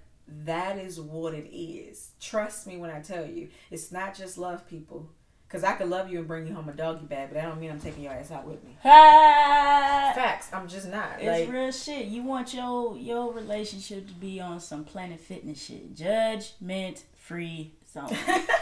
that 0.45 0.79
is 0.79 0.99
what 0.99 1.35
it 1.35 1.55
is. 1.55 2.13
Trust 2.19 2.67
me 2.67 2.79
when 2.79 2.91
I 2.91 3.01
tell 3.01 3.27
you. 3.27 3.49
It's 3.71 3.93
not 3.93 4.17
just 4.17 4.39
love 4.39 4.67
people. 4.67 5.11
Cause 5.51 5.65
I 5.65 5.73
could 5.73 5.89
love 5.89 6.09
you 6.09 6.19
and 6.19 6.29
bring 6.29 6.47
you 6.47 6.55
home 6.55 6.69
a 6.69 6.73
doggy 6.73 7.07
bag, 7.07 7.31
but 7.31 7.35
that 7.35 7.43
don't 7.43 7.59
mean 7.59 7.73
I'm 7.73 7.81
taking 7.81 8.05
your 8.05 8.13
ass 8.13 8.31
out 8.31 8.47
with 8.47 8.63
me. 8.63 8.77
Facts. 8.85 10.49
I'm 10.53 10.69
just 10.69 10.89
not. 10.89 11.17
It's 11.19 11.27
like, 11.27 11.53
real 11.53 11.73
shit. 11.73 12.07
You 12.07 12.23
want 12.23 12.55
your 12.55 12.97
your 12.97 13.33
relationship 13.33 14.07
to 14.07 14.15
be 14.15 14.41
on 14.41 14.61
some 14.61 14.85
Planet 14.85 15.19
Fitness 15.19 15.61
shit, 15.61 15.97
judgment 15.97 17.05
free 17.17 17.73
zone. 17.93 18.17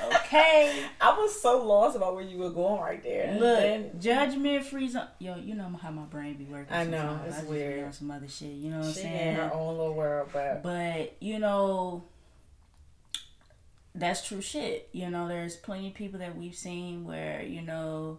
Okay. 0.09 0.85
I 1.01 1.13
was 1.19 1.41
so 1.41 1.65
lost 1.65 1.97
about 1.97 2.15
where 2.15 2.25
you 2.25 2.39
were 2.39 2.51
going 2.51 2.81
right 2.81 3.03
there. 3.03 3.35
Look, 3.35 3.59
then, 3.61 3.91
judgment 4.01 4.65
free 4.65 4.89
zone. 4.89 5.09
Yo, 5.19 5.37
you 5.37 5.55
know 5.55 5.71
how 5.83 5.91
my 5.91 6.03
brain 6.03 6.35
be 6.35 6.45
working. 6.45 6.73
I 6.73 6.85
know 6.85 7.21
it's 7.27 7.39
I 7.39 7.45
weird. 7.45 7.85
On 7.85 7.93
some 7.93 8.11
other 8.11 8.29
shit. 8.29 8.53
You 8.53 8.71
know 8.71 8.79
what 8.79 8.87
I'm 8.89 8.93
saying? 8.93 9.29
in 9.29 9.35
her 9.37 9.53
own 9.53 9.77
little 9.77 9.95
world, 9.95 10.29
but 10.33 10.63
but 10.63 11.17
you 11.21 11.39
know 11.39 12.05
that's 14.01 14.27
true 14.27 14.41
shit. 14.41 14.89
You 14.93 15.11
know, 15.11 15.29
there's 15.29 15.57
plenty 15.57 15.89
of 15.89 15.95
people 15.95 16.19
that 16.21 16.37
we've 16.37 16.55
seen 16.55 17.05
where, 17.05 17.43
you 17.43 17.63
know, 17.63 18.19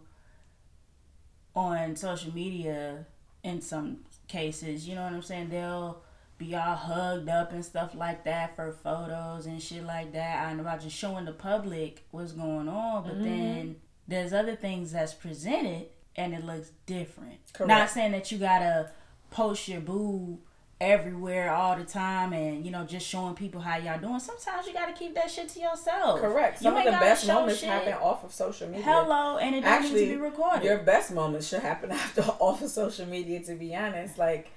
on 1.55 1.95
social 1.95 2.33
media 2.33 3.05
in 3.43 3.61
some 3.61 3.99
cases, 4.27 4.87
you 4.87 4.95
know 4.95 5.03
what 5.03 5.13
I'm 5.13 5.21
saying? 5.21 5.49
They'll 5.49 6.01
be 6.37 6.55
all 6.55 6.75
hugged 6.75 7.29
up 7.29 7.51
and 7.51 7.63
stuff 7.63 7.93
like 7.95 8.23
that 8.23 8.55
for 8.55 8.71
photos 8.71 9.45
and 9.45 9.61
shit 9.61 9.83
like 9.83 10.13
that. 10.13 10.49
And 10.49 10.59
about 10.59 10.81
just 10.81 10.95
showing 10.95 11.25
the 11.25 11.33
public 11.33 12.05
what's 12.11 12.31
going 12.31 12.69
on. 12.69 13.03
But 13.03 13.15
mm-hmm. 13.15 13.23
then 13.23 13.75
there's 14.07 14.33
other 14.33 14.55
things 14.55 14.91
that's 14.91 15.13
presented 15.13 15.87
and 16.15 16.33
it 16.33 16.43
looks 16.43 16.71
different. 16.85 17.39
Correct. 17.53 17.67
Not 17.67 17.89
saying 17.89 18.11
that 18.13 18.31
you 18.31 18.37
gotta 18.37 18.91
post 19.31 19.67
your 19.67 19.81
boo 19.81 20.39
everywhere 20.81 21.51
all 21.53 21.75
the 21.75 21.83
time 21.83 22.31
and 22.31 22.65
you 22.65 22.71
know 22.71 22.85
just 22.85 23.05
showing 23.05 23.35
people 23.35 23.59
how 23.59 23.75
y'all 23.75 23.99
doing 23.99 24.17
sometimes 24.17 24.65
you 24.65 24.71
got 24.71 24.85
to 24.85 24.93
keep 24.93 25.13
that 25.13 25.29
shit 25.29 25.49
to 25.49 25.59
yourself. 25.59 26.21
Correct. 26.21 26.61
Some 26.61 26.77
of 26.77 26.85
the 26.85 26.91
best 26.91 27.27
moments 27.27 27.59
shit. 27.59 27.69
happen 27.69 27.93
off 27.93 28.23
of 28.23 28.31
social 28.31 28.67
media. 28.69 28.83
Hello 28.85 29.37
and 29.37 29.55
it 29.55 29.65
Actually, 29.65 30.05
need 30.05 30.11
to 30.11 30.15
be 30.15 30.21
recorded. 30.21 30.63
your 30.63 30.77
best 30.77 31.11
moments 31.11 31.49
should 31.49 31.61
happen 31.61 31.91
after 32.03 32.21
off 32.21 32.61
of 32.61 32.69
social 32.69 33.05
media 33.05 33.41
to 33.43 33.55
be 33.55 33.75
honest. 33.75 34.17
Like 34.17 34.51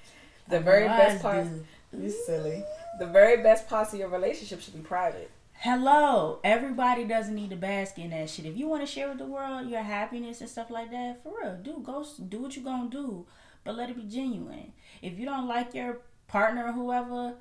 the 0.49 0.61
very 0.61 0.87
best 0.87 1.23
part 1.23 1.47
you 1.93 2.11
silly. 2.11 2.63
The 3.01 3.07
very 3.07 3.43
best 3.43 3.69
parts 3.69 3.93
of 3.93 3.99
your 3.99 4.09
relationship 4.09 4.61
should 4.61 4.75
be 4.75 4.81
private. 4.81 5.31
Hello, 5.55 6.41
everybody 6.43 7.05
doesn't 7.05 7.35
need 7.35 7.51
to 7.51 7.57
bask 7.57 7.99
in 7.99 8.11
that 8.11 8.29
shit. 8.31 8.47
If 8.47 8.57
you 8.57 8.69
want 8.69 8.83
to 8.83 8.87
share 8.87 9.09
with 9.09 9.19
the 9.19 9.27
world 9.27 9.69
your 9.69 9.83
happiness 9.83 10.41
and 10.41 10.49
stuff 10.51 10.71
like 10.71 10.91
that, 10.91 11.23
for 11.23 11.33
real, 11.43 11.57
do 11.63 11.81
go 11.85 12.05
do 12.29 12.39
what 12.43 12.57
you 12.57 12.63
gonna 12.63 12.91
do, 12.91 13.27
but 13.65 13.77
let 13.77 13.91
it 13.91 13.97
be 13.97 14.03
genuine. 14.05 14.73
If 15.03 15.19
you 15.19 15.25
don't 15.25 15.47
like 15.47 15.75
your 15.75 15.99
partner 16.33 16.67
or 16.67 16.73
whoever, 16.73 17.35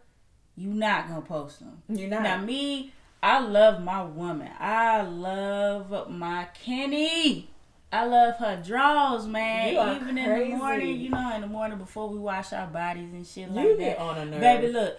you 0.56 0.70
not 0.70 1.08
gonna 1.08 1.22
post 1.22 1.60
them. 1.60 1.82
You're 1.90 2.10
not. 2.10 2.24
Now 2.24 2.42
me, 2.42 2.94
I 3.24 3.40
love 3.40 3.82
my 3.82 4.04
woman. 4.04 4.50
I 4.60 5.02
love 5.02 6.10
my 6.10 6.48
Kenny. 6.54 7.50
I 7.94 8.06
love 8.06 8.36
her 8.38 8.62
draws, 8.66 9.28
man. 9.28 9.74
Even 9.96 10.16
crazy. 10.16 10.44
in 10.46 10.52
the 10.52 10.58
morning, 10.58 11.00
you 11.00 11.10
know, 11.10 11.36
in 11.36 11.42
the 11.42 11.48
morning 11.48 11.78
before 11.78 12.10
we 12.10 12.18
wash 12.18 12.54
our 12.54 12.68
bodies 12.68 13.12
and 13.12 13.26
shit 13.26 13.52
like 13.52 13.66
you 13.66 13.78
that. 13.78 13.98
on 13.98 14.18
a 14.18 14.26
nerve. 14.26 14.40
Baby, 14.40 14.68
look, 14.72 14.98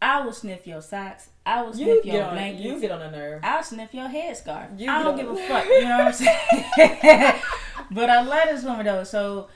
I 0.00 0.24
will 0.24 0.32
sniff 0.32 0.66
your 0.66 0.82
socks. 0.82 1.28
I 1.46 1.62
will 1.62 1.72
sniff 1.72 2.04
you 2.04 2.12
your 2.12 2.24
on, 2.24 2.34
blankets. 2.34 2.64
You 2.64 2.80
get 2.80 2.90
on 2.90 3.02
a 3.02 3.10
nerve. 3.10 3.40
I'll 3.44 3.62
sniff 3.62 3.94
your 3.94 4.08
headscarf. 4.08 4.78
You 4.80 4.90
I 4.90 5.02
don't 5.02 5.16
give 5.16 5.30
a 5.30 5.36
fuck. 5.48 5.64
You 5.64 5.82
know 5.84 5.98
what 5.98 6.06
I'm 6.08 6.12
saying? 6.12 7.40
but 7.92 8.10
I 8.10 8.22
love 8.22 8.48
this 8.48 8.64
woman 8.64 8.84
though. 8.84 9.04
So, 9.04 9.48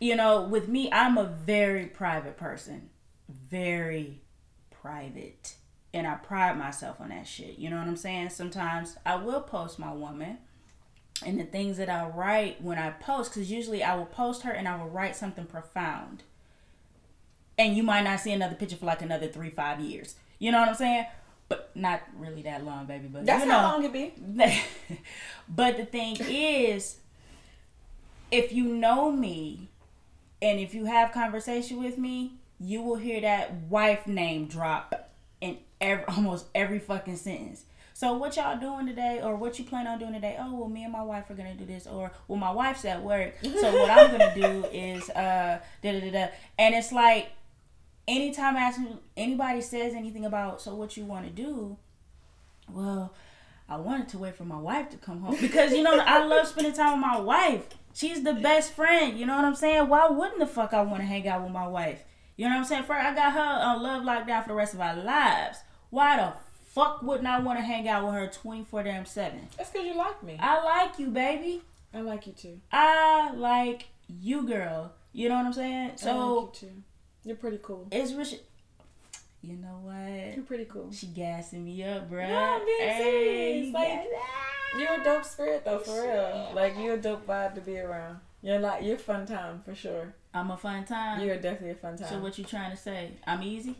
you 0.00 0.16
know, 0.16 0.42
with 0.42 0.68
me, 0.68 0.90
I'm 0.92 1.18
a 1.18 1.24
very 1.24 1.86
private 1.86 2.36
person. 2.36 2.90
Very 3.28 4.20
private. 4.70 5.56
And 5.94 6.06
I 6.06 6.14
pride 6.14 6.58
myself 6.58 7.00
on 7.00 7.08
that 7.08 7.26
shit. 7.26 7.58
You 7.58 7.70
know 7.70 7.78
what 7.78 7.86
I'm 7.86 7.96
saying? 7.96 8.30
Sometimes 8.30 8.96
I 9.06 9.16
will 9.16 9.40
post 9.40 9.78
my 9.78 9.92
woman 9.92 10.38
and 11.24 11.40
the 11.40 11.44
things 11.44 11.78
that 11.78 11.88
I 11.88 12.06
write 12.08 12.60
when 12.62 12.78
I 12.78 12.90
post, 12.90 13.32
because 13.32 13.50
usually 13.50 13.82
I 13.82 13.96
will 13.96 14.06
post 14.06 14.42
her 14.42 14.52
and 14.52 14.68
I 14.68 14.76
will 14.76 14.90
write 14.90 15.16
something 15.16 15.46
profound 15.46 16.22
and 17.58 17.76
you 17.76 17.82
might 17.82 18.02
not 18.02 18.20
see 18.20 18.32
another 18.32 18.54
picture 18.54 18.76
for 18.76 18.86
like 18.86 19.02
another 19.02 19.28
three 19.28 19.50
five 19.50 19.80
years. 19.80 20.14
You 20.38 20.52
know 20.52 20.60
what 20.60 20.68
I'm 20.68 20.74
saying? 20.74 21.06
But 21.48 21.70
not 21.74 22.02
really 22.18 22.42
that 22.42 22.64
long, 22.64 22.86
baby. 22.86 23.08
But 23.08 23.24
that's 23.24 23.44
you 23.44 23.50
how 23.50 23.72
long 23.72 23.84
it 23.84 23.92
be. 23.92 24.12
but 25.48 25.76
the 25.76 25.86
thing 25.86 26.16
is, 26.20 26.98
if 28.30 28.52
you 28.52 28.64
know 28.64 29.10
me, 29.10 29.68
and 30.42 30.60
if 30.60 30.74
you 30.74 30.84
have 30.84 31.12
conversation 31.12 31.82
with 31.82 31.98
me, 31.98 32.34
you 32.58 32.82
will 32.82 32.96
hear 32.96 33.20
that 33.20 33.54
wife 33.68 34.06
name 34.06 34.46
drop 34.46 35.10
in 35.40 35.58
every 35.80 36.04
almost 36.08 36.46
every 36.54 36.78
fucking 36.78 37.16
sentence. 37.16 37.64
So 37.94 38.12
what 38.12 38.36
y'all 38.36 38.58
doing 38.60 38.86
today, 38.86 39.20
or 39.22 39.36
what 39.36 39.58
you 39.58 39.64
plan 39.64 39.86
on 39.86 39.98
doing 39.98 40.12
today? 40.12 40.36
Oh 40.38 40.54
well, 40.54 40.68
me 40.68 40.84
and 40.84 40.92
my 40.92 41.02
wife 41.02 41.30
are 41.30 41.34
gonna 41.34 41.54
do 41.54 41.64
this, 41.64 41.86
or 41.86 42.12
well, 42.28 42.38
my 42.38 42.50
wife's 42.50 42.84
at 42.84 43.02
work, 43.02 43.34
so 43.42 43.72
what 43.72 43.90
I'm 43.90 44.10
gonna 44.10 44.34
do 44.34 44.64
is 44.72 45.08
uh 45.10 45.58
da 45.82 45.92
da 45.92 46.00
da 46.00 46.10
da, 46.10 46.26
and 46.58 46.74
it's 46.74 46.92
like 46.92 47.30
anytime 48.06 48.56
anybody 49.16 49.60
says 49.62 49.94
anything 49.94 50.26
about 50.26 50.60
so 50.60 50.74
what 50.74 50.96
you 50.96 51.04
want 51.04 51.24
to 51.26 51.32
do, 51.32 51.76
well, 52.70 53.14
I 53.68 53.76
wanted 53.76 54.08
to 54.10 54.18
wait 54.18 54.36
for 54.36 54.44
my 54.44 54.58
wife 54.58 54.90
to 54.90 54.96
come 54.96 55.22
home 55.22 55.36
because 55.40 55.72
you 55.72 55.82
know 55.82 55.98
I 55.98 56.24
love 56.24 56.46
spending 56.46 56.74
time 56.74 57.00
with 57.00 57.08
my 57.08 57.18
wife. 57.18 57.66
She's 57.96 58.22
the 58.22 58.34
best 58.34 58.74
friend. 58.74 59.18
You 59.18 59.24
know 59.24 59.36
what 59.36 59.46
I'm 59.46 59.54
saying? 59.54 59.88
Why 59.88 60.06
wouldn't 60.08 60.38
the 60.38 60.46
fuck 60.46 60.74
I 60.74 60.82
want 60.82 61.00
to 61.00 61.06
hang 61.06 61.26
out 61.26 61.42
with 61.42 61.50
my 61.50 61.66
wife? 61.66 62.04
You 62.36 62.44
know 62.44 62.50
what 62.50 62.58
I'm 62.58 62.64
saying? 62.66 62.82
First, 62.82 63.02
I 63.02 63.14
got 63.14 63.32
her 63.32 63.40
on 63.40 63.82
love 63.82 64.02
lockdown 64.02 64.42
for 64.42 64.48
the 64.50 64.54
rest 64.54 64.74
of 64.74 64.82
our 64.82 64.94
lives. 64.94 65.60
Why 65.88 66.18
the 66.18 66.34
fuck 66.66 67.02
wouldn't 67.02 67.26
I 67.26 67.40
want 67.40 67.58
to 67.58 67.64
hang 67.64 67.88
out 67.88 68.04
with 68.04 68.12
her 68.12 68.26
24 68.26 68.82
damn 68.82 69.06
seven? 69.06 69.48
That's 69.56 69.70
because 69.70 69.86
you 69.86 69.96
like 69.96 70.22
me. 70.22 70.36
I 70.38 70.62
like 70.62 70.98
you, 70.98 71.08
baby. 71.08 71.62
I 71.94 72.02
like 72.02 72.26
you 72.26 72.34
too. 72.34 72.60
I 72.70 73.32
like 73.32 73.86
you, 74.08 74.46
girl. 74.46 74.92
You 75.14 75.30
know 75.30 75.36
what 75.36 75.46
I'm 75.46 75.52
saying? 75.54 75.92
So. 75.96 76.10
I 76.10 76.12
like 76.12 76.62
you 76.62 76.68
too. 76.68 76.82
You're 77.24 77.36
pretty 77.36 77.60
cool. 77.62 77.88
It's 77.90 78.12
Rich. 78.12 78.34
You 79.46 79.56
know 79.56 79.78
what? 79.82 80.34
You're 80.34 80.44
pretty 80.44 80.64
cool. 80.64 80.90
She 80.92 81.06
gassing 81.06 81.64
me 81.64 81.84
up, 81.84 82.10
bro. 82.10 82.26
No, 82.26 82.34
I'm 82.34 82.64
being 82.66 82.78
hey, 82.80 83.70
serious. 83.72 83.74
Like, 83.74 84.08
you're 84.78 85.00
a 85.00 85.04
dope 85.04 85.24
spirit 85.24 85.64
though, 85.64 85.78
for 85.78 86.02
real. 86.02 86.50
Like 86.52 86.74
you're 86.76 86.94
a 86.94 87.00
dope 87.00 87.26
vibe 87.26 87.54
to 87.54 87.60
be 87.60 87.78
around. 87.78 88.18
You're 88.42 88.58
like 88.58 88.82
you're 88.82 88.98
fun 88.98 89.24
time 89.24 89.62
for 89.64 89.74
sure. 89.74 90.14
I'm 90.34 90.50
a 90.50 90.56
fun 90.56 90.84
time. 90.84 91.24
You're 91.24 91.36
definitely 91.36 91.70
a 91.70 91.74
fun 91.76 91.96
time. 91.96 92.08
So 92.08 92.18
what 92.18 92.36
you 92.38 92.44
trying 92.44 92.72
to 92.72 92.76
say? 92.76 93.12
I'm 93.24 93.42
easy. 93.42 93.76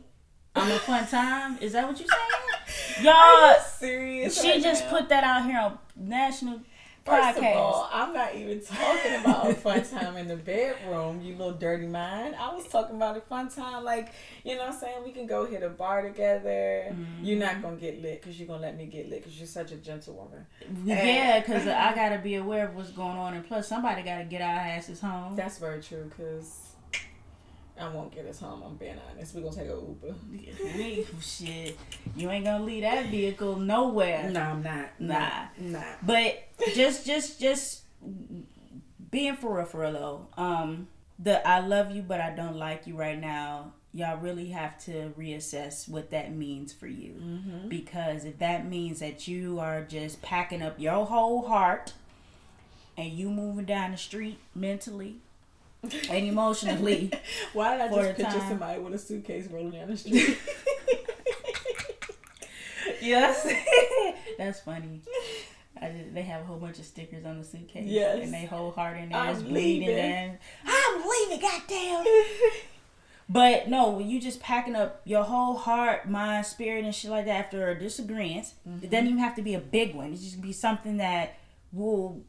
I'm 0.55 0.71
a 0.71 0.79
fun 0.79 1.07
time. 1.11 1.59
Is 1.61 1.73
that 1.73 1.89
what 1.89 1.99
you're 1.99 2.09
saying? 2.09 3.05
Y'all, 3.05 3.61
serious? 3.61 4.41
She 4.41 4.53
right 4.53 4.62
just 4.62 4.85
now? 4.85 4.91
put 4.91 5.09
that 5.09 5.25
out 5.25 5.45
here 5.45 5.59
on 5.59 5.79
national 5.97 6.61
First 7.07 7.38
podcast. 7.38 7.52
of 7.52 7.57
all, 7.57 7.90
I'm 7.92 8.12
not 8.12 8.34
even 8.34 8.61
talking 8.61 9.14
about 9.14 9.48
a 9.48 9.54
fun 9.54 9.84
time 9.84 10.16
in 10.16 10.26
the 10.26 10.36
bedroom, 10.36 11.22
you 11.22 11.36
little 11.36 11.52
dirty 11.52 11.86
mind. 11.86 12.34
I 12.34 12.52
was 12.52 12.66
talking 12.66 12.96
about 12.96 13.16
a 13.16 13.20
fun 13.20 13.48
time, 13.48 13.84
like, 13.84 14.12
you 14.44 14.57
know 14.57 14.62
what 14.62 14.74
I'm 14.74 14.80
saying? 14.80 15.04
We 15.04 15.12
can 15.12 15.28
go 15.28 15.46
hit 15.46 15.62
a 15.62 15.68
bar 15.68 16.02
together. 16.02 16.88
Mm-hmm. 16.90 17.24
You're 17.24 17.38
not 17.38 17.62
going 17.62 17.76
to 17.76 17.80
get 17.80 18.02
lit 18.02 18.20
because 18.20 18.40
you're 18.40 18.48
going 18.48 18.61
to 18.61 18.66
let 18.66 18.76
me 18.76 18.86
get 18.86 19.09
lit 19.09 19.22
because 19.22 19.38
you're 19.38 19.46
such 19.46 19.70
a 19.70 19.76
gentlewoman. 19.76 20.46
Yeah, 20.84 21.38
because 21.38 21.68
I 21.68 21.94
got 21.94 22.09
to 22.09 22.18
be 22.18 22.34
aware 22.34 22.66
of 22.68 22.74
what's 22.74 22.90
going 22.90 23.16
on. 23.16 23.34
And 23.34 23.46
plus, 23.46 23.68
somebody 23.68 24.02
got 24.02 24.18
to 24.18 24.24
get 24.24 24.42
our 24.42 24.48
asses 24.48 25.00
home. 25.00 25.36
That's 25.36 25.59
very 25.59 25.80
true 25.80 26.11
because 26.11 26.76
I 27.79 27.89
won't 27.89 28.14
get 28.14 28.27
us 28.27 28.41
home. 28.41 28.62
I'm 28.64 28.77
being 28.77 28.97
honest. 29.11 29.35
We're 29.35 29.43
gonna 29.43 29.55
take 29.55 29.68
a 29.68 29.72
Uber. 29.72 30.14
Shit, 31.20 31.79
you 32.16 32.31
ain't 32.31 32.45
gonna 32.45 32.64
leave 32.64 32.83
that 32.83 33.07
vehicle 33.07 33.57
nowhere. 33.57 34.31
No, 34.31 34.41
I'm 34.41 34.62
not. 34.62 34.89
Nah, 34.99 35.47
nah. 35.59 35.83
But 36.03 36.49
just, 36.74 37.07
just, 37.07 37.39
just 37.41 37.83
being 39.11 39.37
for 39.37 39.57
real, 39.57 39.66
for 39.66 39.81
real 39.81 39.93
though. 39.93 40.27
Um, 40.43 40.89
the 41.18 41.47
I 41.47 41.61
love 41.61 41.91
you, 41.91 42.03
but 42.03 42.20
I 42.20 42.31
don't 42.31 42.57
like 42.57 42.87
you 42.87 42.97
right 42.97 43.18
now. 43.18 43.72
Y'all 43.93 44.18
really 44.18 44.51
have 44.51 44.79
to 44.85 45.12
reassess 45.18 45.89
what 45.89 46.11
that 46.11 46.35
means 46.35 46.72
for 46.72 46.87
you, 46.87 47.14
mm-hmm. 47.14 47.68
because 47.68 48.27
if 48.27 48.39
that 48.39 48.68
means 48.68 49.01
that 49.01 49.27
you 49.27 49.59
are 49.59 49.83
just 49.83 50.20
packing 50.20 50.61
up 50.61 50.79
your 50.79 51.07
whole 51.07 51.47
heart 51.47 51.95
and 52.99 53.12
you 53.12 53.31
moving 53.31 53.64
down 53.64 53.93
the 53.93 53.97
street 53.97 54.39
mentally 54.55 55.16
and 56.11 56.27
emotionally. 56.27 57.11
Why 57.53 57.77
did 57.77 57.81
I 57.83 57.89
just 57.89 58.16
picture 58.16 58.39
time. 58.39 58.49
somebody 58.49 58.81
with 58.81 58.95
a 58.95 58.99
suitcase 58.99 59.47
rolling 59.51 59.72
down 59.72 59.91
the 59.91 59.97
street? 59.97 60.39
yes, 63.01 63.47
that's 64.39 64.61
funny. 64.61 65.01
Just, 65.05 66.14
they 66.14 66.22
have 66.22 66.43
a 66.43 66.45
whole 66.45 66.57
bunch 66.57 66.79
of 66.79 66.85
stickers 66.85 67.24
on 67.24 67.39
the 67.39 67.45
suitcase. 67.45 67.85
Yes. 67.87 68.18
And 68.22 68.33
they 68.33 68.47
whole 68.47 68.70
heart 68.70 68.97
in 68.97 69.11
there 69.11 69.31
is 69.31 69.43
bleeding. 69.43 69.91
And 69.91 70.39
I'm 70.64 71.03
leaving, 71.09 71.41
goddamn. 71.41 72.05
but 73.29 73.68
no, 73.68 73.91
when 73.91 74.09
you 74.09 74.20
just 74.20 74.41
packing 74.41 74.74
up 74.74 75.03
your 75.05 75.24
whole 75.24 75.57
heart, 75.57 76.09
mind, 76.09 76.47
spirit, 76.47 76.85
and 76.85 76.95
shit 76.95 77.11
like 77.11 77.27
that 77.27 77.47
after 77.47 77.68
a 77.68 77.79
disagreement, 77.79 78.53
mm-hmm. 78.66 78.85
it 78.85 78.91
doesn't 78.91 79.07
even 79.07 79.18
have 79.18 79.37
to 79.37 79.43
be 79.43 79.55
a 79.55 79.61
big 79.61 79.95
one. 79.95 80.12
It 80.12 80.16
just 80.16 80.41
be 80.41 80.53
something 80.53 80.97
that 80.97 81.39
will 81.72 82.22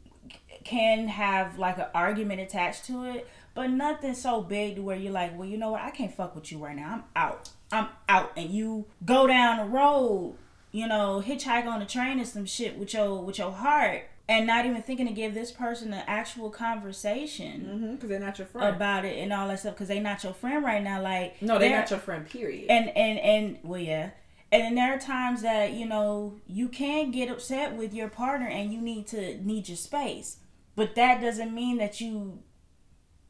can 0.67 1.07
have 1.07 1.57
like 1.57 1.77
an 1.77 1.85
argument 1.93 2.41
attached 2.41 2.85
to 2.85 3.05
it, 3.05 3.27
but 3.57 3.71
nothing 3.71 4.13
so 4.13 4.41
big 4.41 4.75
to 4.75 4.83
where 4.83 4.95
you're 4.95 5.11
like, 5.11 5.35
well, 5.35 5.47
you 5.47 5.57
know 5.57 5.71
what? 5.71 5.81
I 5.81 5.89
can't 5.89 6.13
fuck 6.13 6.35
with 6.35 6.51
you 6.51 6.59
right 6.59 6.75
now. 6.75 6.93
I'm 6.93 7.03
out. 7.15 7.49
I'm 7.71 7.87
out. 8.07 8.31
And 8.37 8.51
you 8.51 8.85
go 9.03 9.25
down 9.25 9.57
the 9.57 9.65
road, 9.65 10.37
you 10.71 10.87
know, 10.87 11.23
hitchhike 11.25 11.65
on 11.65 11.79
the 11.79 11.87
train 11.87 12.19
or 12.19 12.25
some 12.25 12.45
shit 12.45 12.77
with 12.77 12.93
your 12.93 13.19
with 13.23 13.39
your 13.39 13.51
heart. 13.51 14.03
And 14.29 14.45
not 14.45 14.65
even 14.67 14.83
thinking 14.83 15.07
to 15.07 15.13
give 15.13 15.33
this 15.33 15.51
person 15.51 15.91
an 15.91 16.03
actual 16.05 16.51
conversation 16.51 17.61
because 17.61 17.79
mm-hmm, 17.79 18.07
they're 18.07 18.19
not 18.19 18.37
your 18.37 18.45
friend 18.45 18.75
about 18.75 19.05
it 19.05 19.17
and 19.17 19.33
all 19.33 19.47
that 19.47 19.61
stuff 19.61 19.73
because 19.73 19.87
they're 19.87 20.01
not 20.01 20.23
your 20.23 20.33
friend 20.33 20.63
right 20.63 20.83
now. 20.83 21.01
Like 21.01 21.41
no, 21.41 21.57
they're, 21.57 21.69
they're 21.69 21.79
not 21.79 21.89
your 21.89 21.99
friend. 21.99 22.29
Period. 22.29 22.69
And 22.69 22.89
and 22.89 23.17
and 23.19 23.57
well, 23.63 23.81
yeah. 23.81 24.11
And 24.51 24.61
then 24.61 24.75
there 24.75 24.93
are 24.93 24.99
times 24.99 25.41
that 25.41 25.71
you 25.71 25.87
know 25.87 26.35
you 26.45 26.67
can 26.67 27.09
get 27.09 27.31
upset 27.31 27.73
with 27.75 27.91
your 27.91 28.09
partner 28.09 28.47
and 28.47 28.71
you 28.71 28.79
need 28.79 29.07
to 29.07 29.43
need 29.43 29.67
your 29.67 29.77
space, 29.77 30.37
but 30.75 30.93
that 30.93 31.21
doesn't 31.21 31.55
mean 31.55 31.77
that 31.77 31.99
you 31.99 32.43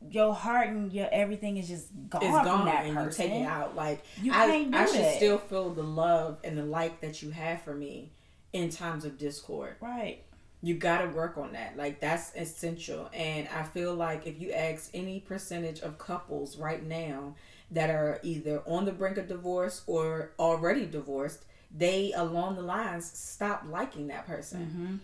your 0.09 0.33
heart 0.33 0.69
and 0.69 0.91
your 0.91 1.07
everything 1.11 1.57
is 1.57 1.67
just 1.67 1.87
gone, 2.09 2.23
it's 2.23 2.31
gone 2.31 2.45
from 2.45 2.65
that 2.65 2.85
and 2.85 2.95
person. 2.95 3.25
you 3.25 3.29
take 3.29 3.41
it 3.41 3.45
out. 3.45 3.75
Like 3.75 4.03
you 4.21 4.31
I, 4.31 4.47
can't 4.47 4.71
do 4.71 4.77
I 4.77 4.85
should 4.85 5.15
still 5.15 5.37
feel 5.37 5.73
the 5.73 5.83
love 5.83 6.37
and 6.43 6.57
the 6.57 6.65
like 6.65 7.01
that 7.01 7.21
you 7.21 7.31
have 7.31 7.61
for 7.61 7.73
me 7.73 8.11
in 8.53 8.69
times 8.69 9.05
of 9.05 9.17
discord. 9.17 9.75
Right. 9.81 10.23
You 10.61 10.75
gotta 10.75 11.09
work 11.09 11.37
on 11.37 11.53
that. 11.53 11.77
Like 11.77 11.99
that's 11.99 12.31
essential. 12.35 13.09
And 13.13 13.47
I 13.49 13.63
feel 13.63 13.93
like 13.93 14.27
if 14.27 14.39
you 14.39 14.51
ask 14.51 14.89
any 14.93 15.19
percentage 15.19 15.81
of 15.81 15.97
couples 15.97 16.57
right 16.57 16.83
now 16.85 17.35
that 17.71 17.89
are 17.89 18.19
either 18.23 18.61
on 18.65 18.85
the 18.85 18.91
brink 18.91 19.17
of 19.17 19.27
divorce 19.27 19.83
or 19.87 20.31
already 20.39 20.85
divorced, 20.85 21.45
they 21.75 22.13
along 22.13 22.55
the 22.55 22.61
lines 22.61 23.11
stop 23.11 23.63
liking 23.67 24.07
that 24.07 24.25
person. 24.25 24.61
Mm-hmm 24.61 24.95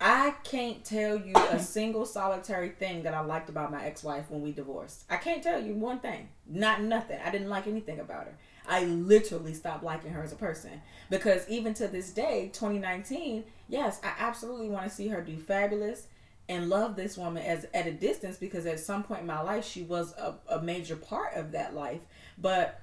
I 0.00 0.34
can't 0.44 0.82
tell 0.82 1.16
you 1.16 1.34
a 1.36 1.58
single 1.60 2.06
solitary 2.06 2.70
thing 2.70 3.02
that 3.02 3.12
I 3.12 3.20
liked 3.20 3.50
about 3.50 3.70
my 3.70 3.84
ex-wife 3.84 4.30
when 4.30 4.40
we 4.40 4.52
divorced. 4.52 5.04
I 5.10 5.16
can't 5.16 5.42
tell 5.42 5.60
you 5.60 5.74
one 5.74 5.98
thing. 5.98 6.28
Not 6.46 6.82
nothing. 6.82 7.18
I 7.22 7.30
didn't 7.30 7.50
like 7.50 7.66
anything 7.66 8.00
about 8.00 8.24
her. 8.24 8.34
I 8.66 8.84
literally 8.84 9.52
stopped 9.52 9.84
liking 9.84 10.12
her 10.12 10.22
as 10.22 10.32
a 10.32 10.36
person 10.36 10.80
because 11.10 11.48
even 11.48 11.74
to 11.74 11.88
this 11.88 12.10
day, 12.10 12.50
2019, 12.52 13.44
yes, 13.68 14.00
I 14.02 14.12
absolutely 14.18 14.68
want 14.68 14.84
to 14.84 14.94
see 14.94 15.08
her 15.08 15.20
do 15.20 15.36
fabulous 15.36 16.06
and 16.48 16.68
love 16.68 16.96
this 16.96 17.16
woman 17.16 17.42
as 17.42 17.66
at 17.74 17.86
a 17.86 17.92
distance 17.92 18.36
because 18.36 18.66
at 18.66 18.80
some 18.80 19.02
point 19.02 19.20
in 19.20 19.26
my 19.26 19.40
life 19.40 19.64
she 19.64 19.82
was 19.82 20.12
a, 20.12 20.34
a 20.48 20.62
major 20.62 20.96
part 20.96 21.34
of 21.34 21.52
that 21.52 21.74
life. 21.74 22.00
But 22.38 22.80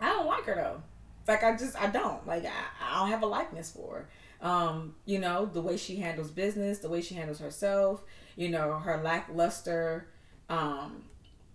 I 0.00 0.06
don't 0.10 0.26
like 0.26 0.44
her 0.44 0.54
though. 0.54 0.82
Like 1.26 1.42
I 1.42 1.56
just 1.56 1.80
I 1.80 1.88
don't 1.88 2.26
like 2.26 2.44
I, 2.44 2.50
I 2.82 3.00
don't 3.00 3.10
have 3.10 3.22
a 3.22 3.26
likeness 3.26 3.72
for 3.72 3.94
her. 3.94 4.08
Um, 4.44 4.94
you 5.06 5.18
know 5.18 5.46
the 5.46 5.62
way 5.62 5.78
she 5.78 5.96
handles 5.96 6.30
business, 6.30 6.78
the 6.78 6.90
way 6.90 7.00
she 7.00 7.14
handles 7.14 7.40
herself. 7.40 8.04
You 8.36 8.50
know 8.50 8.74
her 8.74 9.00
lackluster, 9.02 10.08
um, 10.50 11.04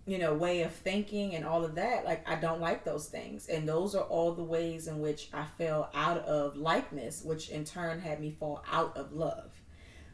you 0.06 0.18
know 0.18 0.34
way 0.34 0.62
of 0.62 0.72
thinking 0.72 1.36
and 1.36 1.46
all 1.46 1.64
of 1.64 1.76
that. 1.76 2.04
Like 2.04 2.28
I 2.28 2.34
don't 2.34 2.60
like 2.60 2.84
those 2.84 3.06
things, 3.06 3.46
and 3.46 3.66
those 3.66 3.94
are 3.94 4.02
all 4.02 4.32
the 4.32 4.42
ways 4.42 4.88
in 4.88 5.00
which 5.00 5.28
I 5.32 5.44
fell 5.56 5.88
out 5.94 6.18
of 6.18 6.56
likeness, 6.56 7.22
which 7.24 7.48
in 7.48 7.64
turn 7.64 8.00
had 8.00 8.20
me 8.20 8.32
fall 8.32 8.64
out 8.70 8.96
of 8.96 9.12
love. 9.12 9.52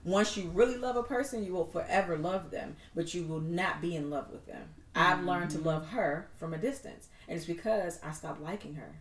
Once 0.04 0.36
you 0.36 0.50
really 0.50 0.76
love 0.76 0.96
a 0.96 1.02
person, 1.02 1.44
you 1.44 1.52
will 1.52 1.66
forever 1.66 2.16
love 2.16 2.50
them, 2.50 2.76
but 2.94 3.12
you 3.12 3.24
will 3.24 3.40
not 3.40 3.80
be 3.80 3.96
in 3.96 4.10
love 4.10 4.30
with 4.30 4.46
them. 4.46 4.68
Mm-hmm. 4.94 5.12
I've 5.12 5.24
learned 5.24 5.50
to 5.52 5.58
love 5.58 5.88
her 5.88 6.28
from 6.36 6.52
a 6.52 6.58
distance, 6.58 7.08
and 7.26 7.38
it's 7.38 7.46
because 7.46 7.98
I 8.04 8.12
stopped 8.12 8.42
liking 8.42 8.74
her. 8.74 8.96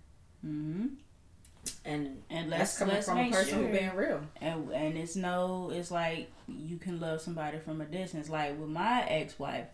Mm-hmm. 0.46 0.88
And 1.84 2.22
and 2.30 2.52
that's 2.52 2.78
coming 2.78 3.02
from 3.02 3.18
a 3.18 3.32
person 3.32 3.50
sure. 3.50 3.68
who's 3.68 3.78
being 3.78 3.96
real. 3.96 4.22
And 4.42 4.72
and 4.72 4.98
it's 4.98 5.16
no, 5.16 5.72
it's 5.74 5.92
like 5.92 6.32
you 6.48 6.78
can 6.78 7.00
love 7.00 7.22
somebody 7.22 7.60
from 7.60 7.82
a 7.82 7.86
distance. 7.86 8.30
Like 8.30 8.60
with 8.60 8.70
my 8.70 9.04
ex 9.08 9.38
wife, 9.40 9.68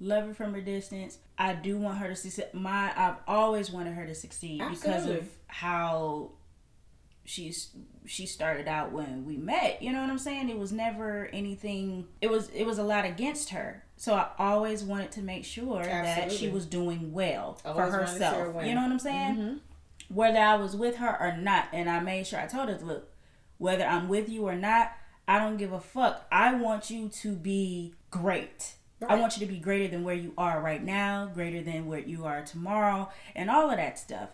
love 0.00 0.26
her 0.26 0.34
from 0.34 0.54
a 0.54 0.60
distance. 0.60 1.18
I 1.38 1.54
do 1.54 1.78
want 1.78 1.98
her 1.98 2.08
to 2.08 2.16
succeed. 2.16 2.46
My 2.52 2.92
I've 2.96 3.16
always 3.26 3.70
wanted 3.70 3.94
her 3.94 4.06
to 4.06 4.14
succeed 4.14 4.60
Absolutely. 4.60 5.14
because 5.14 5.22
of 5.22 5.28
how 5.46 6.30
she's 7.30 7.70
she 8.06 8.26
started 8.26 8.66
out 8.66 8.90
when 8.90 9.24
we 9.24 9.36
met 9.36 9.80
you 9.80 9.92
know 9.92 10.00
what 10.00 10.10
i'm 10.10 10.18
saying 10.18 10.48
it 10.48 10.58
was 10.58 10.72
never 10.72 11.28
anything 11.32 12.04
it 12.20 12.28
was 12.28 12.48
it 12.50 12.64
was 12.64 12.78
a 12.78 12.82
lot 12.82 13.04
against 13.04 13.50
her 13.50 13.84
so 13.96 14.14
i 14.14 14.26
always 14.38 14.82
wanted 14.82 15.12
to 15.12 15.22
make 15.22 15.44
sure 15.44 15.80
Absolutely. 15.80 16.02
that 16.02 16.32
she 16.32 16.48
was 16.48 16.66
doing 16.66 17.12
well 17.12 17.54
for 17.62 17.86
herself 17.86 18.64
you 18.64 18.74
know 18.74 18.82
what 18.82 18.90
i'm 18.90 18.98
saying 18.98 19.36
mm-hmm. 19.36 19.56
Whether 20.10 20.38
i 20.38 20.54
was 20.54 20.76
with 20.76 20.96
her 20.96 21.16
or 21.20 21.36
not 21.36 21.68
and 21.72 21.88
i 21.88 22.00
made 22.00 22.26
sure 22.26 22.40
i 22.40 22.46
told 22.46 22.68
her 22.68 22.78
look 22.82 23.10
whether 23.58 23.84
i'm 23.84 24.08
with 24.08 24.28
you 24.28 24.46
or 24.46 24.56
not 24.56 24.92
i 25.26 25.38
don't 25.38 25.56
give 25.56 25.72
a 25.72 25.80
fuck 25.80 26.26
i 26.30 26.52
want 26.54 26.90
you 26.90 27.08
to 27.08 27.34
be 27.34 27.94
great 28.10 28.74
Right. 29.02 29.12
I 29.12 29.14
want 29.14 29.38
you 29.38 29.46
to 29.46 29.50
be 29.50 29.58
greater 29.58 29.88
than 29.88 30.04
where 30.04 30.14
you 30.14 30.34
are 30.36 30.60
right 30.60 30.84
now, 30.84 31.30
greater 31.32 31.62
than 31.62 31.86
where 31.86 32.00
you 32.00 32.26
are 32.26 32.42
tomorrow, 32.42 33.08
and 33.34 33.48
all 33.48 33.70
of 33.70 33.78
that 33.78 33.98
stuff 33.98 34.28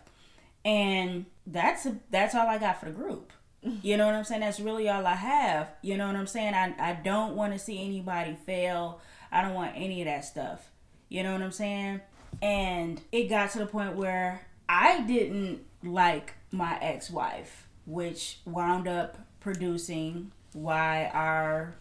and 0.67 1.25
that's 1.47 1.85
a, 1.85 1.95
that's 2.11 2.35
all 2.35 2.45
I 2.47 2.57
got 2.57 2.79
for 2.79 2.85
the 2.85 2.91
group. 2.91 3.31
You 3.81 3.97
know 3.97 4.05
what 4.05 4.15
I'm 4.15 4.23
saying? 4.23 4.41
That's 4.41 4.61
really 4.61 4.87
all 4.87 5.05
I 5.05 5.15
have. 5.15 5.69
You 5.81 5.97
know 5.97 6.07
what 6.07 6.15
I'm 6.15 6.27
saying? 6.27 6.53
I 6.53 6.73
I 6.79 6.93
don't 6.93 7.35
want 7.35 7.51
to 7.53 7.59
see 7.59 7.83
anybody 7.83 8.37
fail. 8.45 9.01
I 9.29 9.41
don't 9.41 9.55
want 9.55 9.73
any 9.75 10.01
of 10.01 10.05
that 10.05 10.23
stuff. 10.23 10.69
You 11.09 11.23
know 11.23 11.33
what 11.33 11.41
I'm 11.41 11.51
saying? 11.51 11.99
And 12.41 13.01
it 13.11 13.27
got 13.27 13.51
to 13.51 13.59
the 13.59 13.65
point 13.65 13.95
where 13.95 14.46
I 14.69 15.01
didn't 15.01 15.65
like 15.83 16.33
my 16.51 16.77
ex-wife, 16.81 17.67
which 17.85 18.39
wound 18.45 18.87
up 18.87 19.17
producing 19.39 20.31
why 20.53 21.09
our 21.13 21.75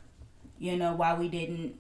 you 0.59 0.77
know 0.77 0.95
why 0.95 1.15
we 1.15 1.29
didn't 1.29 1.77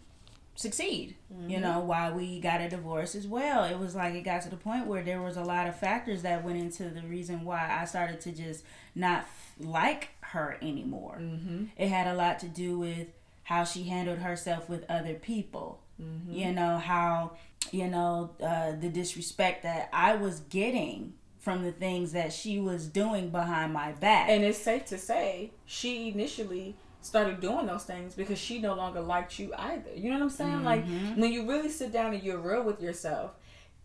succeed. 0.56 1.14
Mm-hmm. 1.32 1.50
You 1.50 1.60
know, 1.60 1.80
why 1.80 2.10
we 2.10 2.40
got 2.40 2.60
a 2.60 2.68
divorce 2.68 3.14
as 3.14 3.26
well. 3.26 3.64
It 3.64 3.78
was 3.78 3.94
like 3.94 4.14
it 4.14 4.22
got 4.22 4.42
to 4.42 4.48
the 4.48 4.56
point 4.56 4.86
where 4.86 5.02
there 5.02 5.22
was 5.22 5.36
a 5.36 5.44
lot 5.44 5.66
of 5.66 5.78
factors 5.78 6.22
that 6.22 6.44
went 6.44 6.58
into 6.58 6.88
the 6.88 7.02
reason 7.02 7.44
why 7.44 7.78
I 7.80 7.84
started 7.84 8.20
to 8.22 8.32
just 8.32 8.64
not 8.94 9.26
like 9.60 10.10
her 10.20 10.58
anymore. 10.60 11.18
Mm-hmm. 11.20 11.66
It 11.76 11.88
had 11.88 12.06
a 12.06 12.14
lot 12.14 12.38
to 12.40 12.48
do 12.48 12.78
with 12.78 13.08
how 13.44 13.64
she 13.64 13.84
handled 13.84 14.18
herself 14.18 14.68
with 14.68 14.84
other 14.90 15.14
people. 15.14 15.80
Mm-hmm. 16.02 16.32
You 16.32 16.52
know, 16.52 16.78
how, 16.78 17.36
you 17.72 17.88
know, 17.88 18.30
uh, 18.42 18.72
the 18.72 18.88
disrespect 18.88 19.62
that 19.62 19.88
I 19.92 20.16
was 20.16 20.40
getting 20.40 21.14
from 21.38 21.62
the 21.62 21.72
things 21.72 22.12
that 22.12 22.32
she 22.32 22.58
was 22.58 22.88
doing 22.88 23.30
behind 23.30 23.72
my 23.72 23.92
back. 23.92 24.28
And 24.28 24.42
it's 24.42 24.58
safe 24.58 24.84
to 24.86 24.98
say 24.98 25.52
she 25.64 26.08
initially 26.08 26.76
started 27.00 27.40
doing 27.40 27.66
those 27.66 27.84
things 27.84 28.14
because 28.14 28.38
she 28.38 28.58
no 28.58 28.74
longer 28.74 29.00
liked 29.00 29.38
you 29.38 29.52
either. 29.56 29.94
You 29.94 30.10
know 30.10 30.16
what 30.16 30.24
I'm 30.24 30.30
saying? 30.30 30.52
Mm-hmm. 30.52 30.64
Like 30.64 30.84
when 31.16 31.32
you 31.32 31.48
really 31.48 31.68
sit 31.68 31.92
down 31.92 32.14
and 32.14 32.22
you're 32.22 32.38
real 32.38 32.64
with 32.64 32.82
yourself, 32.82 33.30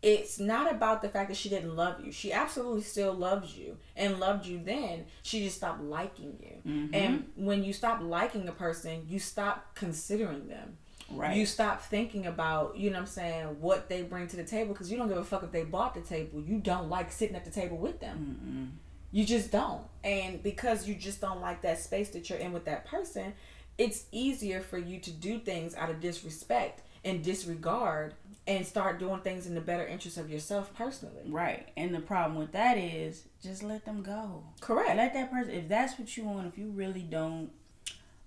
it's 0.02 0.40
not 0.40 0.72
about 0.72 1.04
the 1.04 1.10
fact 1.10 1.30
that 1.30 1.38
she 1.38 1.50
didn't 1.50 1.76
love 1.76 2.04
you. 2.04 2.12
She 2.12 2.34
absolutely 2.34 2.82
still 2.82 3.14
loves 3.14 3.56
you 3.56 3.78
and 3.96 4.20
loved 4.20 4.48
you 4.48 4.60
then. 4.64 5.06
She 5.22 5.44
just 5.44 5.58
stopped 5.58 5.84
liking 5.84 6.38
you. 6.42 6.72
Mm-hmm. 6.72 6.96
And 6.96 7.30
when 7.36 7.64
you 7.64 7.74
stop 7.74 8.02
liking 8.02 8.48
a 8.48 8.52
person, 8.52 9.06
you 9.08 9.20
stop 9.20 9.76
considering 9.76 10.48
them. 10.48 10.78
Right. 11.16 11.36
You 11.36 11.46
stop 11.46 11.82
thinking 11.82 12.26
about, 12.26 12.78
you 12.78 12.90
know 12.90 12.98
what 12.98 13.02
I'm 13.02 13.08
saying, 13.08 13.46
what 13.60 13.90
they 13.90 14.02
bring 14.02 14.28
to 14.28 14.36
the 14.36 14.44
table 14.44 14.74
because 14.74 14.92
you 14.92 14.98
don't 14.98 15.08
give 15.08 15.18
a 15.18 15.24
fuck 15.24 15.44
if 15.44 15.52
they 15.52 15.64
bought 15.64 15.94
the 15.94 16.02
table. 16.02 16.42
You 16.42 16.60
don't 16.60 16.90
like 16.90 17.12
sitting 17.12 17.36
at 17.36 17.46
the 17.46 17.52
table 17.52 17.78
with 17.78 18.00
them. 18.00 18.38
Mm-hmm. 18.44 18.66
You 19.12 19.26
just 19.26 19.52
don't. 19.52 19.84
And 20.04 20.42
because 20.42 20.88
you 20.88 20.96
just 20.96 21.22
don't 21.22 21.42
like 21.42 21.62
that 21.64 21.80
space 21.80 22.10
that 22.12 22.30
you're 22.30 22.40
in 22.40 22.54
with 22.54 22.66
that 22.66 22.86
person, 22.86 23.34
it's 23.78 24.06
easier 24.12 24.62
for 24.62 24.78
you 24.78 25.00
to 25.00 25.12
do 25.12 25.40
things 25.40 25.76
out 25.76 25.90
of 25.90 26.00
disrespect 26.00 26.82
and 27.04 27.24
disregard 27.24 28.14
and 28.48 28.66
start 28.66 29.00
doing 29.00 29.20
things 29.22 29.48
in 29.48 29.56
the 29.56 29.62
better 29.62 29.86
interest 29.86 30.18
of 30.18 30.30
yourself 30.30 30.74
personally. 30.76 31.24
Right. 31.28 31.68
And 31.78 31.94
the 31.94 32.00
problem 32.00 32.38
with 32.38 32.52
that 32.54 32.78
is 32.78 33.24
just 33.44 33.64
let 33.64 33.86
them 33.86 34.02
go. 34.02 34.44
Correct. 34.60 34.96
Let 34.96 35.14
that 35.14 35.32
person 35.32 35.54
if 35.54 35.68
that's 35.68 35.98
what 36.00 36.16
you 36.16 36.26
want, 36.26 36.48
if 36.48 36.58
you 36.58 36.70
really 36.70 37.02
don't 37.02 37.52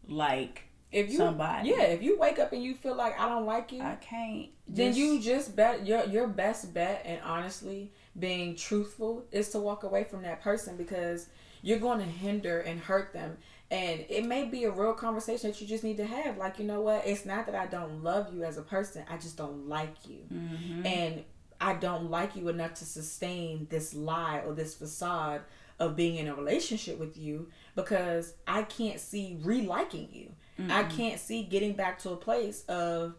like 0.08 0.64
if 0.94 1.10
you 1.10 1.16
somebody. 1.18 1.70
yeah 1.70 1.82
if 1.82 2.02
you 2.02 2.18
wake 2.18 2.38
up 2.38 2.52
and 2.52 2.62
you 2.62 2.74
feel 2.74 2.94
like 2.94 3.18
i 3.18 3.28
don't 3.28 3.46
like 3.46 3.72
you 3.72 3.82
i 3.82 3.96
can't. 3.96 4.48
then 4.68 4.94
you 4.94 5.20
just 5.20 5.54
bet 5.54 5.86
your 5.86 6.04
your 6.06 6.26
best 6.26 6.72
bet 6.72 7.02
and 7.04 7.20
honestly 7.22 7.92
being 8.18 8.54
truthful 8.54 9.24
is 9.32 9.48
to 9.50 9.58
walk 9.58 9.82
away 9.82 10.04
from 10.04 10.22
that 10.22 10.40
person 10.40 10.76
because 10.76 11.28
you're 11.62 11.78
going 11.78 11.98
to 11.98 12.04
hinder 12.04 12.60
and 12.60 12.78
hurt 12.78 13.14
them. 13.14 13.38
And 13.70 14.04
it 14.10 14.26
may 14.26 14.44
be 14.44 14.64
a 14.64 14.70
real 14.70 14.92
conversation 14.92 15.50
that 15.50 15.60
you 15.60 15.66
just 15.66 15.82
need 15.82 15.96
to 15.96 16.04
have. 16.04 16.36
Like 16.36 16.58
you 16.58 16.66
know 16.66 16.82
what? 16.82 17.06
It's 17.06 17.24
not 17.24 17.46
that 17.46 17.54
i 17.54 17.66
don't 17.66 18.02
love 18.04 18.32
you 18.32 18.44
as 18.44 18.58
a 18.58 18.62
person. 18.62 19.04
I 19.10 19.16
just 19.16 19.36
don't 19.36 19.68
like 19.68 20.06
you. 20.06 20.20
Mm-hmm. 20.32 20.86
and 20.86 21.24
i 21.60 21.72
don't 21.72 22.10
like 22.10 22.34
you 22.34 22.48
enough 22.48 22.74
to 22.74 22.84
sustain 22.84 23.66
this 23.70 23.94
lie 23.94 24.42
or 24.44 24.52
this 24.54 24.74
facade 24.74 25.40
of 25.78 25.94
being 25.94 26.16
in 26.16 26.26
a 26.26 26.34
relationship 26.34 26.98
with 26.98 27.16
you 27.16 27.48
because 27.76 28.34
i 28.46 28.62
can't 28.64 28.98
see 28.98 29.38
re-liking 29.42 30.08
you 30.12 30.32
Mm-hmm. 30.58 30.70
I 30.70 30.84
can't 30.84 31.20
see 31.20 31.42
getting 31.42 31.74
back 31.74 31.98
to 32.00 32.10
a 32.10 32.16
place 32.16 32.64
of 32.68 33.14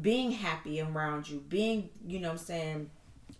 being 0.00 0.30
happy 0.30 0.80
around 0.80 1.28
you, 1.28 1.38
being, 1.48 1.90
you 2.06 2.18
know 2.18 2.30
I'm 2.30 2.38
saying, 2.38 2.90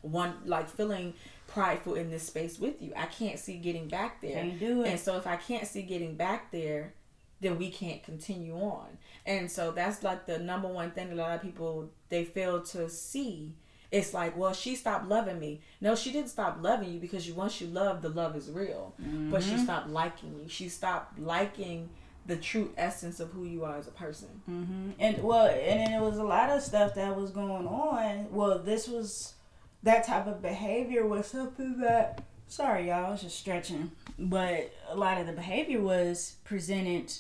one 0.03 0.35
like 0.45 0.68
feeling 0.68 1.14
prideful 1.47 1.95
in 1.95 2.11
this 2.11 2.24
space 2.24 2.59
with 2.59 2.83
you. 2.83 2.93
I 2.97 3.07
can't 3.07 3.39
see 3.39 3.57
getting 3.59 3.89
back 3.89 4.20
there. 4.20 4.43
Can't 4.43 4.59
do 4.59 4.83
it. 4.83 4.89
And 4.89 5.01
so 5.01 5.16
if 5.16 5.26
I 5.26 5.37
can't 5.37 5.66
see 5.66 5.83
getting 5.83 6.16
back 6.16 6.51
there, 6.51 6.95
then 7.41 7.59
we 7.59 7.70
can't 7.70 8.03
continue 8.03 8.55
on. 8.55 8.87
And 9.26 9.51
so 9.51 9.70
that's 9.70 10.03
like 10.03 10.26
the 10.26 10.39
number 10.39 10.68
one 10.68 10.93
thing 10.93 11.09
that 11.09 11.14
a 11.14 11.22
lot 11.22 11.35
of 11.35 11.43
people 11.43 11.91
they 12.09 12.24
fail 12.24 12.62
to 12.62 12.89
see. 12.89 13.55
It's 13.91 14.14
like, 14.14 14.39
well, 14.39 14.55
she 14.55 14.74
stopped 14.74 15.07
loving 15.07 15.39
me. 15.39 15.61
No, 15.83 15.95
she 15.95 16.12
didn't 16.12 16.30
stop 16.30 16.59
loving 16.62 16.95
you 16.95 16.99
because 16.99 17.28
you 17.28 17.35
once 17.35 17.61
you 17.61 17.66
love, 17.66 18.01
the 18.01 18.09
love 18.09 18.35
is 18.35 18.51
real. 18.51 18.95
Mm-hmm. 19.01 19.30
But 19.30 19.43
she 19.43 19.51
mm-hmm. 19.51 19.64
stopped 19.64 19.91
liking 19.91 20.35
you. 20.41 20.49
She 20.49 20.70
stopped 20.70 21.18
liking 21.18 21.91
the 22.26 22.36
true 22.36 22.72
essence 22.76 23.20
of 23.20 23.30
who 23.30 23.44
you 23.44 23.64
are 23.64 23.76
as 23.76 23.88
a 23.88 23.92
person. 23.92 24.28
Mm-hmm. 24.48 24.90
And 24.98 25.22
well, 25.22 25.46
and 25.46 25.80
then 25.80 25.92
it 25.92 26.00
was 26.00 26.18
a 26.18 26.24
lot 26.24 26.50
of 26.50 26.62
stuff 26.62 26.94
that 26.94 27.16
was 27.16 27.30
going 27.30 27.66
on. 27.66 28.30
Well, 28.30 28.58
this 28.58 28.88
was 28.88 29.34
that 29.82 30.06
type 30.06 30.26
of 30.26 30.42
behavior 30.42 31.06
was 31.06 31.26
something 31.26 31.78
that. 31.80 32.22
Sorry, 32.46 32.88
y'all, 32.88 33.06
I 33.06 33.10
was 33.10 33.22
just 33.22 33.38
stretching. 33.38 33.92
But 34.18 34.72
a 34.88 34.94
lot 34.94 35.18
of 35.18 35.26
the 35.26 35.32
behavior 35.32 35.80
was 35.80 36.36
presented 36.44 37.12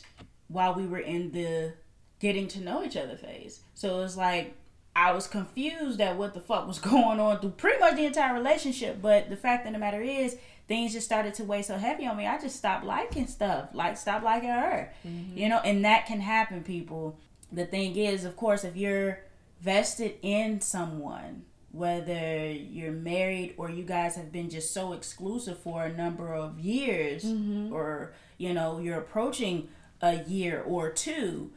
while 0.48 0.74
we 0.74 0.86
were 0.86 0.98
in 0.98 1.32
the 1.32 1.72
getting 2.20 2.46
to 2.48 2.60
know 2.60 2.84
each 2.84 2.96
other 2.96 3.16
phase. 3.16 3.60
So 3.74 3.98
it 3.98 4.02
was 4.02 4.16
like 4.16 4.54
I 4.94 5.12
was 5.12 5.26
confused 5.26 6.00
at 6.00 6.16
what 6.16 6.34
the 6.34 6.40
fuck 6.40 6.66
was 6.66 6.78
going 6.90 7.18
on 7.18 7.40
through 7.40 7.50
pretty 7.50 7.80
much 7.80 7.96
the 7.96 8.06
entire 8.06 8.34
relationship. 8.34 9.00
But 9.00 9.30
the 9.30 9.36
fact 9.36 9.66
of 9.66 9.72
the 9.72 9.78
matter 9.78 10.02
is, 10.02 10.36
things 10.68 10.92
just 10.92 11.06
started 11.06 11.34
to 11.34 11.44
weigh 11.44 11.62
so 11.62 11.76
heavy 11.76 12.06
on 12.06 12.16
me. 12.16 12.26
I 12.26 12.40
just 12.40 12.56
stopped 12.56 12.84
liking 12.84 13.26
stuff, 13.26 13.70
like 13.72 13.96
stop 13.96 14.22
liking 14.22 14.50
her, 14.50 14.92
mm-hmm. 15.06 15.36
you 15.36 15.48
know, 15.48 15.58
and 15.58 15.84
that 15.84 16.06
can 16.06 16.20
happen, 16.20 16.62
people. 16.62 17.18
The 17.50 17.66
thing 17.66 17.96
is, 17.96 18.24
of 18.24 18.36
course, 18.36 18.64
if 18.64 18.76
you're 18.76 19.20
vested 19.60 20.14
in 20.22 20.60
someone, 20.60 21.44
whether 21.70 22.50
you're 22.50 22.92
married 22.92 23.54
or 23.56 23.70
you 23.70 23.82
guys 23.82 24.16
have 24.16 24.30
been 24.30 24.50
just 24.50 24.74
so 24.74 24.92
exclusive 24.92 25.58
for 25.58 25.84
a 25.84 25.92
number 25.92 26.34
of 26.34 26.58
years, 26.58 27.24
mm-hmm. 27.24 27.72
or 27.72 28.14
you 28.38 28.52
know, 28.52 28.78
you're 28.78 28.98
approaching 28.98 29.68
a 30.00 30.22
year 30.24 30.62
or 30.66 30.90
two 30.90 31.52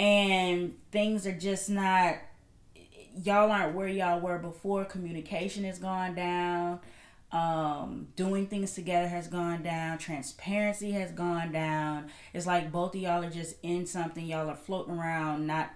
and 0.00 0.74
things 0.90 1.26
are 1.26 1.36
just 1.36 1.68
not 1.68 2.16
y'all 3.22 3.50
aren't 3.50 3.74
where 3.74 3.86
y'all 3.86 4.18
were 4.18 4.38
before 4.38 4.84
communication 4.84 5.62
has 5.64 5.78
gone 5.78 6.14
down 6.14 6.80
um, 7.32 8.08
doing 8.16 8.46
things 8.46 8.74
together 8.74 9.06
has 9.06 9.28
gone 9.28 9.62
down 9.62 9.98
transparency 9.98 10.90
has 10.92 11.12
gone 11.12 11.52
down. 11.52 12.10
It's 12.32 12.46
like 12.46 12.72
both 12.72 12.94
of 12.94 13.00
y'all 13.00 13.24
are 13.24 13.30
just 13.30 13.56
in 13.62 13.86
something 13.86 14.26
y'all 14.26 14.48
are 14.48 14.56
floating 14.56 14.98
around 14.98 15.46
not 15.46 15.70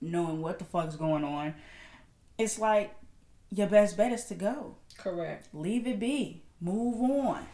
knowing 0.00 0.42
what 0.42 0.58
the 0.58 0.64
fuck's 0.64 0.96
going 0.96 1.24
on. 1.24 1.54
It's 2.38 2.58
like 2.58 2.94
your 3.50 3.68
best 3.68 3.96
bet 3.96 4.12
is 4.12 4.24
to 4.24 4.34
go. 4.34 4.76
Correct. 4.98 5.48
Leave 5.54 5.86
it 5.86 6.00
be. 6.00 6.42
Move 6.60 7.00
on. 7.02 7.46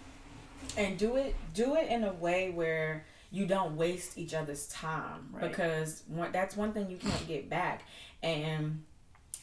And 0.76 0.96
do 0.96 1.16
it 1.16 1.34
do 1.52 1.76
it 1.76 1.88
in 1.90 2.04
a 2.04 2.12
way 2.12 2.50
where 2.50 3.04
you 3.30 3.46
don't 3.46 3.76
waste 3.76 4.16
each 4.16 4.34
other's 4.34 4.66
time. 4.68 5.28
Right. 5.32 5.50
because 5.50 6.04
one, 6.06 6.32
that's 6.32 6.56
one 6.56 6.72
thing 6.72 6.90
you 6.90 6.98
can't 6.98 7.26
get 7.26 7.50
back. 7.50 7.82
And 8.22 8.84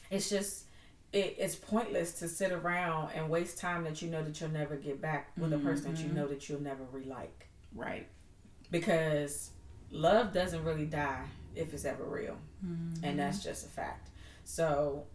it's 0.10 0.30
just 0.30 0.66
it, 1.12 1.36
it's 1.38 1.56
pointless 1.56 2.14
to 2.20 2.28
sit 2.28 2.52
around 2.52 3.12
and 3.16 3.30
waste 3.30 3.58
time 3.58 3.84
that 3.84 4.02
you 4.02 4.10
know 4.10 4.24
that 4.24 4.40
you'll 4.40 4.52
never 4.52 4.76
get 4.76 5.02
back 5.02 5.32
with 5.38 5.52
mm-hmm. 5.52 5.66
a 5.66 5.70
person 5.70 5.94
that 5.94 6.00
you 6.00 6.08
mm-hmm. 6.08 6.18
know 6.18 6.28
that 6.28 6.48
you'll 6.48 6.62
never 6.62 6.84
re-like 6.92 7.48
right 7.76 8.08
because 8.72 9.52
love 9.92 10.34
doesn't 10.34 10.64
really 10.64 10.86
die 10.86 11.24
if 11.56 11.74
it's 11.74 11.86
ever 11.86 12.04
real 12.04 12.38
mm-hmm. 12.66 13.04
and 13.04 13.20
that's 13.20 13.44
just 13.44 13.66
a 13.66 13.70
fact 13.70 14.10
so 14.44 15.06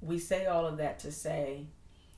we 0.00 0.18
say 0.18 0.46
all 0.46 0.66
of 0.66 0.76
that 0.76 0.98
to 0.98 1.10
say 1.10 1.66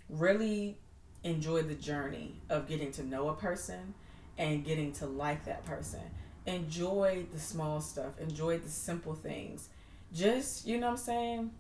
really 0.09 0.79
enjoy 1.25 1.63
the 1.63 1.75
journey 1.75 2.41
of 2.51 2.69
getting 2.69 2.91
to 2.93 3.03
know 3.03 3.29
a 3.29 3.35
person 3.35 3.95
and 4.39 4.65
getting 4.65 4.93
to 4.93 5.07
like 5.07 5.45
that 5.45 5.65
person. 5.65 6.01
Enjoy 6.47 7.25
the 7.33 7.39
small 7.39 7.81
stuff, 7.81 8.19
enjoy 8.19 8.59
the 8.59 8.69
simple 8.69 9.15
things. 9.15 9.69
Just, 10.13 10.67
you 10.67 10.79
know 10.79 10.89
what 10.89 10.93
I'm 10.93 10.99
saying? 10.99 11.51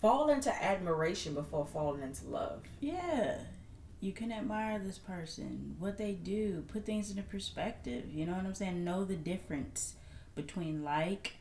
Fall 0.00 0.28
into 0.30 0.50
admiration 0.62 1.34
before 1.34 1.66
falling 1.66 2.02
into 2.02 2.26
love. 2.26 2.62
Yeah. 2.80 3.38
You 4.00 4.12
can 4.12 4.30
admire 4.30 4.78
this 4.78 4.98
person, 4.98 5.74
what 5.80 5.98
they 5.98 6.12
do, 6.12 6.64
put 6.68 6.86
things 6.86 7.10
into 7.10 7.22
perspective. 7.22 8.04
You 8.12 8.26
know 8.26 8.32
what 8.32 8.44
I'm 8.44 8.54
saying? 8.54 8.84
Know 8.84 9.04
the 9.04 9.16
difference 9.16 9.94
between 10.36 10.84
like 10.84 11.32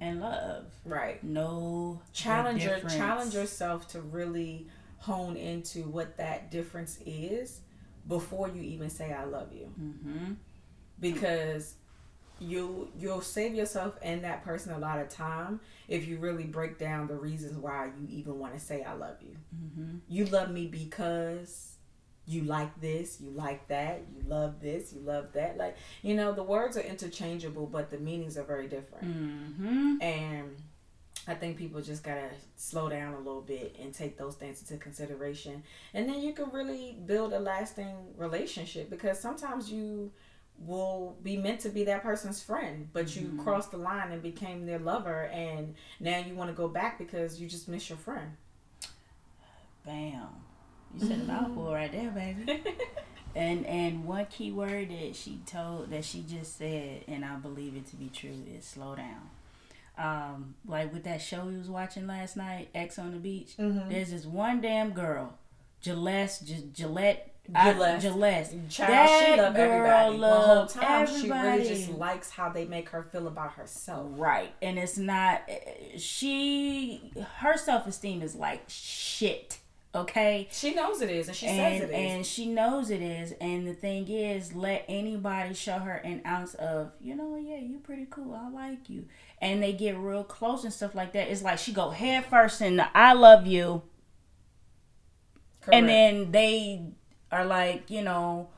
and 0.00 0.20
love. 0.20 0.66
Right. 0.84 1.22
Know 1.24 2.02
challenge 2.12 2.62
your, 2.62 2.80
challenge 2.80 3.34
yourself 3.34 3.88
to 3.88 4.00
really 4.00 4.66
hone 4.98 5.36
into 5.36 5.84
what 5.84 6.18
that 6.18 6.50
difference 6.50 6.98
is 7.06 7.60
before 8.06 8.48
you 8.48 8.60
even 8.60 8.90
say 8.90 9.12
I 9.12 9.24
love 9.24 9.52
you. 9.52 9.72
Mm-hmm. 9.80 10.32
Because 11.00 11.74
you 12.40 12.90
you'll 12.98 13.20
save 13.20 13.54
yourself 13.54 13.94
and 14.02 14.22
that 14.24 14.44
person 14.44 14.72
a 14.72 14.78
lot 14.78 14.98
of 14.98 15.08
time 15.08 15.60
if 15.88 16.06
you 16.06 16.18
really 16.18 16.44
break 16.44 16.78
down 16.78 17.06
the 17.06 17.14
reasons 17.14 17.56
why 17.56 17.86
you 17.98 18.06
even 18.08 18.38
want 18.38 18.54
to 18.54 18.60
say 18.60 18.82
I 18.82 18.94
love 18.94 19.16
you. 19.20 19.36
Mm-hmm. 19.56 19.96
You 20.08 20.26
love 20.26 20.50
me 20.50 20.66
because 20.66 21.74
you 22.26 22.42
like 22.42 22.78
this, 22.80 23.20
you 23.20 23.30
like 23.30 23.66
that, 23.68 24.02
you 24.14 24.22
love 24.28 24.60
this, 24.60 24.92
you 24.92 25.00
love 25.00 25.32
that. 25.32 25.56
Like 25.56 25.76
you 26.02 26.14
know, 26.14 26.32
the 26.32 26.42
words 26.42 26.76
are 26.76 26.82
interchangeable, 26.82 27.66
but 27.66 27.90
the 27.90 27.98
meanings 27.98 28.36
are 28.36 28.44
very 28.44 28.68
different. 28.68 29.06
Mm-hmm. 29.06 30.02
And 30.02 30.56
I 31.26 31.34
think 31.34 31.56
people 31.56 31.80
just 31.80 32.02
gotta 32.02 32.30
slow 32.56 32.88
down 32.88 33.14
a 33.14 33.18
little 33.18 33.42
bit 33.42 33.76
and 33.80 33.92
take 33.92 34.16
those 34.16 34.34
things 34.34 34.60
into 34.60 34.82
consideration, 34.82 35.62
and 35.92 36.08
then 36.08 36.20
you 36.20 36.32
can 36.32 36.50
really 36.50 36.98
build 37.06 37.32
a 37.32 37.40
lasting 37.40 37.96
relationship. 38.16 38.90
Because 38.90 39.18
sometimes 39.18 39.70
you 39.70 40.12
will 40.64 41.16
be 41.22 41.36
meant 41.36 41.60
to 41.60 41.68
be 41.68 41.84
that 41.84 42.02
person's 42.02 42.42
friend, 42.42 42.88
but 42.92 43.14
you 43.14 43.28
mm-hmm. 43.28 43.40
crossed 43.40 43.70
the 43.70 43.76
line 43.76 44.12
and 44.12 44.22
became 44.22 44.66
their 44.66 44.78
lover, 44.78 45.24
and 45.32 45.74
now 46.00 46.18
you 46.18 46.34
want 46.34 46.50
to 46.50 46.54
go 46.54 46.68
back 46.68 46.98
because 46.98 47.40
you 47.40 47.48
just 47.48 47.68
miss 47.68 47.88
your 47.88 47.98
friend. 47.98 48.32
Bam! 49.84 50.28
You 50.94 51.06
said 51.06 51.20
a 51.20 51.24
mouthful 51.24 51.64
right 51.72 51.92
there, 51.92 52.10
baby. 52.10 52.62
and 53.34 53.64
and 53.66 54.04
one 54.04 54.26
key 54.26 54.50
word 54.50 54.90
that 54.90 55.14
she 55.14 55.40
told 55.46 55.90
that 55.90 56.04
she 56.04 56.24
just 56.28 56.58
said, 56.58 57.04
and 57.06 57.24
I 57.24 57.36
believe 57.36 57.76
it 57.76 57.86
to 57.88 57.96
be 57.96 58.08
true, 58.08 58.44
is 58.56 58.64
slow 58.64 58.94
down 58.94 59.30
um, 59.98 60.54
like 60.66 60.92
with 60.92 61.04
that 61.04 61.20
show 61.20 61.48
he 61.48 61.56
was 61.56 61.68
watching 61.68 62.06
last 62.06 62.36
night, 62.36 62.68
Ex 62.74 62.98
on 62.98 63.12
the 63.12 63.18
Beach. 63.18 63.54
Mm-hmm. 63.58 63.90
There's 63.90 64.10
this 64.12 64.24
one 64.24 64.60
damn 64.60 64.92
girl, 64.92 65.34
Gillette, 65.80 66.42
Gillette. 66.72 67.34
Gillette. 67.50 68.00
Gillette. 68.00 68.68
Child, 68.68 68.90
that 68.90 69.24
she 69.24 69.40
love 69.40 69.56
everybody. 69.56 70.18
The 70.18 70.28
whole 70.28 70.66
time 70.66 71.02
everybody. 71.02 71.20
she 71.22 71.30
really 71.30 71.68
just 71.68 71.90
likes 71.90 72.30
how 72.30 72.50
they 72.50 72.66
make 72.66 72.90
her 72.90 73.02
feel 73.02 73.26
about 73.26 73.52
herself. 73.52 74.06
Right. 74.16 74.52
And 74.60 74.78
it's 74.78 74.98
not 74.98 75.48
she 75.96 77.10
her 77.36 77.56
self 77.56 77.86
esteem 77.86 78.20
is 78.20 78.34
like 78.34 78.64
shit. 78.68 79.58
Okay. 79.94 80.48
She 80.52 80.74
knows 80.74 81.00
it 81.00 81.08
is, 81.08 81.28
and 81.28 81.36
she 81.36 81.46
and, 81.46 81.56
says 81.56 81.88
it 81.88 81.92
is. 81.92 81.96
And 81.96 82.26
she 82.26 82.46
knows 82.46 82.90
it 82.90 83.00
is. 83.00 83.32
And 83.40 83.66
the 83.66 83.72
thing 83.72 84.06
is, 84.08 84.54
let 84.54 84.84
anybody 84.86 85.54
show 85.54 85.78
her 85.78 85.94
an 85.94 86.20
ounce 86.26 86.52
of, 86.54 86.92
you 87.00 87.14
know, 87.14 87.36
yeah, 87.36 87.56
you 87.56 87.78
pretty 87.78 88.06
cool. 88.10 88.34
I 88.34 88.50
like 88.50 88.90
you. 88.90 89.06
And 89.40 89.62
they 89.62 89.72
get 89.72 89.96
real 89.96 90.24
close 90.24 90.64
and 90.64 90.72
stuff 90.72 90.94
like 90.94 91.12
that. 91.12 91.28
It's 91.28 91.42
like 91.42 91.58
she 91.58 91.72
go 91.72 91.88
head 91.90 92.26
first 92.26 92.60
and 92.60 92.82
I 92.94 93.14
love 93.14 93.46
you. 93.46 93.82
Correct. 95.62 95.74
And 95.74 95.88
then 95.88 96.32
they 96.32 96.82
are 97.30 97.44
like, 97.44 97.90
you 97.90 98.02
know, 98.02 98.48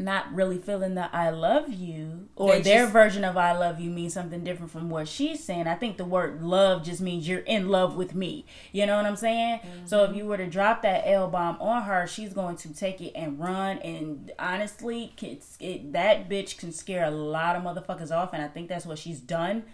not 0.00 0.32
really 0.32 0.58
feeling 0.58 0.94
that 0.94 1.10
I 1.12 1.30
love 1.30 1.72
you 1.72 2.28
or 2.36 2.52
they 2.52 2.62
their 2.62 2.82
just, 2.82 2.92
version 2.92 3.24
of 3.24 3.36
I 3.36 3.52
love 3.52 3.80
you 3.80 3.90
means 3.90 4.14
something 4.14 4.44
different 4.44 4.70
from 4.70 4.90
what 4.90 5.08
she's 5.08 5.42
saying. 5.42 5.66
I 5.66 5.74
think 5.74 5.96
the 5.96 6.04
word 6.04 6.40
love 6.40 6.84
just 6.84 7.00
means 7.00 7.28
you're 7.28 7.40
in 7.40 7.68
love 7.68 7.96
with 7.96 8.14
me. 8.14 8.46
You 8.70 8.86
know 8.86 8.96
what 8.96 9.06
I'm 9.06 9.16
saying? 9.16 9.58
Mm-hmm. 9.58 9.86
So 9.86 10.04
if 10.04 10.14
you 10.14 10.24
were 10.24 10.36
to 10.36 10.46
drop 10.46 10.82
that 10.82 11.02
L 11.04 11.28
bomb 11.28 11.60
on 11.60 11.82
her, 11.82 12.06
she's 12.06 12.32
going 12.32 12.56
to 12.58 12.72
take 12.72 13.00
it 13.00 13.12
and 13.16 13.40
run. 13.40 13.78
And 13.78 14.30
honestly, 14.38 15.14
it's, 15.20 15.56
it, 15.58 15.92
that 15.92 16.28
bitch 16.28 16.58
can 16.58 16.70
scare 16.70 17.04
a 17.04 17.10
lot 17.10 17.56
of 17.56 17.64
motherfuckers 17.64 18.12
off. 18.12 18.32
And 18.32 18.42
I 18.42 18.48
think 18.48 18.68
that's 18.68 18.86
what 18.86 18.98
she's 18.98 19.18
done. 19.18 19.64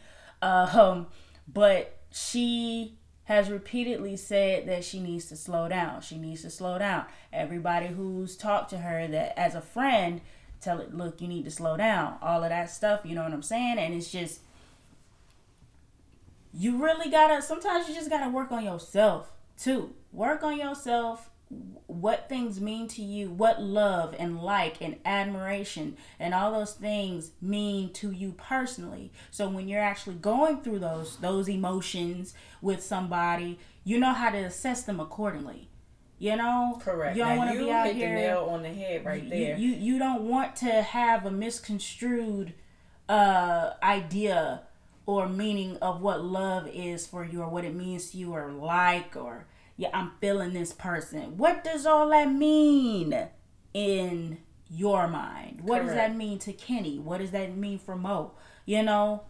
Uh, 0.41 0.71
um, 0.81 1.07
but 1.47 1.99
she 2.11 2.97
has 3.25 3.51
repeatedly 3.51 4.17
said 4.17 4.67
that 4.69 4.85
she 4.85 5.01
needs 5.01 5.27
to 5.27 5.37
slow 5.37 5.69
down. 5.69 6.03
She 6.03 6.19
needs 6.19 6.43
to 6.43 6.51
slow 6.51 6.79
down. 6.79 7.07
Everybody 7.33 7.87
who's 7.89 8.37
talked 8.37 8.71
to 8.71 8.79
her 8.79 9.07
that 9.09 9.39
as 9.39 9.55
a 9.55 9.61
friend 9.61 10.21
tell 10.61 10.81
it, 10.81 10.95
look, 10.95 11.21
you 11.21 11.29
need 11.29 11.45
to 11.45 11.51
slow 11.51 11.77
down. 11.77 12.17
All 12.23 12.43
of 12.43 12.51
that 12.51 12.71
stuff, 12.71 13.01
you 13.05 13.15
know 13.15 13.23
what 13.23 13.33
I'm 13.33 13.43
saying? 13.43 13.79
And 13.79 13.95
it's 13.95 14.11
just 14.11 14.41
you 16.57 16.77
really 16.77 17.11
gotta 17.11 17.43
sometimes 17.43 17.89
you 17.89 17.95
just 17.95 18.11
gotta 18.11 18.31
work 18.31 18.53
on 18.53 18.65
yourself 18.65 19.33
too. 19.59 19.95
Work 20.13 20.43
on 20.45 20.59
yourself 20.59 21.31
what 21.49 22.29
things 22.29 22.61
mean 22.61 22.89
to 22.89 23.03
you, 23.03 23.31
what 23.31 23.63
love 23.63 24.15
and 24.19 24.41
like 24.41 24.81
and 24.81 24.97
admiration 25.05 25.97
and 26.19 26.35
all 26.35 26.53
those 26.53 26.73
things 26.73 27.33
mean 27.41 27.93
to 27.93 28.11
you 28.11 28.33
personally. 28.33 29.13
So 29.31 29.49
when 29.49 29.69
you're 29.69 29.83
actually 29.83 30.17
going 30.17 30.63
through 30.63 30.81
those 30.81 31.19
those 31.19 31.49
emotions 31.49 32.35
with 32.61 32.83
somebody, 32.83 33.59
you 33.85 33.99
know 33.99 34.13
how 34.13 34.31
to 34.31 34.39
assess 34.39 34.83
them 34.83 35.01
accordingly. 35.01 35.69
You 36.19 36.37
know, 36.37 36.81
correct. 36.81 37.17
You 37.17 37.25
don't 37.25 37.37
want 37.37 37.53
to 37.53 37.65
be 37.65 37.71
out 37.71 37.87
hit 37.87 37.97
here. 37.97 38.15
The 38.15 38.21
nail 38.21 38.49
on 38.51 38.63
the 38.63 38.71
head 38.71 39.05
right 39.05 39.29
there. 39.29 39.57
You, 39.59 39.69
you 39.69 39.77
you 39.77 39.99
don't 39.99 40.23
want 40.23 40.57
to 40.57 40.83
have 40.83 41.27
a 41.27 41.31
misconstrued 41.31 42.55
uh 43.09 43.75
idea 43.83 44.63
or 45.07 45.29
meaning 45.29 45.77
of 45.83 46.01
what 46.01 46.25
love 46.25 46.67
is 46.73 47.07
for 47.07 47.25
you 47.25 47.43
or 47.43 47.49
what 47.49 47.65
it 47.65 47.75
means 47.75 48.11
to 48.11 48.17
you 48.17 48.33
or 48.33 48.51
like 48.51 49.15
or 49.17 49.47
yeah, 49.77 49.91
I'm 49.93 50.13
feeling 50.21 50.53
this 50.53 50.73
person. 50.73 51.37
What 51.37 51.65
does 51.65 51.87
all 51.87 52.09
that 52.11 52.31
mean 52.33 53.29
in 53.73 54.39
your 54.71 55.09
mind? 55.09 55.61
What 55.63 55.83
Correct. 55.83 55.87
does 55.87 55.97
that 55.97 56.17
mean 56.17 56.39
to 56.41 56.53
Kenny? 56.53 56.99
What 56.99 57.19
does 57.19 57.33
that 57.33 57.57
mean 57.57 57.79
for 57.79 57.97
Mo? 57.97 58.33
You 58.67 58.83
know, 58.83 59.25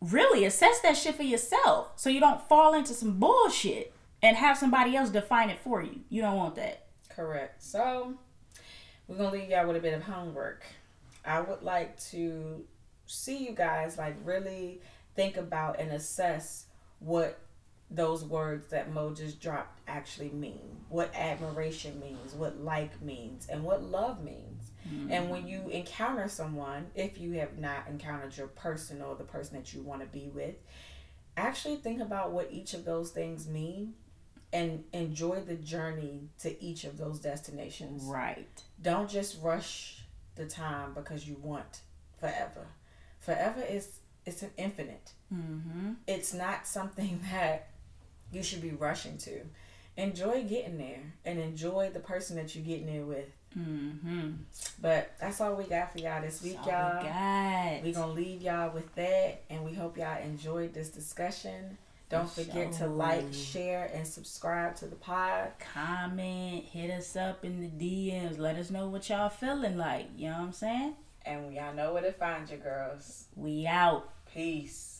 really 0.00 0.44
assess 0.44 0.80
that 0.80 0.96
shit 0.96 1.16
for 1.16 1.22
yourself 1.22 1.92
so 1.96 2.10
you 2.10 2.20
don't 2.20 2.46
fall 2.48 2.74
into 2.74 2.92
some 2.92 3.18
bullshit 3.18 3.94
and 4.22 4.36
have 4.36 4.58
somebody 4.58 4.96
else 4.96 5.10
define 5.10 5.50
it 5.50 5.58
for 5.58 5.82
you. 5.82 6.00
You 6.08 6.22
don't 6.22 6.36
want 6.36 6.54
that. 6.56 6.86
Correct. 7.08 7.62
So, 7.62 8.14
we're 9.06 9.16
going 9.16 9.30
to 9.30 9.36
leave 9.38 9.50
y'all 9.50 9.66
with 9.66 9.76
a 9.76 9.80
bit 9.80 9.94
of 9.94 10.02
homework. 10.02 10.64
I 11.24 11.40
would 11.40 11.62
like 11.62 11.98
to 12.10 12.64
see 13.06 13.38
you 13.44 13.52
guys 13.52 13.96
like 13.96 14.16
really 14.24 14.80
think 15.16 15.36
about 15.36 15.80
and 15.80 15.90
assess 15.92 16.66
what 17.00 17.38
those 17.90 18.24
words 18.24 18.68
that 18.68 18.92
Mo 18.92 19.14
just 19.14 19.40
dropped 19.40 19.80
actually 19.88 20.30
mean, 20.30 20.76
what 20.88 21.14
admiration 21.14 21.98
means, 22.00 22.34
what 22.34 22.60
like 22.60 23.00
means, 23.00 23.48
and 23.48 23.64
what 23.64 23.82
love 23.82 24.22
means. 24.22 24.72
Mm-hmm. 24.86 25.12
And 25.12 25.30
when 25.30 25.46
you 25.46 25.68
encounter 25.70 26.28
someone, 26.28 26.86
if 26.94 27.18
you 27.18 27.32
have 27.32 27.58
not 27.58 27.88
encountered 27.88 28.36
your 28.36 28.48
person 28.48 29.00
or 29.00 29.14
the 29.14 29.24
person 29.24 29.56
that 29.56 29.72
you 29.72 29.82
want 29.82 30.00
to 30.02 30.06
be 30.06 30.28
with, 30.32 30.56
actually 31.36 31.76
think 31.76 32.00
about 32.00 32.32
what 32.32 32.48
each 32.50 32.74
of 32.74 32.84
those 32.84 33.10
things 33.10 33.46
mean 33.46 33.94
and 34.52 34.84
enjoy 34.92 35.40
the 35.40 35.54
journey 35.54 36.28
to 36.40 36.62
each 36.62 36.84
of 36.84 36.98
those 36.98 37.20
destinations. 37.20 38.04
Right. 38.04 38.62
Don't 38.80 39.08
just 39.08 39.40
rush 39.42 40.02
the 40.36 40.46
time 40.46 40.94
because 40.94 41.28
you 41.28 41.36
want 41.40 41.80
forever. 42.18 42.66
Forever 43.20 43.62
is 43.62 44.00
it's 44.24 44.42
an 44.42 44.50
infinite. 44.58 45.12
Mm-hmm. 45.32 45.92
It's 46.06 46.34
not 46.34 46.66
something 46.66 47.20
that 47.32 47.68
you 48.32 48.42
should 48.42 48.62
be 48.62 48.70
rushing 48.70 49.18
to. 49.18 49.40
Enjoy 49.96 50.44
getting 50.44 50.78
there 50.78 51.12
and 51.24 51.40
enjoy 51.40 51.90
the 51.92 52.00
person 52.00 52.36
that 52.36 52.54
you're 52.54 52.64
getting 52.64 52.86
there 52.86 53.04
with. 53.04 53.28
Mm-hmm. 53.58 54.30
But 54.80 55.12
that's 55.20 55.40
all 55.40 55.54
we 55.54 55.64
got 55.64 55.92
for 55.92 55.98
y'all 55.98 56.22
this 56.22 56.42
week, 56.42 56.58
y'all. 56.66 57.02
We, 57.82 57.88
we 57.88 57.92
gonna 57.92 58.12
leave 58.12 58.42
y'all 58.42 58.72
with 58.72 58.94
that, 58.94 59.42
and 59.50 59.64
we 59.64 59.74
hope 59.74 59.96
y'all 59.96 60.22
enjoyed 60.22 60.74
this 60.74 60.90
discussion. 60.90 61.78
Don't 62.10 62.30
forget 62.30 62.72
to 62.74 62.86
like, 62.86 63.34
share, 63.34 63.90
and 63.92 64.06
subscribe 64.06 64.76
to 64.76 64.86
the 64.86 64.96
pod. 64.96 65.50
Comment, 65.74 66.64
hit 66.64 66.90
us 66.90 67.16
up 67.16 67.44
in 67.44 67.60
the 67.60 67.68
DMs. 67.68 68.38
Let 68.38 68.56
us 68.56 68.70
know 68.70 68.88
what 68.88 69.10
y'all 69.10 69.28
feeling 69.28 69.76
like. 69.76 70.06
You 70.16 70.28
know 70.28 70.38
what 70.38 70.44
I'm 70.44 70.52
saying? 70.52 70.94
And 71.26 71.52
y'all 71.52 71.74
know 71.74 71.92
where 71.92 72.02
to 72.02 72.12
find 72.12 72.48
you, 72.48 72.56
girls. 72.56 73.26
We 73.36 73.66
out. 73.66 74.08
Peace. 74.32 74.97